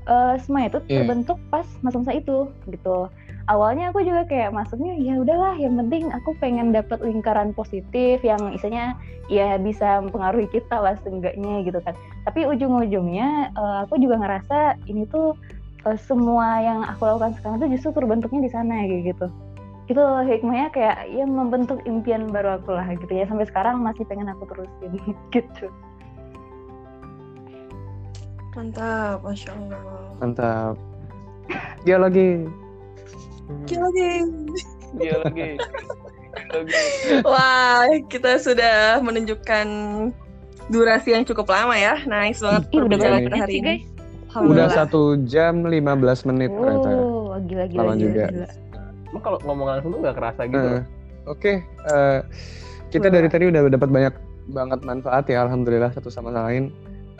eh, 0.04 0.36
semua 0.44 0.68
itu 0.68 0.84
Iya. 0.92 1.00
terbentuk 1.04 1.40
pas 1.48 1.64
masa-masa 1.80 2.12
itu 2.12 2.52
gitu. 2.68 3.08
Awalnya 3.48 3.92
aku 3.92 4.04
juga 4.04 4.24
kayak 4.28 4.56
masuknya 4.56 4.96
ya 5.00 5.20
udahlah, 5.20 5.56
yang 5.60 5.76
penting 5.80 6.12
aku 6.12 6.36
pengen 6.40 6.72
dapat 6.72 7.00
lingkaran 7.04 7.52
positif 7.52 8.20
yang 8.24 8.52
isinya 8.56 8.96
ya 9.32 9.56
bisa 9.60 10.04
mempengaruhi 10.04 10.48
kita 10.52 10.76
lah 10.80 10.96
seenggaknya 11.04 11.64
gitu 11.64 11.80
kan. 11.84 11.96
Tapi 12.28 12.44
ujung-ujungnya 12.48 13.56
eh, 13.56 13.78
aku 13.88 13.96
juga 14.00 14.20
ngerasa 14.20 14.80
ini 14.92 15.08
tuh 15.08 15.36
eh, 15.88 16.00
semua 16.00 16.60
yang 16.60 16.84
aku 16.84 17.08
lakukan 17.08 17.36
sekarang 17.40 17.64
tuh 17.64 17.70
justru 17.72 17.90
terbentuknya 17.96 18.44
di 18.44 18.52
sana 18.52 18.84
kayak 18.84 19.16
gitu. 19.16 19.28
Itu 19.92 20.00
hikmahnya 20.00 20.68
kayak 20.72 20.98
ya 21.12 21.28
membentuk 21.28 21.84
impian 21.84 22.32
baru 22.32 22.60
aku 22.60 22.72
lah 22.76 22.88
gitu 22.96 23.12
ya 23.12 23.28
sampai 23.28 23.48
sekarang 23.48 23.84
masih 23.84 24.08
pengen 24.08 24.32
aku 24.32 24.48
terusin 24.52 25.00
gitu. 25.36 25.68
Mantap, 28.54 29.26
Masya 29.26 29.50
Allah. 29.58 29.82
Mantap. 30.22 30.76
Geologi. 31.84 32.46
Lagi. 33.74 34.12
lagi. 35.02 35.50
Wah, 37.26 37.90
kita 38.08 38.38
sudah 38.38 39.02
menunjukkan 39.02 39.66
durasi 40.70 41.18
yang 41.18 41.26
cukup 41.26 41.50
lama 41.50 41.74
ya. 41.74 41.98
Nice 42.06 42.40
banget 42.46 42.64
Ih, 42.72 42.82
udah 42.86 42.98
kita 42.98 43.38
hari 43.38 43.56
ini. 43.60 43.76
guys. 44.34 44.42
Udah 44.42 44.68
satu 44.70 45.18
jam 45.26 45.66
15 45.66 46.30
menit 46.30 46.50
ternyata. 46.54 46.90
Oh, 46.94 47.38
gila 47.46 47.66
gila 47.70 47.82
Lama 47.86 47.94
gila, 47.98 48.02
juga. 48.06 48.26
gila. 48.30 48.50
Emang 49.14 49.22
kalau 49.22 49.38
ngomong 49.46 49.68
langsung 49.70 49.90
tuh 49.94 50.00
nggak 50.02 50.16
kerasa 50.18 50.42
gitu. 50.50 50.70
Eh, 50.78 50.82
Oke, 51.24 51.54
eh, 51.66 52.20
kita 52.90 53.08
dari 53.14 53.30
tadi 53.30 53.50
udah 53.50 53.62
dapat 53.70 53.90
banyak 53.90 54.14
banget 54.52 54.80
manfaat 54.84 55.26
ya, 55.30 55.46
alhamdulillah 55.46 55.94
satu 55.94 56.12
sama 56.12 56.34
lain 56.34 56.74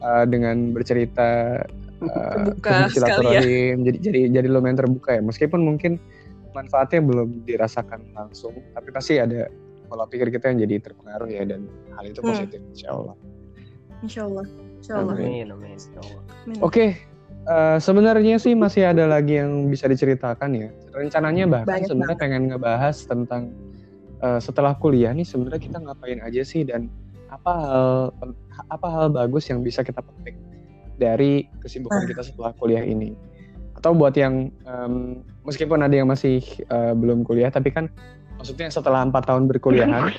Eh, 0.04 0.26
dengan 0.28 0.76
bercerita 0.76 1.64
eh, 2.04 2.36
Terbuka 2.36 2.92
sekali 2.92 3.26
ya. 3.32 3.42
jadi 3.80 3.98
jadi 4.04 4.20
jadi 4.36 4.48
lumayan 4.52 4.76
terbuka 4.76 5.16
ya. 5.16 5.24
Meskipun 5.24 5.64
mungkin 5.64 5.96
manfaatnya 6.52 7.00
belum 7.00 7.48
dirasakan 7.48 8.12
langsung, 8.12 8.52
tapi 8.76 8.92
pasti 8.92 9.16
ada 9.24 9.48
pola 9.88 10.04
pikir 10.04 10.28
kita 10.28 10.52
yang 10.52 10.60
jadi 10.68 10.84
terpengaruh 10.92 11.30
ya 11.32 11.48
dan 11.48 11.72
hal 11.96 12.04
itu 12.04 12.20
Hmm. 12.20 12.36
positif, 12.36 12.60
insya 12.76 12.92
Allah. 12.92 13.16
Insya 14.04 14.22
Allah. 14.28 14.46
Insya 14.84 14.94
Allah. 15.00 15.16
Amin. 15.16 15.48
Allah. 15.48 16.22
Amin. 16.44 16.60
Oke, 16.60 17.00
Uh, 17.44 17.76
sebenarnya 17.76 18.40
sih 18.40 18.56
masih 18.56 18.88
ada 18.88 19.04
lagi 19.04 19.36
yang 19.36 19.68
bisa 19.68 19.84
diceritakan 19.92 20.48
ya. 20.56 20.72
Rencananya 20.96 21.44
bahkan 21.52 21.76
Banyak 21.84 21.92
sebenarnya 21.92 22.16
pengen 22.16 22.44
ngebahas 22.48 22.96
tentang 23.04 23.52
uh, 24.24 24.40
setelah 24.40 24.72
kuliah 24.80 25.12
nih 25.12 25.28
sebenarnya 25.28 25.60
kita 25.60 25.84
ngapain 25.84 26.24
aja 26.24 26.40
sih 26.48 26.64
dan 26.64 26.88
apa 27.34 27.52
hal 27.58 27.86
apa 28.70 28.88
hal 28.88 29.06
bagus 29.10 29.50
yang 29.50 29.66
bisa 29.66 29.82
kita 29.82 30.00
petik 30.06 30.38
dari 31.02 31.50
kesibukan 31.66 32.06
Ah. 32.06 32.08
kita 32.08 32.22
setelah 32.22 32.52
kuliah 32.62 32.86
ini. 32.86 33.18
Atau 33.74 33.98
buat 33.98 34.14
yang 34.14 34.54
um, 34.70 35.26
meskipun 35.44 35.82
ada 35.82 35.92
yang 35.92 36.08
masih 36.08 36.40
uh, 36.70 36.94
belum 36.94 37.26
kuliah 37.26 37.50
tapi 37.50 37.74
kan 37.74 37.90
maksudnya 38.38 38.70
setelah 38.70 39.04
empat 39.04 39.28
tahun 39.28 39.50
berkuliahan 39.50 40.14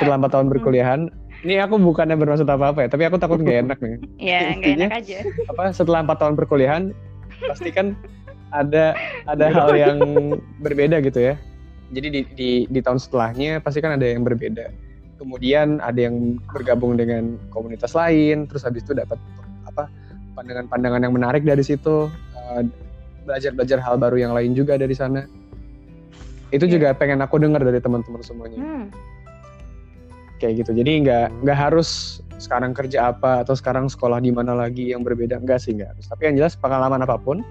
setelah 0.00 0.16
empat 0.18 0.32
tahun 0.34 0.48
berkuliahan 0.50 1.00
ini 1.46 1.62
aku 1.62 1.78
bukannya 1.78 2.18
bermaksud 2.18 2.50
apa 2.50 2.74
apa 2.74 2.82
ya 2.82 2.88
tapi 2.90 3.06
aku 3.06 3.20
takut 3.20 3.38
nggak 3.38 3.68
enak 3.68 3.78
nih. 3.78 3.96
Ya 4.18 4.40
nggak 4.58 4.72
enak 4.80 4.90
aja. 4.90 5.18
apa 5.52 5.62
setelah 5.70 6.02
empat 6.02 6.18
tahun 6.18 6.34
perkuliahan 6.34 6.82
pasti 7.46 7.70
kan 7.70 7.94
ada 8.50 8.96
ada 9.28 9.46
hal 9.52 9.70
yang 9.76 9.98
berbeda 10.64 10.98
gitu 11.04 11.20
ya. 11.20 11.34
Jadi 11.94 12.08
di, 12.10 12.20
di 12.34 12.50
di 12.66 12.80
tahun 12.82 12.98
setelahnya 12.98 13.62
pasti 13.62 13.78
kan 13.78 13.94
ada 14.00 14.08
yang 14.08 14.26
berbeda 14.26 14.87
kemudian 15.18 15.82
ada 15.82 15.98
yang 16.08 16.38
bergabung 16.54 16.94
dengan 16.94 17.36
komunitas 17.50 17.92
lain 17.92 18.46
terus 18.46 18.62
habis 18.62 18.86
itu 18.86 18.94
dapat 18.94 19.18
apa 19.66 19.90
pandangan-pandangan 20.38 21.02
yang 21.02 21.14
menarik 21.14 21.42
dari 21.42 21.60
situ 21.66 22.06
eh, 22.38 22.62
belajar-belajar 23.26 23.82
hal 23.82 24.00
baru 24.00 24.16
yang 24.16 24.32
lain 24.32 24.56
juga 24.56 24.80
dari 24.80 24.96
sana. 24.96 25.28
Itu 26.48 26.64
Iya. 26.64 26.80
juga 26.80 26.88
pengen 26.96 27.20
aku 27.20 27.36
dengar 27.36 27.60
dari 27.60 27.76
teman-teman 27.76 28.24
semuanya. 28.24 28.56
Hmm. 28.56 28.86
kayak 30.38 30.62
gitu. 30.62 30.70
Jadi 30.70 31.02
nggak 31.02 31.42
nggak 31.42 31.58
harus 31.58 32.22
sekarang 32.38 32.70
kerja 32.70 33.10
apa 33.10 33.42
atau 33.42 33.58
sekarang 33.58 33.90
sekolah 33.90 34.22
di 34.22 34.30
mana 34.30 34.54
lagi 34.54 34.94
yang 34.94 35.02
berbeda. 35.02 35.34
Enggak 35.42 35.66
sih 35.66 35.74
nggak 35.74 35.90
harus. 35.98 36.06
Tapi 36.06 36.30
yang 36.30 36.38
jelas 36.38 36.54
pengalaman 36.54 37.02
apa 37.02 37.18
pun 37.18 37.42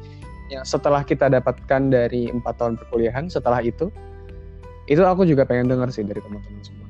yang 0.48 0.64
setelah 0.64 1.04
kita 1.04 1.28
dapatkan 1.28 1.92
dari 1.92 2.32
empat 2.32 2.56
tahun 2.56 2.80
perkuliahan 2.80 3.28
setelah 3.28 3.60
itu 3.60 3.92
itu 4.88 5.04
aku 5.04 5.28
juga 5.28 5.44
pengen 5.44 5.68
dengar 5.68 5.92
sih 5.92 6.08
dari 6.08 6.24
teman-teman 6.24 6.64
semuanya 6.64 6.87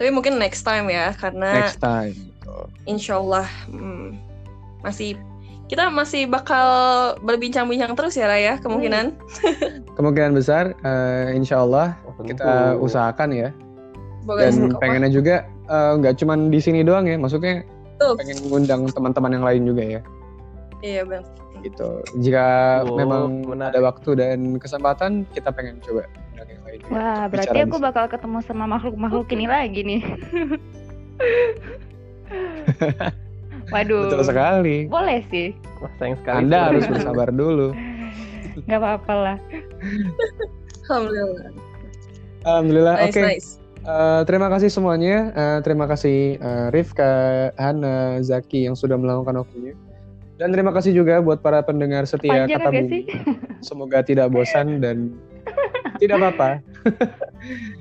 Tapi 0.00 0.08
mungkin 0.08 0.40
next 0.40 0.64
time 0.64 0.88
ya, 0.88 1.12
karena 1.12 1.60
next 1.60 1.76
time 1.76 2.16
gitu. 2.16 2.56
insya 2.86 3.20
Allah 3.20 3.44
hmm, 3.68 4.16
masih 4.80 5.12
kita 5.68 5.86
masih 5.86 6.24
bakal 6.24 6.66
berbincang-bincang 7.20 7.92
terus 7.92 8.16
ya 8.16 8.26
Raya 8.26 8.56
kemungkinan. 8.58 9.12
kemungkinan 9.94 10.32
besar 10.32 10.72
eh, 10.74 11.36
insya 11.36 11.60
Allah 11.60 11.94
Oh, 12.02 12.16
kita 12.18 12.74
usahakan 12.76 13.28
ya 13.30 13.48
Semoga 14.20 14.40
dan 14.40 14.52
semoga- 14.52 14.80
pengennya 14.80 15.10
juga 15.10 15.36
eh, 15.46 15.92
nggak 15.94 16.14
cuman 16.16 16.48
di 16.48 16.58
sini 16.58 16.80
doang 16.80 17.04
ya 17.04 17.14
maksudnya 17.14 17.60
Tuh. 17.96 18.16
pengen 18.16 18.40
ngundang 18.42 18.88
teman-teman 18.88 19.30
yang 19.30 19.44
lain 19.44 19.62
juga 19.64 19.82
ya 19.84 20.00
Iya 20.80 21.04
bang. 21.04 21.24
gitu 21.60 21.88
jika 22.16 22.44
Oh, 22.82 22.96
memang 22.96 23.44
menarik. 23.44 23.76
ada 23.76 23.80
waktu 23.84 24.10
dan 24.16 24.38
kesempatan 24.56 25.28
kita 25.30 25.52
pengen 25.52 25.76
coba 25.78 26.08
yang 26.48 26.62
lain 26.64 26.78
wah 26.88 27.22
berarti 27.28 27.58
aku 27.60 27.76
bakal 27.76 28.04
ketemu 28.08 28.38
sama 28.46 28.64
makhluk-makhluk 28.70 29.28
ini 29.34 29.46
lagi 29.50 29.80
nih. 29.84 30.02
Waduh. 33.70 34.10
Betul 34.10 34.24
sekali. 34.26 34.76
Boleh 34.90 35.22
sih. 35.30 35.54
Wah, 35.78 35.90
sayang 35.98 36.18
sekali. 36.18 36.36
anda 36.42 36.58
sih. 36.58 36.66
harus 36.72 36.84
bersabar 36.90 37.28
dulu. 37.30 37.68
Nggak 38.66 38.80
apa-apa 38.82 39.14
lah. 39.14 39.36
Alhamdulillah. 40.90 41.50
alhamdulillah 42.40 42.94
Nice 42.98 43.14
oke. 43.14 43.20
nice. 43.22 43.50
Eh, 43.80 44.22
terima 44.28 44.48
kasih 44.52 44.68
semuanya. 44.68 45.32
Eh, 45.32 45.58
terima 45.64 45.86
kasih 45.88 46.36
eh, 46.36 46.66
Rifka 46.74 47.12
Hana 47.56 48.20
Zaki 48.20 48.68
yang 48.68 48.76
sudah 48.76 48.98
meluangkan 49.00 49.40
waktunya. 49.40 49.72
Dan 50.36 50.56
terima 50.56 50.72
kasih 50.72 50.96
juga 50.96 51.20
buat 51.20 51.44
para 51.44 51.60
pendengar 51.60 52.08
setia 52.08 52.48
panjang 52.48 52.60
kata 52.60 52.70
bumi. 52.72 52.88
sih? 52.88 53.02
Semoga 53.68 54.00
tidak 54.00 54.32
bosan 54.32 54.80
dan 54.80 55.12
tidak 56.00 56.16
apa-apa 56.18 56.50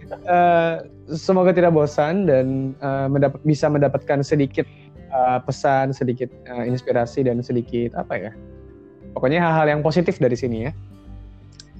Eh, 0.09 0.75
semoga 1.13 1.53
tidak 1.53 1.73
bosan 1.73 2.25
dan 2.25 2.73
eh, 2.81 3.07
mendapat 3.09 3.37
bisa 3.45 3.69
mendapatkan 3.69 4.25
sedikit 4.25 4.65
eh, 5.09 5.39
pesan 5.45 5.93
sedikit 5.93 6.29
eh, 6.49 6.65
inspirasi 6.65 7.25
dan 7.25 7.45
sedikit 7.45 7.93
apa 7.93 8.17
ya 8.17 8.31
pokoknya 9.13 9.37
hal-hal 9.37 9.69
yang 9.69 9.81
positif 9.85 10.17
dari 10.17 10.33
sini 10.33 10.69
ya 10.69 10.71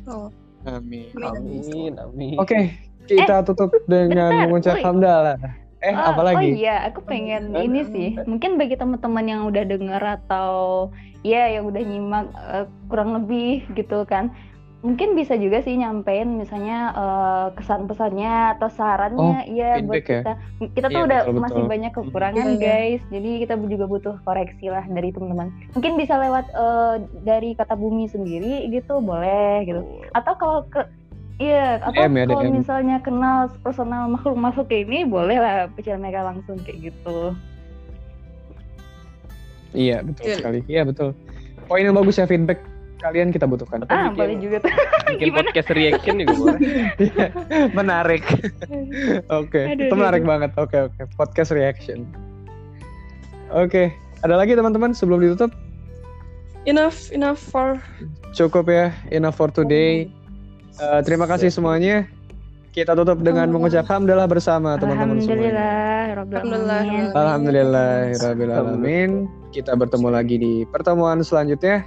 Oh, 0.10 0.30
amin 0.66 1.10
Amin, 1.18 1.94
amin. 1.98 2.38
oke 2.38 2.74
kita 3.10 3.42
tutup 3.46 3.74
dengan 3.90 4.30
bentar, 4.34 4.46
mengucap 4.46 4.76
hamdalah 4.86 5.38
eh 5.80 5.96
Oh, 5.96 6.12
apa 6.12 6.22
lagi 6.22 6.38
Oh 6.38 6.60
iya, 6.60 6.76
aku 6.92 7.00
pengen 7.08 7.56
Hah? 7.56 7.64
ini 7.64 7.88
sih. 7.88 8.10
Mungkin 8.28 8.60
bagi 8.60 8.76
teman-teman 8.76 9.24
yang 9.24 9.42
udah 9.48 9.64
denger 9.64 10.04
atau 10.04 10.52
ya 11.24 11.48
yang 11.48 11.72
udah 11.72 11.80
nyimak 11.80 12.28
eh, 12.36 12.66
kurang 12.92 13.16
lebih 13.16 13.64
gitu 13.80 14.04
kan. 14.04 14.28
Mungkin 14.80 15.12
bisa 15.12 15.36
juga 15.36 15.60
sih 15.60 15.76
nyampein 15.76 16.40
misalnya 16.40 16.78
eh, 16.96 17.48
kesan-pesannya 17.60 18.56
atau 18.56 18.72
sarannya 18.72 19.44
ya 19.52 19.76
buat 19.84 20.00
feedback 20.00 20.08
ya? 20.08 20.22
kita. 20.24 20.34
Kita 20.72 20.88
tuh 20.88 20.94
Iya, 20.96 21.08
udah 21.08 21.20
betul-betul. 21.20 21.44
masih 21.44 21.64
banyak 21.68 21.92
kekurangan 21.92 22.48
Iya, 22.48 22.56
iya. 22.56 22.64
guys. 22.64 23.02
Jadi 23.12 23.30
kita 23.44 23.54
juga 23.60 23.86
butuh 23.86 24.16
koreksi 24.24 24.66
lah 24.72 24.88
dari 24.88 25.12
teman-teman. 25.12 25.52
Mungkin 25.76 25.92
bisa 26.00 26.16
lewat 26.16 26.46
eh, 26.50 26.96
dari 27.22 27.50
kata 27.54 27.76
bumi 27.76 28.08
sendiri 28.08 28.72
gitu 28.72 29.04
boleh 29.04 29.68
gitu. 29.68 29.84
Atau 30.16 30.34
kalau 30.40 30.64
ke 30.72 30.88
Iya, 31.40 31.80
atau 31.80 31.96
DM 31.96 32.16
ya, 32.16 32.24
kalau 32.28 32.44
DM. 32.44 32.56
misalnya 32.60 32.98
kenal 33.00 33.38
personal 33.60 34.08
makhluk-makhluk 34.16 34.68
kayak 34.68 34.88
ini, 34.88 35.04
boleh 35.04 35.40
lah 35.40 35.68
pecel 35.72 35.96
mereka 35.96 36.24
langsung 36.24 36.56
kayak 36.64 36.92
gitu. 36.92 37.36
iya 39.70 40.02
betul 40.02 40.26
Betul. 40.26 40.38
sekali 40.42 40.60
iya 40.66 40.82
betul 40.82 41.10
poin 41.70 41.86
yang 41.86 41.94
bagus 41.94 42.18
ya 42.18 42.26
feedback 42.26 42.58
kalian 43.00 43.32
kita 43.32 43.48
butuhkan. 43.48 43.88
Ah, 43.88 44.12
bikin- 44.12 44.16
boleh 44.16 44.36
juga 44.38 44.58
tuh. 44.62 44.74
Bikin 45.16 45.32
podcast 45.34 45.70
reaction 45.72 46.16
juga 46.22 46.34
boleh. 46.36 46.60
Iya, 47.00 47.28
menarik. 47.72 48.24
Oke 49.40 49.62
Aduh, 49.66 49.88
itu 49.88 49.90
aduh, 49.90 49.98
menarik 49.98 50.22
aduh. 50.22 50.30
banget. 50.30 50.52
Oke 50.60 50.78
oke. 50.86 51.02
Podcast 51.16 51.52
reaction. 51.56 52.04
Oke 53.50 53.90
ada 54.20 54.36
lagi 54.36 54.54
teman-teman 54.54 54.92
sebelum 54.92 55.24
ditutup? 55.24 55.50
Enough 56.68 57.10
enough 57.10 57.40
for 57.40 57.80
cukup 58.36 58.68
ya 58.68 58.92
enough 59.10 59.40
for 59.40 59.48
today. 59.50 60.12
Eh, 60.78 61.02
terima 61.08 61.24
kasih 61.26 61.50
semuanya. 61.50 62.04
Kita 62.70 62.94
tutup 62.94 63.20
dengan 63.26 63.50
mengucap 63.50 63.90
hamdalah 63.90 64.30
bersama 64.30 64.78
teman-teman 64.78 65.18
semuanya. 65.20 65.52
Alhamdulillah, 67.16 67.98
Rabbil 68.14 68.52
Alhamdulillah. 68.52 68.60
Alamin. 68.62 69.26
Kita 69.50 69.74
bertemu 69.74 70.08
lagi 70.14 70.36
di 70.38 70.54
pertemuan 70.70 71.26
selanjutnya. 71.26 71.82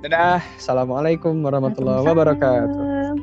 Dadah. 0.00 0.40
Assalamualaikum 0.56 1.44
warahmatullahi 1.44 2.00
wabarakatuh. 2.08 3.20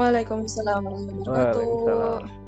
Waalaikumsalam. 0.00 0.80
Warahmatullahi 0.80 1.52
wabarakatuh. 1.68 2.43